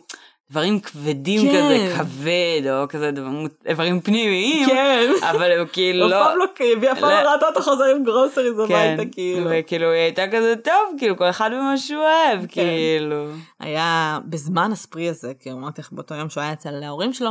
דברים 0.52 0.80
כבדים 0.80 1.42
כן. 1.42 1.48
כזה, 1.50 1.94
כבד, 1.98 2.62
או 2.72 2.88
כזה 2.90 3.12
דבר- 3.12 3.30
איברים 3.66 4.02
פנימיים, 4.02 4.70
כן. 4.70 5.12
אבל 5.32 5.60
הוא 5.60 5.68
כאילו 5.74 6.06
אף 6.06 6.12
לא... 6.12 6.24
פעם 6.24 6.38
לא, 6.38 6.46
היא 6.60 6.92
אף 6.92 7.00
פעם 7.00 7.10
לא- 7.10 7.24
לא 7.24 7.30
ראתה 7.30 7.48
אותו 7.48 7.62
חוזר 7.62 7.84
עם 7.84 8.04
גרוסריז 8.04 8.54
כן, 8.68 8.94
הביתה, 8.96 9.12
כאילו. 9.12 9.50
וכאילו 9.52 9.92
היא 9.92 10.02
הייתה 10.02 10.28
כזה 10.32 10.54
טוב, 10.64 10.74
כאילו 10.98 11.18
כל 11.18 11.30
אחד 11.30 11.50
במה 11.54 11.78
שהוא 11.78 12.02
אוהב, 12.04 12.40
כן. 12.42 12.48
כאילו. 12.48 13.26
היה 13.60 14.20
בזמן 14.30 14.72
הספרי 14.72 15.10
הזה, 15.10 15.34
כי 15.40 15.52
אמרתי 15.52 15.82
לך 15.82 15.92
באותו 15.92 16.16
יום 16.16 16.30
שהוא 16.30 16.42
היה 16.44 16.54
אצל 16.54 16.84
ההורים 16.84 17.14
שלו, 17.14 17.30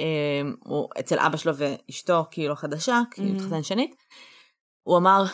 אמ, 0.00 0.04
הוא 0.64 0.88
אצל 1.00 1.18
אבא 1.18 1.36
שלו 1.36 1.52
ואשתו, 1.56 2.24
כאילו 2.30 2.52
החדשה, 2.52 3.00
כי 3.10 3.20
הוא 3.20 3.30
Mhm. 3.30 3.34
התחתן 3.42 3.62
שנית, 3.62 3.94
הוא 4.82 4.96
אמר, 4.98 5.24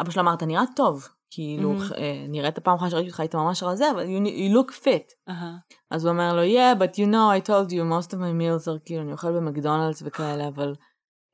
אבא 0.00 0.10
שלו 0.10 0.22
אמר, 0.22 0.34
אתה 0.34 0.46
נראה 0.46 0.62
טוב, 0.76 1.08
כאילו, 1.30 1.74
Mhm. 1.78 1.94
אה, 1.96 2.24
נראית 2.28 2.58
פעם 2.58 2.74
אחת 2.74 2.90
שראיתי 2.90 3.08
אותך 3.08 3.20
היית 3.20 3.34
ממש 3.34 3.62
רזה, 3.62 3.90
אבל 3.90 4.04
you, 4.04 4.26
you 4.28 4.54
look 4.56 4.72
fit. 4.84 5.14
אהה. 5.28 5.56
אז 5.90 6.04
הוא 6.04 6.12
אומר 6.12 6.34
לו, 6.36 6.42
yeah, 6.42 6.78
but 6.78 6.94
you 6.94 7.06
know, 7.12 7.44
I 7.44 7.48
told 7.48 7.70
you, 7.70 7.82
most 7.92 8.10
of 8.10 8.18
my 8.18 8.32
meals 8.40 8.64
are 8.68 8.78
כאילו, 8.84 9.02
אני 9.02 9.12
אוכל 9.12 9.32
במקדונלדס 9.32 10.02
וכאלה, 10.06 10.48
אבל 10.48 10.74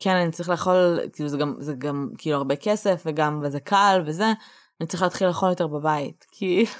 כן, 0.03 0.16
אני 0.16 0.30
צריך 0.30 0.49
לאכול, 0.49 0.99
כאילו, 1.12 1.28
זה 1.28 1.38
גם, 1.38 1.55
זה 1.59 1.74
גם, 1.78 2.09
כאילו, 2.18 2.36
הרבה 2.36 2.57
כסף, 2.57 3.03
וגם, 3.07 3.40
וזה 3.42 3.61
קל, 3.61 4.03
וזה, 4.07 4.32
אני 4.80 4.88
צריך 4.88 5.03
להתחיל 5.03 5.26
לאכול 5.26 5.49
יותר 5.49 5.66
בבית, 5.66 6.24
כאילו. 6.32 6.70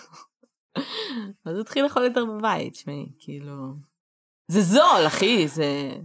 אז 1.45 1.59
התחיל 1.61 1.85
לאכול 1.85 2.03
יותר 2.05 2.25
בבית, 2.25 2.75
שמעי, 2.75 3.13
כאילו... 3.19 3.55
זה 4.49 4.61
זול, 4.61 5.07
אחי, 5.07 5.49
זה... 5.49 5.97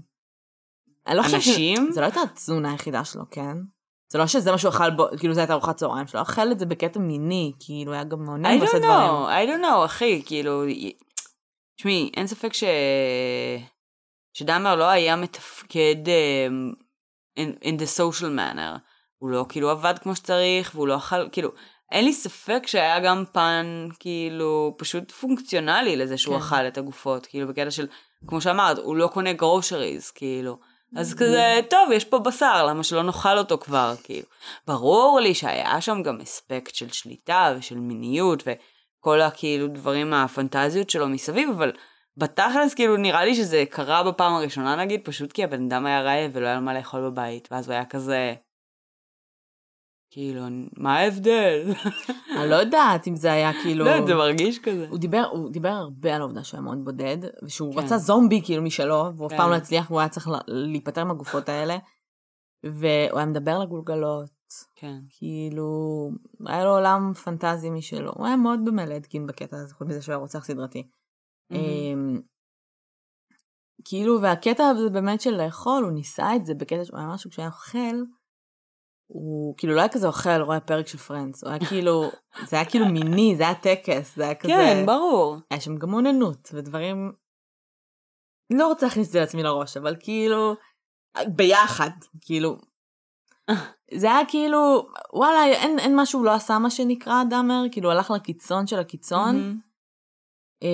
אני 1.07 1.18
לא 1.18 1.24
חושבת. 1.24 1.36
אנשים? 1.36 1.91
זה 1.91 2.01
לא 2.01 2.05
הייתה 2.05 2.22
התזונה 2.22 2.72
היחידה 2.72 3.05
שלו, 3.05 3.24
כן? 3.32 3.57
זה 4.12 4.18
לא 4.18 4.28
שזה 4.28 4.51
מה 4.51 4.57
שהוא 4.57 4.70
אכל 4.70 4.89
בו, 4.89 5.07
כאילו 5.20 5.34
זה 5.34 5.39
הייתה 5.39 5.53
ארוחת 5.53 5.76
צהריים 5.76 6.07
שלו, 6.07 6.22
אכל 6.22 6.51
את 6.51 6.60
זה 6.60 6.66
בקטע 6.66 6.99
מיני, 6.99 7.51
כאילו 7.60 7.93
היה 7.93 8.03
גם 8.03 8.24
מעונן 8.24 8.57
I 8.57 8.60
ועושה 8.60 8.78
don't 8.78 8.82
דברים. 8.82 9.10
know, 9.10 9.30
I 9.30 9.49
don't 9.49 9.64
know, 9.64 9.86
אחי, 9.86 10.22
כאילו, 10.26 10.64
תשמעי, 11.78 12.12
אין 12.18 12.28
ספק 12.28 12.53
ש... 12.53 12.64
שדאמר 14.34 14.76
לא 14.76 14.84
היה 14.84 15.16
מתפקד 15.16 15.95
um, 16.05 16.76
in, 17.39 17.64
in 17.64 17.82
the 17.82 17.99
social 17.99 18.38
manner. 18.38 18.80
הוא 19.18 19.30
לא 19.30 19.45
כאילו 19.49 19.70
עבד 19.70 19.93
כמו 20.01 20.16
שצריך, 20.16 20.72
והוא 20.76 20.88
לא 20.88 20.97
אכל, 20.97 21.30
כאילו, 21.32 21.49
אין 21.91 22.05
לי 22.05 22.14
ספק 22.14 22.64
שהיה 22.66 22.99
גם 22.99 23.24
פן, 23.32 23.88
כאילו, 23.99 24.76
פשוט 24.78 25.12
פונקציונלי 25.12 25.95
לזה 25.95 26.18
שהוא 26.18 26.36
כן. 26.36 26.41
אכל 26.41 26.68
את 26.68 26.78
הגופות, 26.78 27.26
כאילו, 27.26 27.47
בקטע 27.47 27.72
של, 27.72 27.88
כמו 28.28 28.41
שאמרת, 28.41 28.78
הוא 28.78 28.95
לא 28.95 29.07
קונה 29.07 29.34
גרושריז, 29.34 30.12
כאילו. 30.12 30.60
אז 30.96 31.14
כזה, 31.14 31.60
טוב, 31.70 31.92
יש 31.92 32.06
פה 32.06 32.20
בשר, 32.20 32.66
למה 32.66 32.84
שלא 32.84 33.04
נאכל 33.04 33.38
אותו 33.38 33.58
כבר, 33.58 33.94
כאילו. 34.04 34.26
ברור 34.68 35.20
לי 35.20 35.34
שהיה 35.34 35.82
שם 35.82 36.04
גם 36.04 36.22
אספקט 36.22 36.76
של 36.76 36.90
שליטה 36.90 37.54
ושל 37.58 37.80
מיניות 37.80 38.44
וכל 38.46 39.22
הכאילו 39.22 39.68
דברים 39.68 40.14
הפנטזיות 40.14 40.90
שלו 40.90 41.08
מסביב, 41.08 41.50
אבל 41.50 41.72
בתכלס 42.18 42.74
כאילו 42.74 42.98
נראה 42.98 43.26
לי 43.26 43.36
שזה 43.36 43.64
קרה 43.70 44.04
בפעם 44.04 44.34
הראשונה 44.34 44.76
נגיד, 44.76 45.02
פשוט 45.04 45.32
כי 45.32 45.44
הבן 45.44 45.66
אדם 45.66 45.86
היה 45.86 46.02
רעב 46.02 46.32
ולא 46.34 46.46
היה 46.46 46.56
לו 46.56 46.62
מה 46.62 46.74
לאכול 46.74 47.02
בבית, 47.02 47.48
ואז 47.52 47.68
הוא 47.68 47.74
היה 47.74 47.86
כזה... 47.86 48.34
כאילו, 50.12 50.41
מה 50.78 50.97
ההבדל? 50.97 51.74
אני 52.38 52.49
לא 52.49 52.55
יודעת 52.55 53.07
אם 53.07 53.16
זה 53.16 53.32
היה 53.32 53.51
כאילו... 53.64 53.86
לא, 53.86 54.05
זה 54.05 54.16
מרגיש 54.16 54.60
כזה. 54.60 54.88
הוא 54.89 54.99
דיבר, 54.99 55.24
הוא 55.32 55.51
דיבר 55.51 55.70
הרבה 55.70 56.16
על 56.16 56.22
העובדה 56.22 56.43
שהוא 56.43 56.57
היה 56.57 56.66
מאוד 56.66 56.86
בודד, 56.86 57.18
ושהוא 57.43 57.74
כן. 57.74 57.80
רצה 57.80 57.97
זומבי 57.97 58.41
כאילו 58.43 58.64
משלו, 58.64 59.16
והוא 59.16 59.28
אף 59.28 59.34
פעם 59.38 59.49
לא 59.49 59.55
כן. 59.55 59.62
הצליח, 59.62 59.91
והוא 59.91 59.99
היה 59.99 60.10
צריך 60.10 60.28
להיפטר 60.47 61.03
מהגופות 61.03 61.49
האלה, 61.49 61.78
והוא 62.64 63.18
היה 63.18 63.26
מדבר 63.26 63.60
לגולגלות. 63.60 64.39
כן. 64.76 64.97
כאילו, 65.10 66.10
היה 66.45 66.64
לו 66.64 66.70
עולם 66.70 67.14
פנטזי 67.14 67.70
משלו. 67.70 68.12
הוא 68.16 68.28
היה 68.28 68.36
מאוד 68.36 68.60
דומה 68.66 68.86
לאדקין 68.86 69.28
בקטע 69.28 69.57
הזה, 69.57 69.74
חוץ 69.74 69.88
מזה 69.88 70.01
שהוא 70.01 70.14
היה 70.14 70.22
רוצח 70.22 70.45
סדרתי. 70.45 70.88
אמ, 71.51 72.22
כאילו, 73.86 74.22
והקטע 74.22 74.64
הזה 74.68 74.89
באמת 74.89 75.22
של 75.22 75.43
לאכול, 75.43 75.84
הוא 75.84 75.91
ניסה 75.91 76.36
את 76.36 76.45
זה 76.45 76.53
בקטע 76.53 76.86
שהוא 76.86 76.99
היה 76.99 77.07
משהו 77.07 77.30
כשהיה 77.30 77.47
אוכל, 77.47 78.03
הוא 79.12 79.55
כאילו 79.57 79.76
לא 79.76 79.80
היה 79.80 79.89
כזה 79.89 80.07
אוכל, 80.07 80.41
רואה 80.41 80.60
פרק 80.60 80.88
של 80.88 80.97
פרנדס, 80.97 81.43
הוא 81.43 81.51
היה 81.51 81.68
כאילו, 81.70 82.12
זה 82.47 82.55
היה 82.55 82.70
כאילו 82.70 82.86
מיני, 82.86 83.36
זה 83.38 83.43
היה 83.43 83.55
טקס, 83.55 84.16
זה 84.16 84.24
היה 84.24 84.36
כזה... 84.36 84.53
כן, 84.53 84.86
ברור. 84.86 85.38
היה 85.51 85.62
שם 85.62 85.76
גם 85.78 85.93
אוננות 85.93 86.49
ודברים... 86.53 87.12
לא 88.53 88.68
רוצה 88.68 88.86
להכניס 88.86 89.07
את 89.07 89.12
זה 89.12 89.20
לעצמי 89.20 89.43
לראש, 89.43 89.78
אבל 89.78 89.95
כאילו, 89.99 90.55
ביחד, 91.28 91.89
כאילו... 92.22 92.57
זה 93.93 94.07
היה 94.07 94.26
כאילו, 94.28 94.88
וואלה, 95.14 95.45
אין, 95.45 95.80
אין 95.80 95.99
משהו 95.99 96.24
לא 96.24 96.34
עשה 96.34 96.60
מה 96.60 96.70
שנקרא 96.70 97.24
דאמר, 97.30 97.64
כאילו 97.72 97.91
הלך 97.91 98.12
לקיצון 98.12 98.68
של 98.68 98.80
הקיצון. 98.80 99.60
Mm-hmm. 100.64 100.66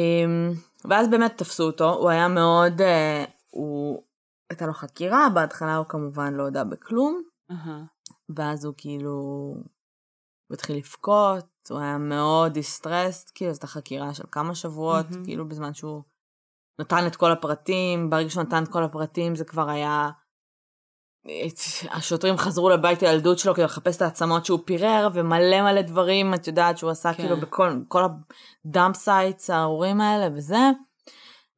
ואז 0.89 1.09
באמת 1.09 1.38
תפסו 1.38 1.63
אותו, 1.63 1.93
הוא 1.93 2.09
היה 2.09 2.27
מאוד, 2.27 2.81
uh, 2.81 3.29
הוא, 3.49 4.03
הייתה 4.49 4.65
לו 4.65 4.73
חקירה, 4.73 5.29
בהתחלה 5.33 5.75
הוא 5.75 5.86
כמובן 5.86 6.33
לא 6.33 6.43
יודע 6.43 6.63
בכלום. 6.63 7.21
ואז 8.36 8.65
הוא 8.65 8.73
כאילו, 8.78 9.11
הוא 10.47 10.53
התחיל 10.53 10.78
לבכות, 10.78 11.45
הוא 11.69 11.80
היה 11.80 11.97
מאוד 11.97 12.53
דיסטרסט, 12.53 13.32
כאילו, 13.36 13.53
זאת 13.53 13.63
החקירה 13.63 14.13
של 14.13 14.23
כמה 14.32 14.55
שבועות, 14.55 15.05
mm-hmm. 15.09 15.26
כאילו, 15.26 15.47
בזמן 15.47 15.73
שהוא 15.73 16.03
נתן 16.80 17.07
את 17.07 17.15
כל 17.15 17.32
הפרטים, 17.32 18.09
ברגע 18.09 18.30
שהוא 18.30 18.43
נתן 18.43 18.63
את 18.63 18.67
כל 18.67 18.84
הפרטים 18.84 19.36
זה 19.36 19.45
כבר 19.45 19.69
היה... 19.69 20.09
השוטרים 21.91 22.38
חזרו 22.38 22.69
לבית 22.69 23.03
הילדות 23.03 23.39
שלו 23.39 23.53
כדי 23.53 23.63
לחפש 23.63 23.97
את 23.97 24.01
העצמות 24.01 24.45
שהוא 24.45 24.59
פירר, 24.65 25.09
ומלא 25.13 25.61
מלא 25.61 25.82
דברים, 25.82 26.34
את 26.34 26.47
יודעת, 26.47 26.78
שהוא 26.78 26.91
עשה 26.91 27.13
כן. 27.13 27.23
כאילו 27.23 27.38
בכל 27.38 27.69
כל 27.88 28.03
ה 28.65 28.71
dump 28.71 28.95
sites 28.95 29.49
הארורים 29.49 30.01
האלה 30.01 30.28
וזה. 30.36 30.69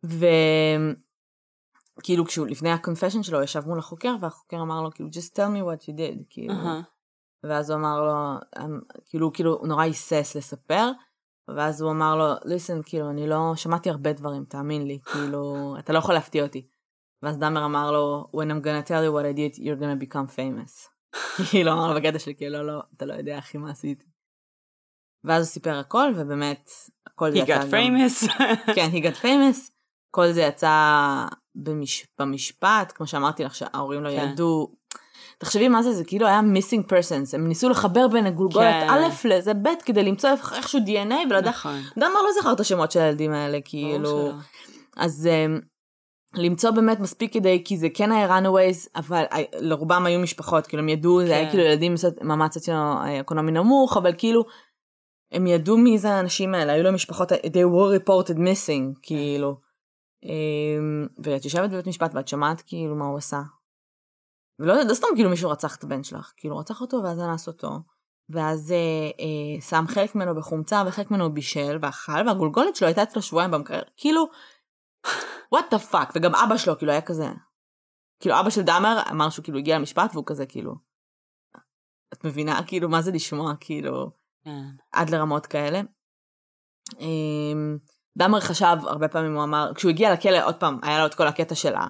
ו... 0.06 0.26
כאילו 2.04 2.26
כשהוא, 2.26 2.48
לפני 2.48 2.72
ה 2.72 2.77
confession 2.77 3.24
שלו, 3.24 3.44
ישב 3.44 3.62
מול 3.66 3.80
החוקר, 3.80 4.16
והחוקר 4.22 4.62
אמר 4.62 4.82
לו, 4.82 4.92
כאילו, 4.92 5.10
just 5.10 5.34
tell 5.34 5.50
me 5.56 5.62
what 5.62 5.84
you 5.84 5.94
did, 5.94 6.24
כאילו. 6.30 6.54
Uh-huh. 6.54 6.84
ואז 7.44 7.70
הוא 7.70 7.80
אמר 7.80 8.02
לו, 8.02 8.14
כאילו, 9.06 9.34
כאילו, 9.34 9.54
הוא 9.54 9.68
נורא 9.68 9.84
היסס 9.84 10.36
לספר, 10.36 10.92
ואז 11.56 11.82
הוא 11.82 11.92
אמר 11.92 12.16
לו, 12.16 12.34
listen, 12.36 12.84
כאילו, 12.86 13.10
אני 13.10 13.28
לא, 13.28 13.54
שמעתי 13.56 13.90
הרבה 13.90 14.14
דברים, 14.14 14.46
תאמין 14.46 14.88
לי, 14.88 15.00
כאילו, 15.12 15.54
אתה 15.80 15.94
לא 15.94 15.98
יכול 15.98 16.14
להפתיע 16.14 16.44
אותי. 16.44 16.68
ואז 17.24 17.38
דאמר 17.38 17.66
אמר 17.66 17.92
לו, 17.92 18.28
when 18.34 18.46
I'm 18.46 18.64
gonna 18.64 18.88
tell 18.88 19.04
you 19.04 19.12
what 19.14 19.26
I 19.26 19.38
did, 19.38 19.60
you're 19.60 19.82
gonna 19.82 20.14
become 20.14 20.36
famous. 20.36 20.90
כאילו, 21.50 21.72
אמר 21.72 21.94
לו 21.94 22.00
בקטע 22.00 22.20
שלי, 22.20 22.36
כאילו, 22.36 22.52
לא, 22.52 22.68
לא, 22.68 22.82
אתה 22.98 23.06
לא 23.06 23.14
יודע, 23.14 23.38
אחי, 23.38 23.58
מה 23.58 23.72
עשיתי. 23.72 24.06
ואז 25.24 25.44
הוא 25.44 25.52
סיפר 25.52 25.78
הכל, 25.80 26.12
ובאמת, 26.16 26.70
הכל 27.08 27.32
זה 27.32 27.38
יצא 27.38 27.56
גם... 27.56 27.62
He 27.62 27.66
got 27.66 27.74
famous. 27.74 28.34
כן, 28.76 28.90
he 28.94 29.04
got 29.04 29.22
famous. 29.22 29.77
כל 30.12 30.32
זה 30.32 30.42
יצא 30.42 31.26
במש... 31.56 32.08
במשפט, 32.20 32.92
כמו 32.96 33.08
שאמרתי 33.08 33.44
לך, 33.44 33.56
שההורים 33.56 34.04
לא 34.04 34.10
כן. 34.10 34.30
ידעו. 34.32 34.72
תחשבי 35.38 35.68
מה 35.68 35.84
זה, 35.84 35.94
זה 35.94 36.04
כאילו 36.04 36.28
היה 36.28 36.42
מיסינג 36.42 36.86
פרסנס, 36.88 37.34
הם 37.34 37.48
ניסו 37.48 37.70
לחבר 37.70 38.08
בין 38.08 38.26
הגולגולת 38.26 38.84
כן. 38.84 38.90
א' 38.90 39.28
לזה 39.28 39.54
ב' 39.54 39.70
כדי 39.86 40.04
למצוא 40.04 40.30
איכשהו 40.56 40.80
DNA 40.80 41.14
ולדעת, 41.30 41.54
נכון. 41.54 41.82
דמר 41.98 42.22
לא 42.26 42.32
זכר 42.40 42.54
את 42.54 42.60
השמות 42.60 42.92
של 42.92 43.00
הילדים 43.00 43.34
האלה, 43.34 43.58
כאילו, 43.66 44.32
אז 44.98 45.30
um, 45.30 45.62
למצוא 46.36 46.72
באמת 46.72 47.00
מספיק 47.00 47.34
כדי, 47.34 47.62
כי 47.66 47.78
זה 47.78 47.88
כן 47.94 48.12
היה 48.12 48.38
runaways, 48.38 48.90
אבל 48.96 49.24
אה, 49.32 49.44
לרובם 49.60 50.06
היו 50.06 50.20
משפחות, 50.20 50.68
כאילו 50.68 50.84
הם 50.84 50.90
ידעו, 50.90 51.20
כן. 51.22 51.28
זה 51.28 51.34
היה 51.36 51.46
כן. 51.46 51.52
כאילו 51.52 51.64
ילדים 51.64 51.96
ממעמד 52.22 52.52
סוציו-אקונומי 52.52 53.52
נמוך, 53.52 53.98
אבל 53.98 54.12
כאילו, 54.18 54.44
הם 55.32 55.48
ידעו 55.48 55.78
מי 55.78 55.98
זה 55.98 56.10
האנשים 56.10 56.56
האלה, 56.56 56.74
היו 56.74 56.84
להם 56.84 56.96
משפחות, 56.96 57.32
they 57.32 57.66
were 57.74 58.00
reported 58.00 58.38
missing, 58.38 58.94
כן. 58.94 59.02
כאילו. 59.02 59.67
אמ, 60.28 61.08
ואת 61.24 61.46
יושבת 61.46 61.70
בבית 61.70 61.88
משפט 61.88 62.12
ואת 62.14 62.28
שמעת 62.28 62.62
כאילו 62.62 62.96
מה 62.96 63.06
הוא 63.06 63.18
עשה. 63.18 63.42
ולא 64.60 64.74
לא 64.90 64.94
סתם 64.94 65.08
כאילו 65.16 65.30
מישהו 65.30 65.50
רצח 65.50 65.76
את 65.76 65.84
הבן 65.84 66.04
שלך, 66.04 66.34
כאילו 66.38 66.58
רצח 66.58 66.82
אותו 66.82 66.98
ואז 67.04 67.20
אנס 67.20 67.48
אותו, 67.48 67.70
ואז 68.30 68.72
אה, 68.72 68.78
אה, 69.20 69.62
שם 69.62 69.86
חלק 69.88 70.16
ממנו 70.16 70.36
בחומצה 70.36 70.84
וחלק 70.88 71.12
ממנו 71.12 71.34
בישל 71.34 71.78
ואכל, 71.82 72.28
והגולגולת 72.28 72.76
שלו 72.76 72.88
הייתה 72.88 73.04
אצלו 73.04 73.22
שבועיים 73.22 73.52
במקרר, 73.52 73.82
כאילו, 73.98 74.26
what 75.56 75.74
the 75.74 75.92
fuck, 75.92 76.12
וגם 76.16 76.36
אבא 76.36 76.58
שלו 76.58 76.78
כאילו 76.78 76.92
היה 76.92 77.02
כזה, 77.02 77.28
כאילו 78.20 78.40
אבא 78.40 78.50
של 78.50 78.62
דאמר 78.62 79.02
אמר 79.12 79.30
שהוא 79.30 79.44
כאילו 79.44 79.58
הגיע 79.58 79.80
למשפט 79.80 80.10
והוא 80.14 80.26
כזה 80.28 80.46
כאילו, 80.46 80.76
את 82.14 82.26
מבינה 82.26 82.60
כאילו 82.68 82.90
מה 82.90 83.02
זה 83.02 83.12
לשמוע 83.12 83.54
כאילו, 83.60 84.12
כן. 84.44 84.66
עד 84.92 85.10
לרמות 85.10 85.46
כאלה. 85.46 85.82
אה, 87.00 87.76
דאמר 88.18 88.40
חשב, 88.40 88.78
הרבה 88.84 89.08
פעמים 89.08 89.36
הוא 89.36 89.44
אמר, 89.44 89.72
כשהוא 89.76 89.90
הגיע 89.90 90.14
לכלא, 90.14 90.46
עוד 90.46 90.56
פעם, 90.56 90.80
היה 90.84 91.00
לו 91.00 91.06
את 91.06 91.16
כל 91.16 91.28
הקטע 91.28 91.56
שלה. 91.56 91.88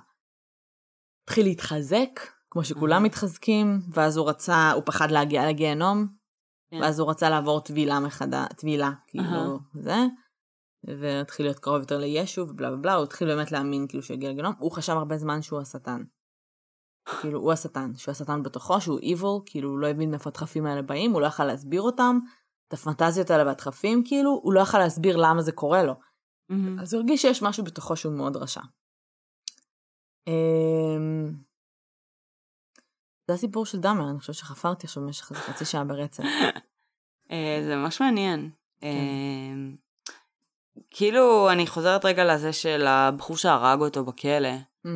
התחיל 1.24 1.46
להתחזק, 1.46 2.20
כמו 2.50 2.64
שכולם 2.64 3.04
מתחזקים, 3.04 3.80
ואז 3.94 4.18
הוא 4.18 4.30
רצה, 4.30 4.72
הוא 4.72 4.84
פחד 4.86 5.12
להגיע 5.12 5.48
לגיהנום, 5.48 6.08
כן. 6.72 6.78
ואז 6.82 7.00
הוא 7.00 7.10
רצה 7.10 7.30
לעבור 7.30 7.60
טבילה 7.60 8.00
מחדה, 8.00 8.46
טבילה, 8.58 8.92
כאילו, 9.08 9.60
זה, 9.74 9.96
והתחיל 10.84 11.46
להיות 11.46 11.60
קרוב 11.60 11.80
יותר 11.80 11.98
לישו, 11.98 12.42
ובלה 12.42 12.74
ובלה, 12.74 12.94
הוא 12.94 13.04
התחיל 13.04 13.28
באמת 13.28 13.52
להאמין 13.52 13.88
כאילו 13.88 14.04
שהוא 14.04 14.16
יגיע 14.16 14.30
לגיהנום, 14.30 14.54
הוא 14.60 14.72
חשב 14.72 14.94
הרבה 14.94 15.18
זמן 15.18 15.42
שהוא 15.42 15.60
השטן. 15.60 16.04
כאילו, 17.22 17.40
הוא 17.40 17.52
השטן, 17.52 17.92
שהוא 17.96 18.12
השטן 18.12 18.44
בתוכו, 18.44 18.82
שהוא 18.82 19.00
evil, 19.00 19.44
כאילו, 19.46 19.70
הוא 19.70 19.80
לא 19.80 19.88
הבין 19.88 20.12
מאיפה 20.12 20.30
הדחפים 20.30 20.66
האלה 20.66 20.82
באים, 20.82 21.12
הוא 21.12 21.22
לא 21.22 21.26
יכל 21.26 21.46
להסביר 21.46 21.82
אותם, 21.82 22.20
את 22.68 22.74
הפנטזיות 22.74 23.30
האלה 23.30 23.46
והדחפים, 23.46 24.04
כאילו, 24.06 24.40
הוא 24.44 24.54
לא 24.54 24.60
יכל 24.60 24.80
להסביר 24.80 25.18
למה 25.18 25.42
זה 25.42 25.52
קורה 25.52 25.84
לו. 25.84 25.94
Mm-hmm. 26.52 26.82
אז 26.82 26.94
הוא 26.94 27.02
הרגיש 27.02 27.22
שיש 27.22 27.42
משהו 27.42 27.64
בתוכו 27.64 27.96
שהוא 27.96 28.14
מאוד 28.14 28.38
רשע. 28.38 28.62
אמ, 30.28 31.32
זה 33.28 33.34
הסיפור 33.34 33.66
של 33.66 33.80
דאמר, 33.80 34.10
אני 34.10 34.20
חושבת 34.20 34.36
שחפרתי 34.36 34.88
עכשיו 34.88 35.04
במשך 35.04 35.32
איזה 35.32 35.42
חצי 35.42 35.66
שעה 35.66 35.84
ברצף. 35.84 36.24
אה, 37.32 37.62
זה 37.66 37.76
ממש 37.76 38.02
מעניין. 38.02 38.50
כן. 38.82 38.88
אמ, 38.88 39.76
כאילו, 40.92 41.52
אני 41.52 41.68
חוזרת 41.68 42.06
רגע 42.06 42.34
לזה 42.34 42.54
של 42.54 42.88
הבחור 42.88 43.38
שהרג 43.38 43.80
אותו 43.80 44.06
בכלא. 44.06 44.50
Mm-hmm. 44.56 44.90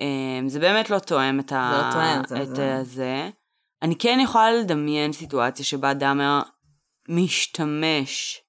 אמ, 0.00 0.48
זה 0.48 0.60
באמת 0.60 0.90
לא 0.90 0.98
תואם 0.98 1.40
את 1.40 1.52
ה... 1.52 2.22
זה 2.26 2.38
לא. 2.38 2.44
את 2.80 2.86
זה. 2.86 3.30
אני 3.82 3.98
כן 3.98 4.18
יכולה 4.22 4.52
לדמיין 4.52 5.12
סיטואציה 5.12 5.64
שבה 5.64 5.94
דאמר 5.94 6.42
משתמש 7.08 8.42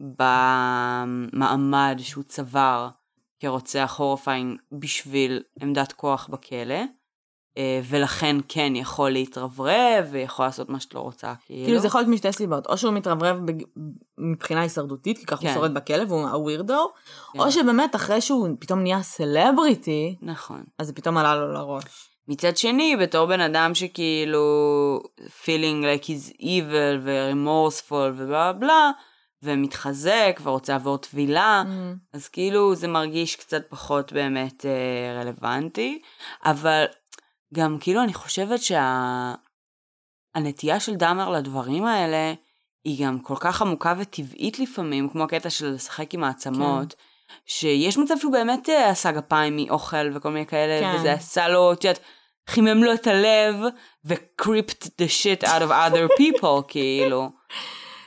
במעמד 0.00 1.96
שהוא 1.98 2.24
צבר 2.24 2.88
כרוצח 3.40 3.94
הורפיין 3.98 4.56
בשביל 4.72 5.42
עמדת 5.62 5.92
כוח 5.92 6.26
בכלא, 6.26 6.82
אה, 7.58 7.80
ולכן 7.88 8.36
כן 8.48 8.72
יכול 8.76 9.10
להתרברב 9.10 10.08
ויכול 10.10 10.44
לעשות 10.44 10.68
מה 10.68 10.80
שאת 10.80 10.94
לא 10.94 11.00
רוצה, 11.00 11.34
כאילו. 11.46 11.64
כאילו 11.64 11.78
זה 11.78 11.86
יכול 11.86 12.00
להיות 12.00 12.10
משתי 12.10 12.32
סיבות, 12.32 12.66
או 12.66 12.78
שהוא 12.78 12.94
מתרברב 12.94 13.36
מבחינה 14.18 14.60
הישרדותית, 14.60 15.18
כי 15.18 15.26
ככה 15.26 15.42
כן. 15.42 15.48
הוא 15.48 15.54
שורד 15.54 15.74
בכלא 15.74 16.04
והוא 16.08 16.28
הווירדו, 16.28 16.92
כן. 17.32 17.40
או 17.40 17.52
שבאמת 17.52 17.96
אחרי 17.96 18.20
שהוא 18.20 18.48
פתאום 18.58 18.80
נהיה 18.80 19.02
סלבריטי, 19.02 20.16
נכון. 20.22 20.62
אז 20.78 20.86
זה 20.86 20.92
פתאום 20.92 21.16
עלה 21.16 21.34
לו 21.34 21.52
לראש. 21.52 21.84
מצד 22.28 22.56
שני, 22.56 22.96
בתור 22.96 23.26
בן 23.26 23.40
אדם 23.40 23.74
שכאילו 23.74 25.00
feeling 25.20 25.84
like 25.84 26.04
he's 26.04 26.40
evil 26.40 26.98
ו-remorseful 27.02 27.92
ובלה 28.16 28.52
בלה, 28.52 28.90
ומתחזק 29.42 30.40
ורוצה 30.42 30.72
לעבור 30.72 30.98
טבילה, 30.98 31.62
Mm. 31.66 31.70
אז 32.12 32.28
כאילו 32.28 32.74
זה 32.74 32.88
מרגיש 32.88 33.36
קצת 33.36 33.62
פחות 33.68 34.12
באמת 34.12 34.66
אה, 34.66 35.20
רלוונטי, 35.20 36.00
אבל 36.44 36.84
גם 37.54 37.76
כאילו 37.80 38.02
אני 38.02 38.14
חושבת 38.14 38.60
שהנטייה 40.34 40.80
של 40.80 40.94
דאמר 40.94 41.30
לדברים 41.30 41.84
האלה 41.84 42.34
היא 42.84 43.06
גם 43.06 43.18
כל 43.18 43.36
כך 43.40 43.62
עמוקה 43.62 43.94
וטבעית 43.98 44.58
לפעמים, 44.58 45.08
כמו 45.08 45.24
הקטע 45.24 45.50
של 45.50 45.66
לשחק 45.74 46.14
עם 46.14 46.24
העצמות, 46.24 46.92
כן. 46.92 46.98
שיש 47.46 47.98
מצב 47.98 48.14
שהוא 48.20 48.32
באמת 48.32 48.68
אה, 48.68 48.90
עשה 48.90 49.12
גפיים 49.12 49.56
מאוכל 49.56 50.16
וכל 50.16 50.30
מיני 50.30 50.46
כאלה, 50.46 50.80
כן. 50.80 50.92
כן. 50.92 50.98
וזה 50.98 51.12
עשה 51.12 51.48
לו, 51.48 51.72
את 51.72 51.84
יודעת, 51.84 52.00
חימם 52.48 52.84
לו 52.84 52.92
את 52.92 53.06
הלב 53.06 53.56
ו-creeped 54.04 54.84
the 54.84 55.08
shit 55.22 55.44
out 55.44 55.62
of 55.62 55.70
other 55.70 56.08
people, 56.20 56.62
כאילו. 56.68 57.30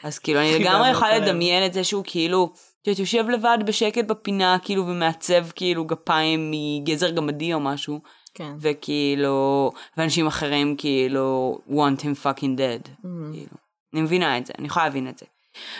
אז 0.03 0.19
כאילו, 0.19 0.39
אני 0.39 0.51
לגמרי 0.59 0.79
לו 0.79 0.85
את 0.85 0.91
יכולה. 0.91 1.17
לדמיין 1.17 1.65
את 1.65 1.73
זה 1.73 1.83
שהוא 1.83 2.03
כאילו, 2.07 2.53
את 2.81 2.87
יודעת, 2.87 2.99
יושב 2.99 3.29
לבד 3.29 3.57
בשקט 3.65 4.05
בפינה, 4.05 4.57
כאילו, 4.63 4.87
ומעצב 4.87 5.45
כאילו 5.55 5.85
גפיים 5.85 6.51
מגזר 6.51 7.09
גמדי 7.09 7.53
או 7.53 7.59
משהו, 7.59 7.99
כן. 8.33 8.51
וכאילו, 8.59 9.71
ואנשים 9.97 10.27
אחרים 10.27 10.75
כאילו, 10.77 11.57
want 11.69 12.01
him 12.01 12.23
fucking 12.23 12.57
dead. 12.57 12.87
Mm. 12.87 13.33
כאילו. 13.33 13.55
אני 13.93 14.01
מבינה 14.01 14.37
את 14.37 14.45
זה, 14.45 14.53
אני 14.59 14.67
יכולה 14.67 14.85
להבין 14.85 15.09
את 15.09 15.17
זה. 15.17 15.25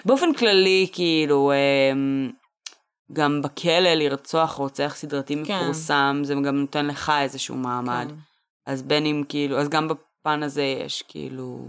באופן 0.05 0.33
כללי, 0.33 0.87
כאילו, 0.91 1.51
אמ, 1.53 2.31
גם 3.13 3.41
בכלא 3.41 3.93
לרצוח 3.93 4.51
רוצח 4.51 4.93
סדרתי 4.95 5.35
כן. 5.45 5.55
מפורסם, 5.55 6.21
זה 6.23 6.33
גם 6.33 6.55
נותן 6.55 6.85
לך 6.87 7.11
איזשהו 7.21 7.55
מעמד. 7.55 8.07
כן. 8.09 8.15
אז 8.65 8.83
בין 8.83 9.05
אם 9.05 9.23
כאילו, 9.29 9.59
אז 9.59 9.69
גם 9.69 9.87
בפן 9.87 10.43
הזה 10.43 10.63
יש 10.63 11.03
כאילו 11.07 11.67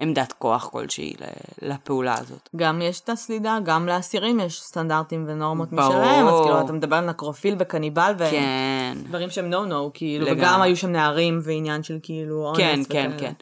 עמדת 0.00 0.32
כוח 0.32 0.68
כלשהי 0.68 1.14
לפעולה 1.62 2.18
הזאת. 2.18 2.48
גם 2.56 2.82
יש 2.82 3.00
את 3.00 3.08
הסלידה, 3.08 3.58
גם 3.64 3.86
לאסירים 3.86 4.40
יש 4.40 4.60
סטנדרטים 4.62 5.24
ונורמות 5.28 5.68
ברור. 5.70 5.88
משלהם, 5.88 6.26
אז 6.26 6.40
כאילו 6.42 6.60
אתה 6.60 6.72
מדבר 6.72 6.96
על 6.96 7.04
נקרופיל 7.04 7.56
וקניבל 7.58 8.12
כן, 8.30 8.98
ודברים 9.00 9.30
שהם 9.30 9.50
נו 9.50 9.64
נו, 9.64 9.90
כאילו, 9.94 10.26
לגמרי. 10.26 10.40
וגם 10.40 10.60
היו 10.60 10.76
שם 10.76 10.88
נערים 10.88 11.38
ועניין 11.42 11.82
של 11.82 11.98
כאילו 12.02 12.46
אונס 12.46 12.58
כן, 12.58 12.80
וכאלה. 12.84 13.18
כן, 13.18 13.18
כן. 13.18 13.32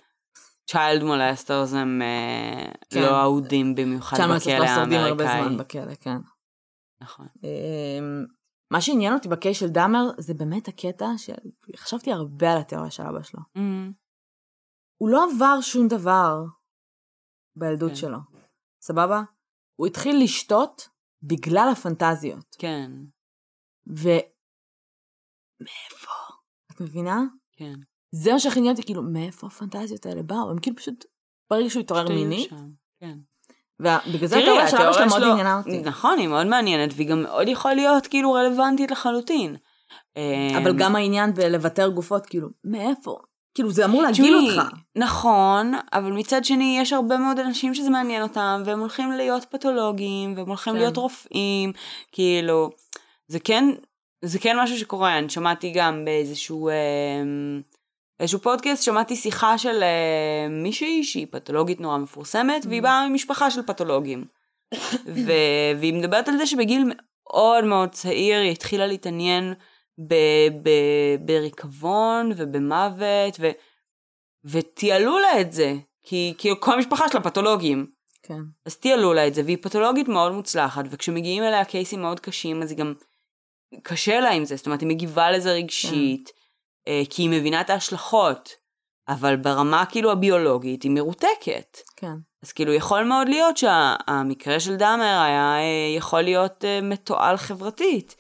צ'יילד 0.70 1.02
מולסטרס 1.02 1.74
הם 1.74 2.02
אה, 2.02 2.72
כן. 2.90 3.02
לא 3.02 3.20
אהודים 3.20 3.74
במיוחד 3.74 4.16
בכלא 4.16 4.58
לא 4.58 4.66
שורדים 4.66 5.00
הרבה 5.00 5.30
האמריקאי. 5.30 5.44
זמן 5.44 5.56
בכלא, 5.56 5.94
כן. 6.00 6.16
נכון. 7.02 7.26
אמ, 7.44 8.24
מה 8.70 8.80
שעניין 8.80 9.12
אותי 9.14 9.28
בקייס 9.28 9.60
של 9.60 9.68
דאמר 9.68 10.04
זה 10.18 10.34
באמת 10.34 10.68
הקטע 10.68 11.06
של, 11.16 11.32
חשבתי 11.76 12.12
הרבה 12.12 12.52
על 12.52 12.58
התיאוריה 12.58 12.90
של 12.90 13.02
אבא 13.02 13.22
שלו. 13.22 13.40
Mhm. 13.56 14.05
הוא 14.98 15.08
לא 15.08 15.24
עבר 15.34 15.60
שום 15.60 15.88
דבר 15.88 16.36
בילדות 17.56 17.90
כן. 17.90 17.96
שלו, 17.96 18.18
סבבה? 18.80 19.22
הוא 19.76 19.86
התחיל 19.86 20.24
לשתות 20.24 20.88
בגלל 21.22 21.68
הפנטזיות. 21.72 22.56
כן, 22.58 22.90
ו... 23.96 24.08
מאיפה? 25.60 26.12
את 26.72 26.80
מבינה? 26.80 27.20
כן. 27.52 27.74
זה 28.14 28.32
מה 28.32 28.38
שהכי 28.38 28.58
עניין 28.58 28.74
אותי, 28.74 28.86
כאילו, 28.86 29.02
מאיפה 29.02 29.46
הפנטזיות 29.46 30.06
האלה 30.06 30.22
באו? 30.22 30.50
הם 30.50 30.58
כאילו 30.58 30.76
פשוט, 30.76 31.04
ברגע 31.50 31.70
שהוא 31.70 31.80
התעורר 31.82 32.08
מינית, 32.08 32.50
שם, 32.50 32.70
כן. 33.00 33.18
ובגלל 33.80 34.26
זה 34.28 34.36
התיאוריה 34.38 34.68
של 34.68 34.76
אבא 34.76 34.92
שלו 34.92 35.06
מאוד 35.06 35.20
שלו- 35.20 35.30
עניינה 35.32 35.58
אותי. 35.58 35.80
נכון, 35.82 36.18
היא 36.18 36.28
מאוד 36.28 36.46
מעניינת, 36.46 36.90
והיא 36.96 37.08
גם 37.10 37.22
מאוד 37.22 37.48
יכול 37.48 37.74
להיות 37.74 38.06
כאילו 38.06 38.32
רלוונטית 38.32 38.90
לחלוטין. 38.90 39.56
אבל 40.56 40.70
אמ, 40.70 40.76
גם 40.78 40.96
העניין 40.96 41.34
בלוותר 41.34 41.88
גופות, 41.88 42.26
כאילו, 42.26 42.48
מאיפה? 42.64 43.18
כאילו, 43.56 43.70
זה 43.70 43.84
אמור 43.84 44.02
להגעיל 44.02 44.36
אותך. 44.36 44.68
נכון, 44.96 45.72
אבל 45.92 46.12
מצד 46.12 46.44
שני 46.44 46.78
יש 46.80 46.92
הרבה 46.92 47.16
מאוד 47.16 47.38
אנשים 47.38 47.74
שזה 47.74 47.90
מעניין 47.90 48.22
אותם, 48.22 48.62
והם 48.66 48.80
הולכים 48.80 49.12
להיות 49.12 49.44
פתולוגים, 49.50 50.34
והם 50.36 50.48
הולכים 50.48 50.72
כן. 50.72 50.78
להיות 50.78 50.96
רופאים, 50.96 51.72
כאילו, 52.12 52.70
זה 53.28 53.40
כן, 53.40 53.64
זה 54.24 54.38
כן 54.38 54.56
משהו 54.58 54.78
שקורה, 54.78 55.18
אני 55.18 55.28
שמעתי 55.28 55.72
גם 55.74 56.04
באיזשהו 56.04 56.68
אמ, 56.68 57.60
איזשהו 58.20 58.38
פודקאסט, 58.38 58.82
שמעתי 58.82 59.16
שיחה 59.16 59.58
של 59.58 59.82
אה, 59.82 60.48
מישהי 60.50 61.04
שהיא 61.04 61.26
פתולוגית 61.30 61.80
נורא 61.80 61.98
מפורסמת, 61.98 62.64
Mm. 62.64 62.68
והיא 62.68 62.82
באה 62.82 63.08
ממשפחה 63.08 63.50
של 63.50 63.62
פתולוגים. 63.62 64.24
ו- 65.06 65.32
והיא 65.80 65.94
מדברת 65.94 66.28
על 66.28 66.36
זה 66.38 66.46
שבגיל 66.46 66.84
מאוד 66.86 67.64
מאוד 67.64 67.88
צעיר 67.88 68.40
היא 68.40 68.50
התחילה 68.50 68.86
להתעניין 68.86 69.54
ב- 69.98 70.48
ב- 70.62 71.16
בריקבון 71.26 72.30
ובמוות, 72.36 73.36
ו- 73.40 73.50
ותיעלו 74.44 75.18
לה 75.18 75.40
את 75.40 75.52
זה, 75.52 75.74
כי 76.02 76.34
כאילו 76.38 76.60
כל 76.60 76.74
המשפחה 76.74 77.08
שלה 77.08 77.20
פתולוגים. 77.20 77.86
כן. 78.22 78.40
אז 78.66 78.76
תיעלו 78.76 79.14
לה 79.14 79.26
את 79.26 79.34
זה, 79.34 79.42
והיא 79.44 79.58
פתולוגית 79.62 80.08
מאוד 80.08 80.32
מוצלחת, 80.32 80.84
וכשמגיעים 80.90 81.42
אליה 81.42 81.64
קייסים 81.64 82.00
מאוד 82.02 82.20
קשים, 82.20 82.62
אז 82.62 82.70
היא 82.70 82.78
גם 82.78 82.94
קשה 83.82 84.20
לה 84.20 84.30
עם 84.30 84.44
זה, 84.44 84.56
זאת 84.56 84.66
אומרת, 84.66 84.80
היא 84.80 84.88
מגיבה 84.88 85.30
לזה 85.30 85.52
רגשית, 85.52 86.30
אה, 86.88 87.02
כי 87.10 87.22
היא 87.22 87.30
מבינה 87.30 87.60
את 87.60 87.70
ההשלכות, 87.70 88.50
אבל 89.08 89.36
ברמה 89.36 89.84
כאילו 89.86 90.12
הביולוגית 90.12 90.82
היא 90.82 90.90
מרותקת. 90.90 91.78
כן. 91.96 92.14
אז 92.42 92.52
כאילו 92.52 92.72
יכול 92.72 93.02
מאוד 93.04 93.28
להיות 93.28 93.56
שהמקרה 93.56 94.60
של 94.60 94.76
דאמר 94.76 95.22
היה 95.24 95.56
אה, 95.58 95.96
יכול 95.96 96.20
להיות 96.20 96.64
אה, 96.64 96.80
מתועל 96.82 97.36
חברתית, 97.36 98.16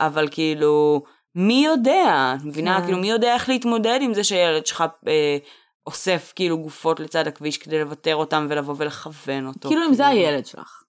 אבל 0.00 0.28
כאילו, 0.30 1.02
מי 1.34 1.64
יודע, 1.66 2.34
את 2.38 2.44
מבינה? 2.44 2.78
כן. 2.78 2.84
כאילו, 2.84 2.98
מי 2.98 3.10
יודע 3.10 3.34
איך 3.34 3.48
להתמודד 3.48 3.98
עם 4.02 4.14
זה 4.14 4.24
שהילד 4.24 4.66
שלך 4.66 4.84
אה, 5.08 5.38
אוסף 5.86 6.32
כאילו 6.36 6.58
גופות 6.58 7.00
לצד 7.00 7.26
הכביש 7.26 7.58
כדי 7.58 7.80
לוותר 7.80 8.16
אותם 8.16 8.46
ולבוא 8.50 8.74
ולכוון 8.78 9.46
אותו. 9.46 9.68
כאילו 9.68 9.86
אם 9.86 9.94
זה 9.94 10.06
הילד 10.06 10.46
שלך. 10.46 10.82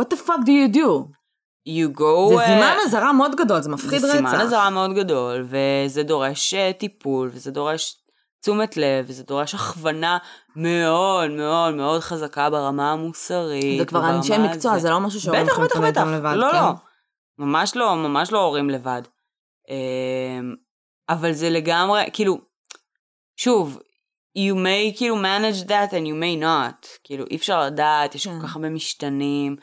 What 0.00 0.04
the 0.14 0.16
fuck 0.16 0.40
do 0.44 0.50
you 0.50 0.76
do? 0.76 1.08
You 1.68 2.00
go... 2.00 2.28
זה 2.28 2.44
זימן 2.46 2.76
אזהרה 2.86 3.12
מאוד 3.12 3.34
גדול, 3.34 3.60
זה 3.60 3.70
מפחיד 3.70 3.98
זה 4.00 4.06
רצח. 4.06 4.16
סימן 4.16 4.40
אזהרה 4.40 4.70
מאוד 4.70 4.94
גדול, 4.94 5.46
וזה 5.48 6.02
דורש 6.02 6.54
אה, 6.54 6.72
טיפול, 6.72 7.30
וזה 7.32 7.50
דורש 7.50 7.96
תשומת 8.40 8.76
לב, 8.76 9.04
וזה 9.08 9.22
דורש 9.22 9.54
הכוונה 9.54 10.18
מאוד 10.56 11.30
מאוד 11.30 11.74
מאוד 11.74 12.00
חזקה 12.00 12.50
ברמה 12.50 12.92
המוסרית. 12.92 13.78
זה 13.78 13.84
כבר 13.84 14.10
אנשי 14.10 14.38
מקצוע, 14.38 14.72
הזה. 14.72 14.80
זה 14.82 14.90
לא 14.90 15.00
משהו 15.00 15.20
שהורים 15.20 15.42
בטח, 15.42 15.52
יכולים 15.52 15.68
בטח, 15.68 15.80
להתמודד 15.80 15.90
בטח. 15.90 16.00
איתם 16.00 16.14
לבד. 16.14 16.34
לא, 16.36 16.52
כן? 16.52 16.56
לא. 16.56 16.87
ממש 17.38 17.76
לא, 17.76 17.96
ממש 17.96 18.32
לא 18.32 18.42
הורים 18.44 18.70
לבד. 18.70 19.02
אמ, 19.68 20.54
אבל 21.08 21.32
זה 21.32 21.50
לגמרי, 21.50 22.02
כאילו, 22.12 22.38
שוב, 23.36 23.78
you 24.38 24.54
may 24.54 24.96
כאילו 24.96 25.16
manage 25.16 25.64
that 25.68 25.90
and 25.90 26.06
you 26.06 26.14
may 26.22 26.42
not. 26.42 26.86
כאילו, 27.04 27.24
אי 27.30 27.36
אפשר 27.36 27.64
לדעת, 27.66 28.14
יש 28.14 28.26
כן. 28.26 28.40
כל 28.40 28.46
כך 28.46 28.56
הרבה 28.56 28.68
משתנים. 28.68 29.56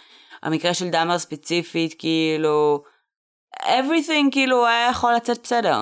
המקרה 0.43 0.73
של 0.73 0.89
דאמר 0.89 1.17
ספציפית, 1.19 1.95
כאילו, 1.99 2.83
everything 3.63 4.31
כאילו 4.31 4.67
היה 4.67 4.89
יכול 4.89 5.13
לצאת 5.13 5.39
בסדר. 5.43 5.77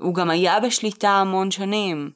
הוא 0.00 0.14
גם 0.14 0.30
היה 0.30 0.60
בשליטה 0.60 1.10
המון 1.10 1.50
שנים. 1.50 2.10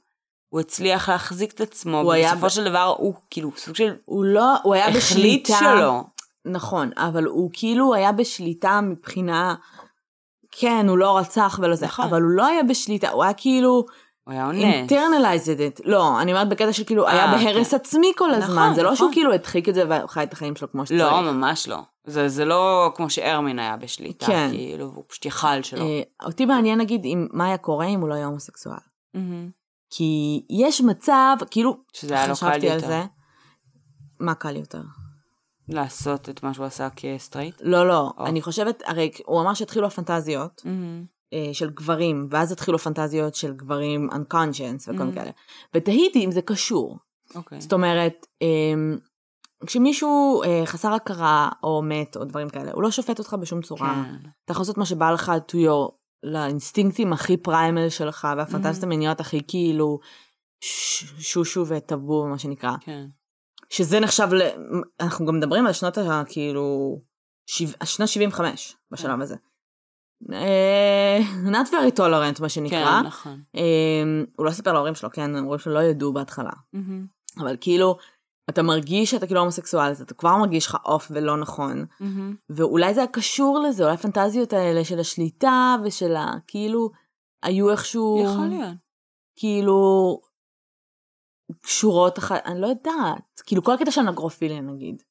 הוא 0.49 0.61
הצליח 0.61 1.09
להחזיק 1.09 1.53
את 1.53 1.61
עצמו, 1.61 2.01
הוא 2.01 2.13
היה 2.13 2.29
ובסופו 2.29 2.47
ב- 2.47 2.51
של 2.51 2.65
דבר 2.65 2.95
הוא 2.99 3.15
כאילו 3.31 3.51
סוג 3.57 3.77
של 3.77 3.97
הוא 4.05 4.25
לא, 4.25 4.55
הוא 4.63 4.75
היה 4.75 4.85
החליט 4.89 5.03
בשליטה. 5.03 5.59
שלו. 5.61 6.03
נכון, 6.45 6.91
אבל 6.97 7.25
הוא 7.25 7.51
כאילו 7.53 7.95
היה 7.95 8.13
בשליטה 8.13 8.81
מבחינה... 8.81 9.55
כן, 10.57 10.89
הוא 10.89 10.99
לא 10.99 11.19
רצח 11.19 11.59
ולא 11.63 11.75
זה, 11.75 11.87
נכון. 11.87 12.05
אבל 12.05 12.23
הוא 12.23 12.31
לא 12.31 12.47
היה 12.47 12.63
בשליטה, 12.63 13.11
הוא 13.11 13.25
היה 13.25 13.33
כאילו 13.33 13.87
הוא 14.25 14.35
היה 14.35 14.47
אונס. 14.47 14.63
אינטרנליזד 14.63 15.61
את, 15.61 15.81
לא, 15.85 16.21
אני 16.21 16.33
אומרת 16.33 16.49
בקטע 16.49 16.73
של 16.73 16.85
כאילו, 16.85 17.09
היה 17.09 17.25
אה, 17.25 17.39
בהרס 17.39 17.71
כן. 17.71 17.77
עצמי 17.77 18.13
כל 18.17 18.31
הזמן, 18.31 18.55
נכון, 18.55 18.75
זה 18.75 18.83
לא 18.83 18.93
נכון. 18.93 18.97
שהוא 18.97 19.13
כאילו 19.13 19.33
הדחיק 19.33 19.69
את 19.69 19.75
זה 19.75 19.83
וחי 20.05 20.23
את 20.23 20.33
החיים 20.33 20.57
שלו 20.57 20.71
כמו 20.71 20.87
שצריך. 20.87 21.01
לא, 21.03 21.33
ממש 21.33 21.69
לא. 21.69 21.79
זה, 22.07 22.29
זה 22.29 22.45
לא 22.45 22.93
כמו 22.95 23.11
שארמין 23.11 23.59
היה 23.59 23.77
בשליטה, 23.77 24.27
כן. 24.27 24.49
כאילו, 24.51 24.93
והוא 24.93 25.05
פשוט 25.09 25.27
יכל 25.27 25.63
שלא. 25.63 25.81
אה, 25.81 26.03
אותי 26.27 26.47
מעניין 26.47 26.79
נגיד 26.79 27.05
אם 27.05 27.27
מה 27.33 27.47
היה 27.47 27.57
קורה 27.57 27.87
אם 27.87 28.01
הוא 28.01 28.09
לא 28.09 28.15
היה 28.15 28.27
הומוסקסואל. 28.27 28.77
Mm-hmm. 29.15 29.51
כי 29.91 30.43
יש 30.51 30.81
מצב, 30.81 31.37
כאילו, 31.51 31.77
שזה 31.93 32.15
היה 32.15 32.27
לו 32.27 32.35
קל 32.35 32.35
חשבתי 32.35 32.69
על 32.69 32.77
יותר. 32.77 32.87
זה. 32.87 33.03
מה 34.21 34.35
קל 34.35 34.57
יותר? 34.57 34.81
לעשות 35.69 36.29
את 36.29 36.43
מה 36.43 36.55
שהוא 36.55 36.67
עשה 36.67 36.89
כסטרייט. 36.97 37.55
לא, 37.61 37.89
לא, 37.89 38.13
או. 38.19 38.27
אני 38.27 38.43
חושבת, 38.43 38.83
הרי 38.87 39.11
הוא 39.27 39.41
אמר 39.41 39.55
שהתחילו 39.55 39.87
הפנטזיות 39.87 40.63
Mm-hmm. 40.65 41.05
אה, 41.33 41.51
של 41.53 41.71
גברים, 41.71 42.27
ואז 42.31 42.53
התחילו 42.53 42.77
הפנטזיות 42.77 43.35
של 43.35 43.53
גברים 43.53 44.09
unconscious 44.13 44.83
וכל 44.83 45.05
מיני 45.05 45.13
Mm. 45.13 45.15
כאלה. 45.15 45.31
ותהיתי 45.75 46.25
אם 46.25 46.31
זה 46.31 46.43
קשור. 46.43 46.99
אוקיי. 47.35 47.61
זאת 47.61 47.73
אומרת, 47.73 48.27
אמ, 48.43 48.99
כשמישהו 49.67 50.43
אה, 50.43 50.63
חסר 50.67 50.93
הכרה 50.93 51.49
או 51.63 51.83
מת 51.83 52.17
או 52.17 52.25
דברים 52.25 52.49
כאלה, 52.49 52.73
הוא 52.73 52.83
לא 52.83 52.91
שופט 52.91 53.19
אותך 53.19 53.37
בשום 53.41 53.63
צורה. 53.63 54.05
כן. 54.23 54.29
אתה 54.45 54.53
יכול 54.53 54.61
לעשות 54.61 54.79
מה 54.79 54.87
שבא 54.87 55.11
לך 55.11 55.33
to 55.51 55.55
your, 55.55 55.93
לאינסטינקטים 56.23 57.13
הכי 57.13 57.37
פריימל 57.37 57.89
שלך, 57.89 58.29
והפנטזיות 58.37 58.83
Mhm. 58.83 58.87
המיניות 58.87 59.21
הכי 59.21 59.41
כאילו 59.49 59.99
שושו 61.19 61.65
וטאבו, 61.69 62.27
מה 62.27 62.39
שנקרא. 62.39 62.73
כן. 62.81 63.07
שזה 63.71 64.01
נחשב, 64.01 64.29
ל... 64.33 64.43
אנחנו 65.01 65.27
גם 65.27 65.37
מדברים 65.37 65.67
על 65.67 65.73
שנות 65.73 65.99
ה... 65.99 66.23
כאילו, 66.29 66.99
שיו... 67.47 67.69
שנות 67.85 68.09
75 68.09 68.77
בשלב 68.91 69.15
כן. 69.17 69.21
הזה. 69.21 69.37
אה, 70.33 71.19
not 71.45 71.69
very 71.69 71.99
tolerant, 71.99 72.43
מה 72.43 72.49
שנקרא. 72.49 73.01
כן, 73.01 73.07
נכון. 73.07 73.43
אה, 73.57 74.03
הוא 74.37 74.47
לא 74.47 74.51
סיפר 74.51 74.73
להורים 74.73 74.95
שלו, 74.95 75.11
כן, 75.11 75.37
ההורים 75.37 75.59
שלו 75.59 75.75
לא 75.75 75.83
ידעו 75.83 76.13
בהתחלה. 76.13 76.51
אבל 77.39 77.57
כאילו, 77.61 77.97
אתה 78.51 78.63
מרגיש 78.63 79.11
שאתה 79.11 79.27
כאילו 79.27 79.41
הומוסקסואל, 79.41 79.91
אז 79.91 80.03
אתה 80.03 80.15
כבר 80.15 80.37
מרגיש 80.37 80.67
לך 80.67 80.77
אוף 80.85 81.09
ולא 81.11 81.37
נכון. 81.37 81.85
ואולי 82.51 82.95
זה 82.95 83.01
היה 83.01 83.09
קשור 83.09 83.59
לזה, 83.59 83.83
אולי 83.83 83.95
הפנטזיות 83.95 84.53
האלה 84.53 84.85
של 84.85 85.01
השליטה 85.01 85.77
ושל 85.85 86.17
ה... 86.17 86.33
כאילו, 86.47 86.91
היו 87.43 87.71
איכשהו... 87.71 88.23
יכול 88.25 88.47
להיות. 88.47 88.75
כאילו... 89.37 90.21
קשורות 91.63 92.19
אחת, 92.19 92.43
אני 92.45 92.61
לא 92.61 92.67
יודעת. 92.67 93.41
כאילו, 93.47 93.63
כל 93.63 93.73
הקטע 93.73 93.91
של 93.91 94.03
נגרופיליה 94.03 94.61
נגיד. 94.61 95.03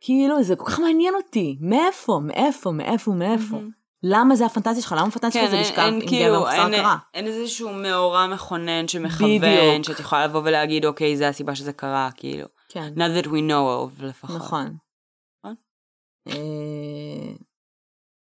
כאילו, 0.00 0.42
זה 0.42 0.56
כל 0.56 0.64
כך 0.64 0.78
מעניין 0.78 1.14
אותי. 1.14 1.58
מאיפה? 1.60 2.20
מאיפה? 2.22 2.70
מאיפה? 2.70 3.10
מאיפה? 3.12 3.56
למה 4.02 4.36
זה 4.36 4.46
הפנטזיה 4.46 4.82
שלך? 4.82 4.92
למה 4.92 5.06
הפנטזיה 5.06 5.30
שלך 5.30 5.42
כן, 5.42 5.50
זה 5.50 5.56
אין, 5.56 5.64
לשכב 5.64 5.82
עם 5.82 5.98
גבר 5.98 6.08
כאילו, 6.08 6.44
חסר 6.44 6.64
אין, 6.64 6.74
הכרה? 6.74 6.96
אין 7.14 7.26
איזשהו 7.26 7.72
מאורע 7.72 8.26
מכונן 8.26 8.88
שמכוון. 8.88 9.82
שאת 9.82 10.00
יכולה 10.00 10.26
לבוא 10.26 10.40
ולהגיד, 10.44 10.84
אוקיי, 10.84 11.16
זה 11.16 11.28
הסיבה 11.28 11.54
שזה 11.54 11.72
קרה, 11.72 12.10
כאילו. 12.16 12.46
כן, 12.68 12.94
Not 12.96 13.24
that 13.24 13.26
we 13.26 13.30
know 13.30 14.00
of, 14.00 14.04
לפחות. 14.04 14.36
נכון. 14.36 14.76
נכון. 15.38 15.54
אה, 16.28 17.34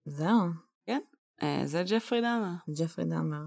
זהו, 0.07 0.49
אה, 1.43 1.61
זה 1.65 1.83
ג'פרי 1.87 2.21
דאמה. 2.21 2.55
ג'פרי 2.79 3.05
דאמר. 3.05 3.45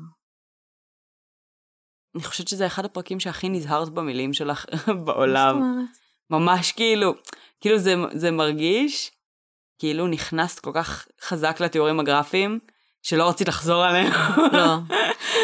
אני 2.16 2.24
חושבת 2.24 2.48
שזה 2.48 2.66
אחד 2.66 2.86
הפרקים 2.86 3.20
שהכי 3.20 3.50
נזהרת 3.50 3.90
במילים 3.90 4.34
שלך 4.34 4.66
מה 4.72 4.78
זאת 4.78 4.96
בעולם. 5.06 5.56
אומרת? 5.58 5.86
ממש 6.30 6.72
כאילו, 6.72 7.14
כאילו 7.62 7.78
זה, 7.78 7.96
זה 8.14 8.32
מרגיש 8.32 9.12
כאילו 9.80 10.08
נכנסת 10.08 10.60
כל 10.60 10.72
כך 10.74 11.08
חזק 11.22 11.60
לתיאורים 11.62 12.00
הגרפיים, 12.00 12.60
שלא 13.04 13.30
רצית 13.30 13.48
לחזור 13.48 13.84
עליהם. 13.84 14.12
לא, 14.54 14.76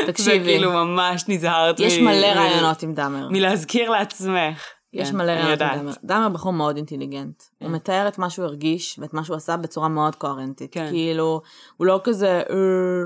זה 0.05 0.07
תקשיבי. 0.11 0.45
כאילו 0.45 0.71
ממש 0.71 1.23
נזהרת. 1.27 1.79
יש 1.79 1.97
מ- 1.97 2.05
מלא 2.05 2.27
רעיונות 2.27 2.83
עם 2.83 2.93
דאמר. 2.93 3.29
מלהזכיר 3.29 3.89
לעצמך. 3.89 4.63
יש 4.93 5.09
כן, 5.09 5.17
מלא 5.17 5.31
רעיונות 5.31 5.61
עם. 5.61 5.77
דאמר. 5.77 5.91
דאמר 6.03 6.29
בחור 6.29 6.53
מאוד 6.53 6.75
אינטליגנט. 6.75 7.43
הוא 7.59 7.67
כן. 7.69 7.75
מתאר 7.75 8.07
את 8.07 8.17
מה 8.17 8.29
שהוא 8.29 8.45
הרגיש 8.45 8.99
ואת 8.99 9.13
מה 9.13 9.23
שהוא 9.23 9.37
עשה 9.37 9.57
בצורה 9.57 9.87
מאוד 9.87 10.15
קוהרנטית. 10.15 10.73
כן. 10.73 10.89
כאילו, 10.89 11.41
הוא 11.77 11.87
לא 11.87 12.01
כזה, 12.03 12.41
"אה, 12.49 13.03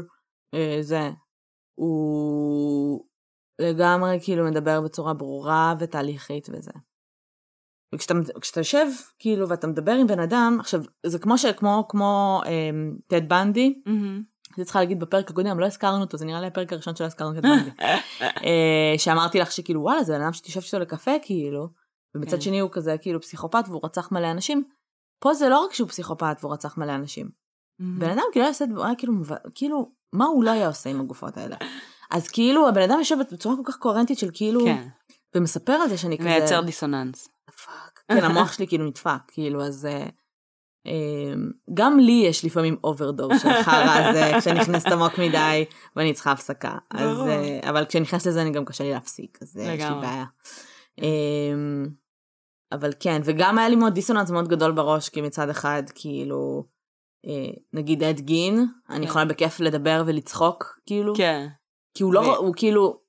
אה, 0.53 0.78
זה. 0.82 1.09
הוא 1.76 3.05
לגמרי 3.62 4.20
כאילו 4.24 4.45
מדבר 4.45 4.82
בצורה 4.82 5.14
ברורה 5.14 5.74
ותהליכית 5.80 6.49
וזה. 6.49 6.72
וכשאתה 7.95 8.14
כשאתה 8.41 8.59
יושב, 8.59 8.88
כאילו, 9.20 9.49
ואתה 9.49 9.68
מדבר 9.68 9.91
עם 9.91 10.07
בן 10.07 10.20
אדם, 10.20 10.57
עכשיו, 10.59 10.82
זה 11.05 11.20
כמו 11.20 11.38
ש... 11.38 11.45
כמו, 11.45 11.86
כמו 11.89 12.41
אמ, 12.45 12.95
טד 13.07 13.30
בנדי, 13.30 13.82
מהמם. 13.86 14.24
הייתי 14.49 14.64
צריכה 14.64 14.80
להגיד 14.80 14.99
בפרק 14.99 15.32
הקודם, 15.32 15.59
לא 15.59 15.66
הזכרנו 15.66 16.01
אותו, 16.01 16.18
זה 16.18 16.26
נראה 16.26 16.41
לי 16.41 16.47
הפרק 16.47 16.74
הראשון 16.74 16.95
שלא 16.95 17.05
הזכרנו 17.05 17.32
את 17.32 17.43
טד 17.43 17.49
בנדי. 17.49 17.70
אה, 18.22 18.93
שאמרתי 18.97 19.39
לך 19.39 19.51
שכאילו 19.51 19.82
וואלה 19.82 20.03
זה 20.03 20.14
בן 20.14 20.22
אדם 20.22 20.34
שתשב 20.34 20.62
איתו 20.66 20.80
לקפה 20.80 21.12
כאילו, 21.22 21.70
ובצד 22.16 22.36
כן. 22.36 22.41
שני 22.41 22.59
הוא 22.59 22.70
כזה 22.74 22.95
כאילו 23.01 23.22
פסיכופת 23.22 23.64
והוא 23.68 23.82
רצח 23.84 24.12
מלא 24.12 24.32
אנשים. 24.32 24.64
פה 25.20 25.34
זה 25.34 25.49
לא 25.49 25.66
רק 25.66 25.74
שהוא 25.74 25.89
פסיכופת 25.89 26.38
והוא 26.41 26.53
רצח 26.53 26.78
מלא 26.78 26.95
אנשים. 26.95 27.30
Mm-hmm. 27.80 27.99
בן 27.99 28.09
אדם 28.09 28.24
כאילו 28.32 28.45
היה 28.84 28.95
כאילו, 28.95 29.14
כאילו, 29.55 29.91
מה 30.14 30.26
הוא 30.26 30.43
לא 30.43 30.51
היה 30.51 30.68
עושה 30.68 30.89
עם 30.89 31.01
הגופות 31.01 31.38
האלה? 31.38 31.55
אז 32.12 32.28
כאילו 32.28 32.68
הבן 32.68 32.82
אדם 32.82 32.99
יושב 32.99 33.16
בצורה 33.32 33.55
כל 33.55 33.62
כך 33.66 33.78
קוהרנטית 33.78 34.18
של 34.18 34.30
כאילו, 34.34 34.66
כן, 34.66 34.88
ומספר 35.36 35.74
על 35.74 35.89
זה 35.89 35.97
שאני 35.97 36.18
כזה, 36.18 36.30
מייצר 36.30 36.62
דיסוננס. 36.62 37.28
fuck, 37.65 38.03
כן 38.12 38.24
המוח 38.24 38.53
שלי 38.53 38.68
כאילו 38.68 38.86
נדפק, 38.86 39.22
כאילו 39.28 39.64
אז 39.64 39.86
אה, 39.86 40.05
אה, 40.88 41.34
גם 41.74 41.99
לי 41.99 42.24
יש 42.26 42.45
לפעמים 42.45 42.78
overdose 42.84 43.38
של 43.38 43.64
חרא 43.64 43.99
הזה, 43.99 44.32
כשאני 44.39 44.59
נכנסת 44.59 44.88
עמוק 44.88 45.20
מדי 45.20 45.66
ואני 45.95 46.14
צריכה 46.14 46.32
הפסקה. 46.32 46.78
אז. 46.89 47.20
אה, 47.20 47.59
אבל 47.70 47.86
כשאני 47.86 48.03
נכנסת 48.03 48.26
לזה 48.26 48.41
אני 48.41 48.51
גם 48.51 48.66
קשה 48.66 48.84
לי 48.84 48.91
להפסיק, 48.91 49.38
אז 49.41 49.57
אה, 49.57 49.74
יש 49.74 49.84
לי. 49.84 49.95
בעיה. 50.01 50.26
אה, 51.01 51.86
אבל 52.72 52.93
כן, 52.99 53.22
וגם 53.26 53.57
היה 53.57 53.70
לי 53.70 53.76
מאוד 53.76 53.93
דיסוננס 53.93 54.32
מאוד 54.32 54.47
גדול 54.47 54.72
בראש, 54.72 55.09
כי 55.09 55.22
מצד 55.22 55.49
אחד 55.49 55.84
כאילו, 55.95 56.64
אה, 57.28 57.53
נגיד 57.74 58.03
אד 58.03 58.20
גין, 58.20 58.66
אני 58.89 58.97
כן. 58.97 59.03
יכולה 59.03 59.26
בכיף 59.26 59.59
לדבר 59.59 60.03
ולצחוק, 60.05 60.80
כאילו, 60.86 61.14
כן. 61.16 61.47
כי 61.93 62.03
הוא 62.03 62.13
לא, 62.13 62.19
ו- 62.19 62.35
הוא 62.35 62.53
כאילו, 62.57 62.99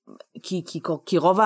כי, 0.42 0.62
כי, 0.66 0.80
כי 1.06 1.18
רוב 1.18 1.38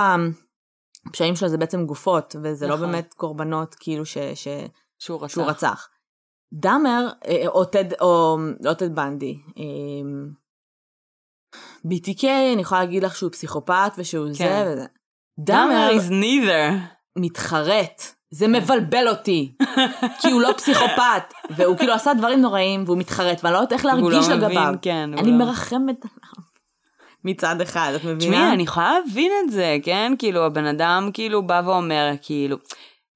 הפשעים 1.09 1.37
שלו 1.37 1.49
זה 1.49 1.59
בעצם 1.59 1.87
גופות, 1.87 2.37
וזה 2.43 2.67
לא 2.67 2.75
נכון. 2.77 2.87
באמת 2.91 3.15
קורבנות 3.15 3.75
כאילו 3.75 4.07
ש, 4.07 4.19
ש, 4.35 4.49
שהוא 4.99 5.23
רצח. 5.25 5.33
שהוא 5.35 5.45
רצח. 5.47 5.89
דאמר, 6.55 7.09
אה, 7.27 7.43
או 7.47 7.65
טד, 7.65 8.01
או 8.01 8.37
לא 8.61 8.73
טד 8.75 8.95
בנדי, 8.95 9.39
אה, 9.59 9.63
BTK, 11.87 12.25
אני 12.53 12.63
יכולה 12.63 12.81
להגיד 12.81 13.03
לך 13.03 13.17
שהוא 13.17 13.31
פסיכופת 13.33 13.93
ושהוא 13.99 14.27
כן. 14.27 14.33
זה 14.33 14.73
וזה. 14.73 14.87
דאמר 15.39 15.89
is 15.91 16.11
neither. 16.11 16.73
מתחרט, 17.19 18.03
זה 18.31 18.49
מבלבל 18.49 19.09
אותי, 19.09 19.57
כי 20.21 20.31
הוא 20.31 20.41
לא 20.41 20.53
פסיכופת, 20.57 21.35
והוא 21.57 21.77
כאילו 21.77 21.93
עשה 21.93 22.15
דברים 22.15 22.41
נוראים, 22.41 22.83
והוא 22.87 22.99
מתחרט, 22.99 23.41
ואני 23.45 23.55
לא 23.55 23.59
יודעת 23.59 23.73
איך 23.73 23.85
והוא 23.85 24.11
להרגיש 24.11 24.29
לא 24.29 24.35
לגביו. 24.35 24.49
מבין, 24.63 24.79
כן. 24.83 25.11
אני 25.19 25.31
לא- 25.31 25.39
מרחמת 25.39 26.05
עליו. 26.05 26.46
מצד 27.27 27.61
אחד, 27.61 27.93
את 27.97 28.05
מבינה? 28.05 28.19
תשמעי, 28.37 28.53
אני 28.53 28.63
יכולה 28.63 28.93
להבין 28.99 29.33
את 29.45 29.51
זה, 29.53 29.77
כן? 29.83 30.13
כאילו, 30.19 30.45
הבן 30.45 30.67
אדם 30.67 31.11
כאילו 31.15 31.43
בא 31.47 31.63
ואומר, 31.65 32.11
כאילו, 32.23 32.57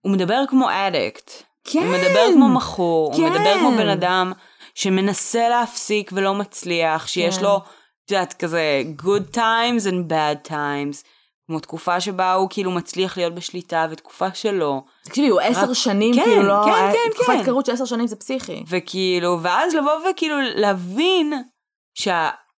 הוא 0.00 0.12
מדבר 0.12 0.42
כמו 0.48 0.68
אדיקט. 0.70 1.30
כן. 1.64 1.78
הוא 1.78 1.88
מדבר 1.92 2.26
כמו 2.34 2.48
מכור, 2.48 3.12
כן. 3.16 3.22
הוא 3.22 3.30
מדבר 3.30 3.54
כמו 3.58 3.70
בן 3.70 3.88
אדם 3.88 4.32
שמנסה 4.74 5.48
להפסיק 5.48 6.10
ולא 6.14 6.34
מצליח, 6.34 7.06
שיש 7.06 7.36
כן. 7.38 7.42
לו, 7.44 7.56
את 8.04 8.10
יודעת, 8.10 8.32
כזה 8.32 8.82
good 9.02 9.36
times 9.36 9.86
and 9.90 10.10
bad 10.12 10.48
times, 10.50 11.04
כמו 11.46 11.60
תקופה 11.60 12.00
שבה 12.00 12.32
הוא 12.32 12.46
כאילו 12.50 12.70
מצליח 12.70 13.16
להיות 13.16 13.34
בשליטה 13.34 13.86
ותקופה 13.90 14.26
שלא, 14.34 14.82
תקשיבי, 15.04 15.28
הוא 15.28 15.40
עשר 15.40 15.62
רק- 15.70 15.72
שנים, 15.72 16.14
כן, 16.14 16.24
כאילו 16.24 16.42
לא... 16.42 16.62
כן, 16.64 16.70
היה- 16.72 16.92
כן, 16.92 17.10
תקופת 17.14 17.26
כן. 17.26 17.38
התקררות 17.38 17.66
של 17.66 17.72
עשר 17.72 17.84
שנים 17.84 18.06
זה 18.06 18.16
פסיכי. 18.16 18.64
וכאילו, 18.68 19.38
ואז 19.42 19.74
לבוא 19.74 19.92
וכאילו 20.10 20.36
להבין 20.54 21.32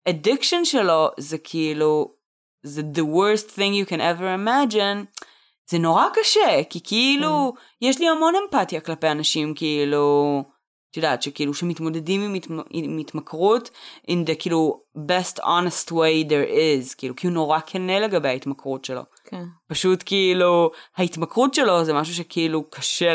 שהאדיקשן 0.07 0.65
שלו 0.65 1.09
זה 1.19 1.39
כאילו, 1.39 2.15
זה 2.63 2.83
the 2.95 3.01
worst 3.01 3.49
thing 3.51 3.87
you 3.87 3.89
can 3.89 3.99
ever 3.99 4.47
imagine, 4.47 5.23
זה 5.71 5.79
נורא 5.79 6.05
קשה, 6.15 6.63
כי 6.71 6.81
כאילו, 6.85 7.53
יש 7.81 7.99
לי 7.99 8.09
המון 8.09 8.35
אמפתיה 8.45 8.81
כלפי 8.81 9.09
אנשים, 9.09 9.55
כאילו, 9.55 10.45
את 10.91 10.97
יודעת, 10.97 11.23
שכאילו, 11.23 11.55
שמתמודדים 11.55 12.23
עם, 12.23 12.35
התמ... 12.35 12.61
עם 12.71 12.99
התמכרות, 12.99 13.71
in 14.07 14.31
the 14.31 14.35
כאילו, 14.39 14.83
best 14.97 15.39
honest 15.39 15.91
way 15.91 16.29
there 16.29 16.49
is, 16.51 16.95
כאילו, 16.99 17.17
כי 17.17 17.27
הוא 17.27 17.35
נורא 17.35 17.59
כנה 17.67 18.01
לגבי 18.01 18.29
ההתמכרות 18.29 18.85
שלו. 18.85 19.03
כן. 19.25 19.45
פשוט 19.69 20.03
כאילו, 20.07 20.71
ההתמכרות 20.97 21.55
שלו 21.55 21.85
זה 21.85 21.93
משהו 21.93 22.15
שכאילו 22.15 22.71
קשה, 22.71 23.13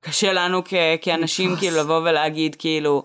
קשה 0.00 0.32
לנו 0.32 0.62
כ- 0.64 0.74
כאנשים. 1.02 1.56
כאילו 1.56 1.76
לבוא 1.76 1.98
ולהגיד 1.98 2.54
כאילו, 2.54 3.02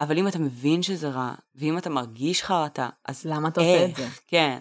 אבל 0.00 0.18
אם 0.18 0.28
אתה 0.28 0.38
מבין 0.38 0.82
שזה 0.82 1.08
רע, 1.08 1.34
ואם 1.54 1.78
אתה 1.78 1.90
מרגיש 1.90 2.42
חרטה, 2.42 2.88
אז 3.04 3.24
למה 3.24 3.48
אתה 3.48 3.60
עושה 3.60 3.84
את 3.84 3.96
זה? 3.96 4.08
כן. 4.26 4.58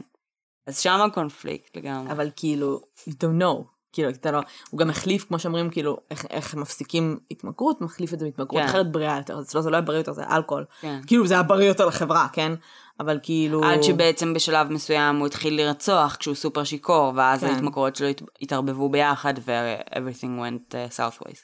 אז 0.67 0.79
שם 0.79 0.99
הקונפליקט 1.01 1.77
לגמרי. 1.77 2.11
אבל 2.11 2.29
כאילו, 2.35 2.79
you 3.09 3.11
don't 3.11 3.41
know. 3.41 3.63
כאילו, 3.93 4.09
אתה 4.09 4.31
לא... 4.31 4.39
הוא 4.69 4.79
גם 4.79 4.89
החליף, 4.89 5.25
כמו 5.27 5.39
שאומרים, 5.39 5.69
כאילו, 5.69 5.97
איך, 6.11 6.25
איך 6.29 6.55
מפסיקים 6.55 7.19
התמכרות, 7.31 7.81
מחליף 7.81 8.13
את 8.13 8.19
זה 8.19 8.25
בהתמכרות 8.25 8.61
כן. 8.61 8.67
אחרת 8.67 8.91
בריאה 8.91 9.17
יותר. 9.17 9.41
אצלו 9.41 9.61
זה 9.61 9.69
לא 9.69 9.75
היה 9.75 9.81
בריא 9.81 9.97
יותר, 9.97 10.13
זה 10.13 10.23
אלכוהול. 10.27 10.65
כן. 10.81 11.01
כאילו, 11.07 11.27
זה 11.27 11.33
היה 11.33 11.43
בריא 11.43 11.67
יותר 11.67 11.85
לחברה, 11.85 12.27
כן? 12.33 12.51
אבל 12.99 13.19
כאילו... 13.23 13.63
עד 13.63 13.83
שבעצם 13.83 14.33
בשלב 14.33 14.71
מסוים 14.71 15.15
הוא 15.17 15.27
התחיל 15.27 15.57
לרצוח 15.61 16.15
כשהוא 16.15 16.35
סופר 16.35 16.63
שיכור, 16.63 17.13
ואז 17.15 17.39
כן. 17.41 17.47
ההתמכרויות 17.47 17.95
שלו 17.95 18.07
הת- 18.07 18.21
התערבבו 18.41 18.89
ביחד, 18.89 19.33
ו-everything 19.45 20.23
went 20.39 20.71
uh, 20.71 20.97
southways, 20.97 21.39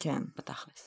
כן. 0.00 0.22
בתכלס. 0.36 0.85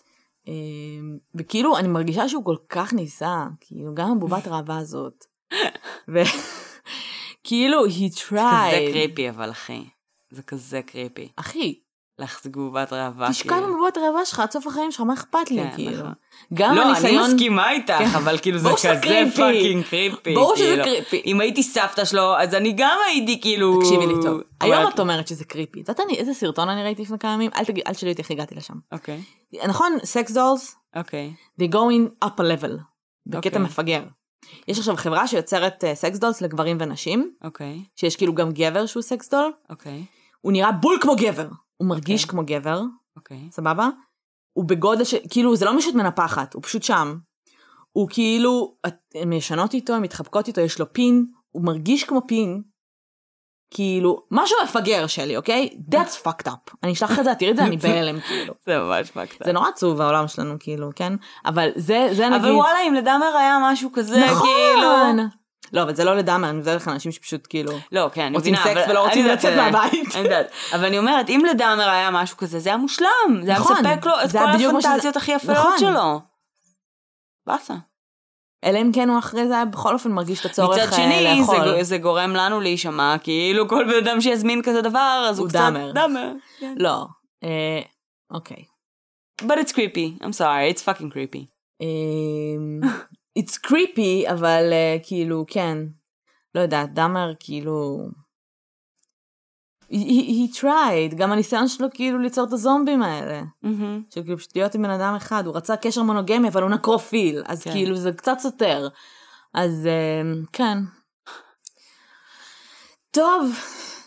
אמ, 0.50 1.18
וכאילו, 1.36 1.78
אני 1.78 1.88
מרגישה 1.88 2.30
שהוא 2.30 2.46
כל 2.46 2.56
כך 2.70 2.94
ניסה, 2.94 3.46
כאילו, 3.62 3.94
גם 3.94 4.12
הבובת 4.12 4.48
ראווה 4.48 4.78
הזאת. 4.78 5.26
וכאילו, 6.14 7.86
he 7.86 7.90
כזה 7.90 8.28
tried. 8.30 8.92
קריפי 8.92 9.30
אבל 9.30 9.52
אחי. 9.52 9.86
זה 10.32 10.44
כזה 10.44 10.82
creepy. 10.82 11.30
אחי, 11.36 11.80
להחזיק 12.20 12.56
בובת 12.56 12.94
ראווה. 12.94 13.30
תשכב 13.30 13.50
כאילו. 13.50 13.68
עם 13.68 13.74
בובת 13.78 13.98
ראווה 13.98 14.26
שלך 14.26 14.40
עד 14.40 14.52
סוף 14.52 14.68
החיים 14.68 14.92
שלך, 14.92 15.02
מה 15.02 15.14
אכפת 15.14 15.52
לי, 15.52 15.64
כן, 15.64 15.76
כאילו. 15.76 15.98
נכון. 15.98 16.14
גם 16.54 16.76
לא, 16.76 16.82
אני 16.82 16.90
הניסיון... 16.92 17.32
מסכימה 17.34 17.72
איתך, 17.72 17.94
כן. 17.98 18.06
אבל 18.06 18.38
כאילו 18.38 18.58
זה 18.58 18.70
כזה 18.78 19.00
creepy. 19.02 19.36
fucking 19.38 19.84
creepy. 19.84 20.34
ברור 20.36 20.56
שזה 20.56 20.66
כאילו. 20.68 20.84
creepy. 20.84 21.22
אם 21.26 21.40
הייתי 21.42 21.64
סבתא 21.64 22.06
שלו, 22.06 22.36
אז 22.38 22.54
אני 22.54 22.74
גם 22.78 22.98
הייתי 23.08 23.42
כאילו... 23.42 23.80
תקשיבי 23.82 24.08
לי 24.08 24.14
טוב. 24.24 24.42
היום 24.62 24.88
את 24.94 25.00
אומרת 25.00 25.28
שזה 25.28 25.46
creepy. 25.46 25.82
את 25.82 25.90
יודעת 25.90 26.06
אני- 26.06 26.18
איזה 26.18 26.34
סרטון 26.34 26.70
אני 26.70 26.84
ראיתי 26.84 27.02
לפני 27.02 27.20
כמה 27.20 27.34
ימים? 27.34 27.52
אל 27.56 27.66
תגיד- 27.66 27.84
אל 27.88 27.94
תשאלי 27.94 28.12
אותי 28.12 28.22
איך 28.22 28.32
הגעתי 28.32 28.56
לשם. 28.56 28.74
אוקיי, 28.92 29.22
נכון, 29.68 29.94
sex 30.04 30.32
dolls, 30.32 30.76
אוקיי. 30.96 31.34
they 31.62 31.66
go 31.74 31.78
in 31.78 32.26
up 32.28 32.40
a 32.40 32.44
level. 32.44 32.72
בקטע 33.28 33.38
אוקיי. 33.48 33.62
מפגר. 33.62 34.04
יש 34.68 34.80
עכשיו 34.80 34.96
חברה 34.98 35.28
שיוצרת 35.28 35.84
סקס 35.94 36.18
דולס 36.18 36.42
לגברים 36.42 36.78
ונשים, 36.80 37.32
אוקיי, 37.44 37.80
שיש 37.96 38.16
כאילו 38.16 38.34
גם 38.36 38.52
גבר 38.52 38.86
שהוא 38.86 39.04
סקס 39.04 39.30
דול. 39.30 39.52
אוקיי, 39.70 40.04
הוא 40.42 40.52
נראה 40.52 40.72
בול 40.72 40.98
כמו 41.02 41.16
גבר. 41.16 41.48
הוא 41.82 41.90
מרגיש 41.90 42.24
אוקיי. 42.24 42.32
כמו 42.32 42.42
גבר, 42.46 42.82
אוקיי. 43.16 43.48
סבבה? 43.52 43.90
הוא 44.54 44.66
בגודל 44.66 45.04
של, 45.04 45.18
כאילו, 45.30 45.56
זה 45.56 45.66
לא 45.66 45.76
מישהו 45.76 45.94
מנפחת, 45.94 46.54
הוא 46.54 46.64
פשוט 46.64 46.84
שם. 46.84 47.18
הוא 47.92 48.08
כאילו, 48.10 48.76
הן 49.16 49.34
ישנות 49.34 49.74
איתו, 49.74 49.94
הן 49.94 50.02
מתחבקות 50.02 50.48
איתו, 50.48 50.62
יש 50.62 50.80
לו 50.80 50.94
פין, 50.94 51.26
הוא 51.50 51.66
מרגיש 51.66 52.04
כמו 52.04 52.22
פין. 52.28 52.62
כאילו, 53.74 54.26
משהו 54.32 54.58
מפגר 54.64 55.08
שלי, 55.08 55.38
אוקיי? 55.38 55.70
That's 55.92 56.26
fucked 56.28 56.48
up. 56.48 56.74
אני 56.84 56.94
אשלח 56.94 57.12
לך 57.12 57.20
את 57.20 57.24
זה, 57.24 57.36
תראי 57.36 57.52
את 57.52 57.58
זה, 57.58 57.64
אני 57.64 57.78
בהלם, 57.84 58.20
כאילו. 58.20 58.54
זה 58.66 58.80
ממש 58.80 59.12
פקטה. 59.12 59.46
זה 59.46 59.52
נורא 59.52 59.70
עצוב 59.70 60.02
העולם 60.02 60.28
שלנו, 60.28 60.56
כאילו, 60.60 60.90
כן? 60.96 61.14
אבל 61.46 61.70
זה, 61.76 62.08
זה 62.12 62.30
נגיד... 62.30 62.46
אבל 62.46 62.52
וואלה, 62.52 62.80
אם 62.88 62.94
לדאמר 62.94 63.38
היה 63.38 63.60
משהו 63.62 63.90
כזה, 63.94 64.26
נכון! 64.26 64.48
כאילו... 64.48 65.39
לא, 65.74 65.84
אבל 65.84 65.96
זה 65.96 66.04
לא 66.04 66.16
לדאמר, 66.18 66.50
אני 66.50 66.58
מדברת 66.58 66.82
לך 66.82 66.88
על 66.88 66.94
אנשים 66.94 67.12
שפשוט 67.12 67.48
כאילו... 67.50 67.72
לא, 67.92 68.10
כן, 68.14 68.22
אני 68.26 68.38
רוצים 68.38 68.54
מבינה, 68.54 68.70
סקס 68.70 68.84
אבל- 68.84 68.92
ולא 68.92 69.06
רוצים 69.06 69.26
לצאת 69.28 69.58
אה, 69.58 69.72
מהבית. 69.72 70.16
אני 70.16 70.24
יודעת, 70.24 70.52
אבל 70.74 70.86
אני 70.86 70.98
אומרת, 70.98 71.30
אם 71.30 71.42
לדאמר 71.50 71.90
היה 71.90 72.12
משהו 72.12 72.38
כזה, 72.38 72.60
זה 72.60 72.70
היה 72.70 72.78
מושלם, 72.78 73.08
זה 73.44 73.52
היה 73.52 73.60
נכון, 73.60 73.74
מספק 73.74 74.06
לו 74.06 74.14
את 74.26 74.32
כל 74.32 74.38
הפנטזיות 74.80 75.16
הכי 75.16 75.32
יפות 75.32 75.50
נכון. 75.50 75.80
שלו. 75.80 76.22
באסה. 77.48 77.74
אלא 78.64 78.82
אם 78.82 78.92
כן 78.94 79.10
הוא 79.10 79.20
אחרי 79.20 79.48
זה 79.48 79.54
היה 79.56 79.66
בכל 79.66 79.94
אופן 79.94 80.12
מרגיש 80.12 80.40
את 80.40 80.46
הצורך 80.46 80.78
מצד 80.78 80.92
אה, 80.92 80.98
שני, 80.98 81.40
לאכול. 81.40 81.78
זה, 81.78 81.84
זה 81.84 81.98
גורם 81.98 82.34
לנו 82.36 82.62
להישמע 82.62 83.16
כאילו 83.24 83.68
כל 83.70 83.86
בן 83.88 84.08
אדם 84.08 84.22
שיזמין 84.22 84.62
כזה 84.64 84.82
דבר, 84.82 85.26
אז 85.30 85.40
הוא, 85.40 85.46
הוא 85.46 85.50
קצת 85.50 85.60
דאמר. 85.60 85.92
דאמר. 85.92 86.32
כן. 86.60 86.76
לא. 86.78 87.06
אה, 87.44 87.82
אוקיי. 88.32 88.64
But 89.42 89.56
it's 89.56 89.72
creepy, 89.72 90.24
I'm 90.24 90.34
sorry, 90.34 90.74
it's 90.74 90.82
fucking 90.84 91.10
creepy. 91.14 91.46
It's 93.40 93.68
creepy, 93.68 94.32
אבל 94.32 94.70
אה, 94.72 94.98
כאילו, 95.04 95.46
כן. 95.48 95.78
לא 96.56 96.60
יודעת, 96.60 96.94
דאמר 96.94 97.32
כאילו... 97.40 98.08
He, 99.92 100.52
he, 100.52 100.60
tried, 100.60 101.16
גם 101.16 101.32
הניסיון 101.32 101.68
שלו 101.68 101.88
כאילו 101.94 102.20
ליצור 102.20 102.48
את 102.48 102.54
הזומבים 102.54 103.02
האלה. 103.02 103.42
מהמם. 103.64 104.04
של 104.10 104.24
כאילו 104.24 104.38
פשוט 104.38 104.56
להיות 104.56 104.76
עם 104.76 104.82
בן 104.82 104.90
אדם 104.90 105.14
אחד, 105.16 105.46
הוא 105.46 105.56
רצה 105.56 105.78
קשר 105.78 106.04
מונוגמי 106.04 106.48
אבל 106.48 106.62
הוא 106.62 106.70
נקרופיל, 106.70 107.44
אז 107.46 107.64
כן. 107.64 107.72
כאילו 107.72 107.96
זה 107.96 108.12
קצת 108.12 108.40
סותר. 108.40 108.88
אז 109.54 109.88
אמ, 109.88 110.44
כן. 110.54 110.78
טוב, 113.12 113.52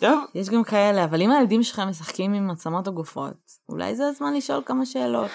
טוב, 0.01 0.25
יש 0.35 0.49
גם 0.49 0.65
כאלה, 0.65 1.05
אבל 1.05 1.23
אם 1.23 1.31
הילדים 1.31 1.63
שלך 1.63 1.79
משחקים 1.79 2.35
עם 2.35 2.51
עצמות 2.51 2.89
או 2.89 2.93
גופות, 2.93 3.53
אולי 3.69 3.97
זה 3.97 4.07
הזמן 4.07 4.35
לשאול 4.35 4.63
כמה 4.67 4.87
שאלות. 4.87 5.31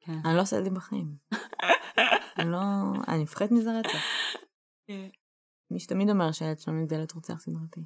כן. 0.00 0.18
אני 0.24 0.36
לא 0.36 0.40
עושה 0.40 0.56
ילדים 0.56 0.74
בחיים. 0.74 1.06
אני 2.40 2.52
לא... 2.52 2.58
אני 3.08 3.22
מפחדת 3.22 3.50
מזה 3.50 3.78
רצח. 3.78 4.02
כן. 4.88 5.08
מי 5.70 5.80
שתמיד 5.80 6.10
אומר 6.10 6.32
שהילד 6.32 6.58
שלנו 6.58 6.82
יגדל 6.82 6.96
להיות 6.96 7.12
רוצח 7.12 7.40
סדרתי. 7.40 7.80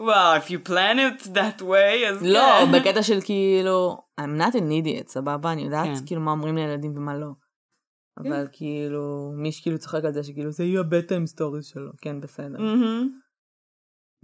וואו, 0.00 0.36
if 0.36 0.48
you 0.48 0.68
plan 0.68 0.96
it 0.96 1.26
that 1.26 1.62
way, 1.62 2.08
אז 2.08 2.22
לא, 2.22 2.40
כן. 2.40 2.80
בקטע 2.80 3.02
של 3.02 3.20
כאילו, 3.24 3.96
I'm 4.20 4.40
not 4.40 4.54
an 4.54 4.70
idiot, 4.84 5.08
סבבה? 5.08 5.52
אני 5.52 5.62
יודעת 5.62 5.98
כן. 5.98 6.06
כאילו 6.06 6.20
מה 6.20 6.30
אומרים 6.30 6.56
לילדים 6.56 6.96
ומה 6.96 7.18
לא. 7.18 7.30
אבל 8.18 8.46
כאילו, 8.52 9.32
מי 9.36 9.52
שכאילו 9.52 9.78
צוחק 9.78 10.04
על 10.04 10.12
זה 10.12 10.22
שכאילו 10.22 10.52
זה 10.52 10.64
יהיה 10.64 10.82
בטיים 10.82 11.26
סטוריז 11.26 11.66
שלו, 11.66 11.90
כן 12.00 12.20
בסדר. 12.20 12.58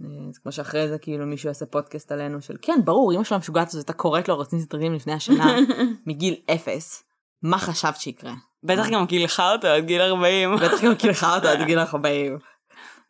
אה, 0.01 0.31
זה 0.31 0.39
כמו 0.43 0.51
שאחרי 0.51 0.89
זה 0.89 0.97
כאילו 0.97 1.25
מישהו 1.25 1.47
יעשה 1.47 1.65
פודקאסט 1.65 2.11
עלינו 2.11 2.41
של 2.41 2.57
כן 2.61 2.79
ברור 2.85 3.13
אמא 3.13 3.23
שלו 3.23 3.35
המשוגעת 3.35 3.67
הזאת 3.67 3.79
הייתה 3.79 3.93
קוראת 3.93 4.27
לו 4.27 4.35
רוצים 4.35 4.59
סדרים 4.59 4.93
לפני 4.93 5.13
השנה 5.13 5.55
מגיל 6.07 6.35
אפס. 6.55 7.04
מה 7.45 7.57
חשבת 7.57 7.95
שיקרה? 7.95 8.33
בטח 8.63 8.89
גם 8.91 9.07
קילחה 9.07 9.51
אותו 9.51 9.67
עד 9.67 9.85
גיל 9.85 10.01
40. 10.01 10.55
בטח 10.55 10.83
גם 10.83 10.95
קילחה 10.95 11.35
אותו 11.35 11.47
עד 11.47 11.61
גיל 11.67 11.79
החבאים. 11.79 12.37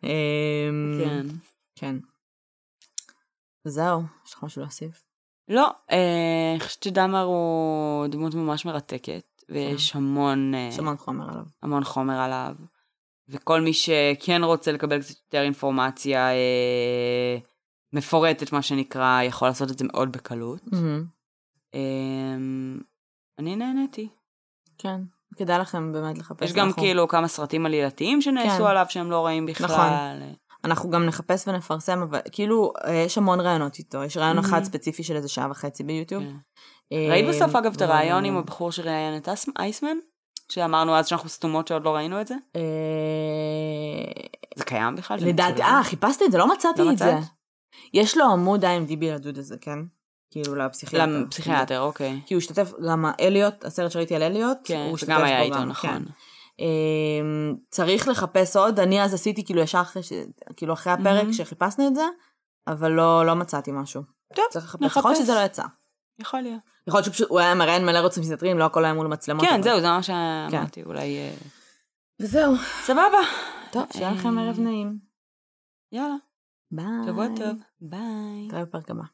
כן. 0.02 1.26
כן. 1.76 1.96
זהו, 3.64 4.02
יש 4.28 4.34
לך 4.34 4.44
משהו 4.44 4.62
להוסיף? 4.62 5.04
לא, 5.48 5.72
אה, 5.92 6.52
אני 6.52 6.60
חושבת 6.60 6.84
שדאמר 6.84 7.22
הוא 7.22 8.08
דמות 8.08 8.36
ממש 8.36 8.66
מרתקת, 8.66 9.44
ויש 9.50 9.96
המון, 9.96 10.56
אה, 10.56 10.70
יש 10.72 10.80
המון 10.80 10.98
חומר 10.98 11.30
עליו. 11.30 11.46
המון 11.64 11.84
חומר 11.84 12.20
עליו, 12.20 12.56
וכל 13.30 13.62
מי 13.62 13.74
שכן 13.74 14.44
רוצה 14.44 14.72
לקבל 14.72 15.02
קצת 15.02 15.16
יותר 15.26 15.42
אינפורמציה 15.42 16.32
אה, 16.32 17.38
מפורטת, 17.94 18.52
מה 18.52 18.62
שנקרא, 18.62 19.22
יכול 19.24 19.48
לעשות 19.48 19.72
את 19.72 19.78
זה 19.78 19.86
מאוד 19.86 20.12
בקלות. 20.12 20.62
מהמם. 20.72 21.06
אה, 21.76 22.36
אני 23.40 23.56
נהניתי. 23.56 24.10
כן, 24.78 25.02
כדאי 25.38 25.60
לכם 25.60 25.94
באמת 25.94 26.18
לחפש. 26.18 26.46
יש 26.46 26.54
גם 26.54 26.68
אנחנו- 26.68 26.82
כאילו 26.82 27.08
כמה 27.08 27.28
סרטים 27.28 27.66
עלילתיים 27.66 28.22
שנעשו 28.22 28.64
כן. 28.64 28.70
עליו 28.70 28.86
שהם 28.90 29.12
לא 29.12 29.26
רעים 29.26 29.46
בכלל. 29.46 29.68
נכון. 29.68 30.34
אנחנו 30.64 30.90
גם 30.90 31.06
נחפש 31.06 31.48
ונפרסם, 31.48 32.02
אבל 32.02 32.20
כאילו, 32.32 32.74
אה, 32.86 32.94
יש 32.94 33.18
המון 33.18 33.40
רעיונות 33.40 33.80
איתו. 33.80 34.04
יש 34.04 34.18
רעיון 34.18 34.36
מהמם. 34.36 34.48
אחד 34.50 34.64
ספציפי 34.64 35.04
של 35.04 35.16
איזה 35.16 35.28
שעה 35.30 35.48
וחצי 35.52 35.84
ביוטיוב. 35.84 36.24
כן. 36.24 36.36
אה, 36.94 37.08
ראית 37.10 37.26
בסוף 37.28 37.56
אגב 37.56 37.74
את 37.76 37.82
הרעיון 37.82 38.26
עם 38.26 38.38
הבחור 38.38 38.72
שראיין 38.72 39.18
את 39.18 39.30
אייסמן? 39.60 39.98
שאמרנו 40.52 40.96
אז 40.96 41.08
שאנחנו 41.08 41.30
סתומות 41.30 41.68
שעוד 41.68 41.84
לא 41.84 41.96
ראינו 41.96 42.22
את 42.22 42.28
זה? 42.28 42.36
אה, 42.56 42.62
זה 44.56 44.64
קיים 44.64 44.96
בכלל? 44.96 45.20
זה 45.20 45.26
לדעתי? 45.26 45.62
אה, 45.62 45.84
חיפשתי 45.84 46.26
את 46.26 46.32
זה, 46.32 46.38
לא 46.38 46.54
מצאתי 46.54 46.82
לא 46.82 46.92
את 46.92 46.98
זה. 46.98 47.16
מצאת? 47.16 47.24
יש 47.94 48.18
לו 48.18 48.26
עמוד 48.26 48.66
IMDb 48.66 49.06
לדוד 49.06 49.38
הזה, 49.38 49.56
כן? 49.62 49.80
כאילו 50.32 50.56
לפסיכיאטר. 50.56 51.24
לפסיכיאטר, 51.26 51.82
אוקיי. 51.82 52.22
כי 52.26 52.34
הוא 52.34 52.40
השתתף, 52.40 52.72
גם 52.88 53.06
אליוט, 53.20 53.66
הסרט 53.66 53.92
שראיתי 53.92 54.16
על 54.16 54.24
אליוט, 54.24 54.58
כן, 54.64 54.86
הוא 54.88 54.96
השתתף 54.96 55.20
היה 55.24 55.42
איתו, 55.42 55.66
נכון. 55.66 55.90
כן. 55.90 56.04
אמ, 56.60 57.56
צריך 57.70 58.08
לחפש 58.08 58.56
עוד, 58.56 58.80
אני 58.80 59.04
אז 59.04 59.14
עשיתי 59.14 59.46
כאילו 59.46 59.62
ישר 59.62 59.82
אחרי. 59.82 60.02
כאילו 60.56 60.74
אחרי 60.74 60.94
הפרק 60.94 61.06
מהמם. 61.06 61.34
שחיפשנו 61.34 61.88
את 61.88 61.96
זה, 61.96 62.06
אבל 62.68 62.92
לא, 62.92 63.26
לא 63.26 63.36
מצאתי 63.36 63.72
משהו. 63.74 64.02
טוב, 64.36 64.46
צריך 64.50 64.66
לחפש. 64.66 64.86
יכול 64.86 65.02
להיות 65.02 65.18
נחפש. 65.18 65.24
שזה 65.24 65.34
לא 65.34 65.46
יצא. 65.46 65.64
יכול 66.20 66.42
להיות. 66.42 66.60
יכול 66.88 66.98
להיות 66.98 67.06
שפשוט 67.06 67.30
הוא 67.30 67.40
היה 67.40 67.56
מראיין 67.56 67.86
מלא 67.86 68.00
רוצים 68.00 68.24
מסתתרים, 68.24 68.60
לא 68.60 68.64
הכל 68.64 68.86
היה 68.86 68.94
מול 68.94 69.08
מצלמות. 69.08 69.46
כן, 69.46 69.62
זהו, 69.62 69.82
זה 69.82 69.88
מה 69.88 70.04
שאמרתי, 70.04 70.84
אולי... 70.84 71.18
אה, 71.18 71.34
וזהו. 72.22 72.54
סבבה. 72.84 73.18
טוב, 73.72 73.84
שיהיה 73.94 74.12
לכם 74.12 74.38
ערב 74.38 74.60
נעים. 74.60 74.98
יאללה, 75.92 76.16
ביי. 76.72 76.86
שבוע 77.06 77.28
טוב. 77.28 77.58
ביי. 77.82 78.00
נתראה 78.48 78.66
בפרק 78.66 78.92
הבא. 78.92 79.04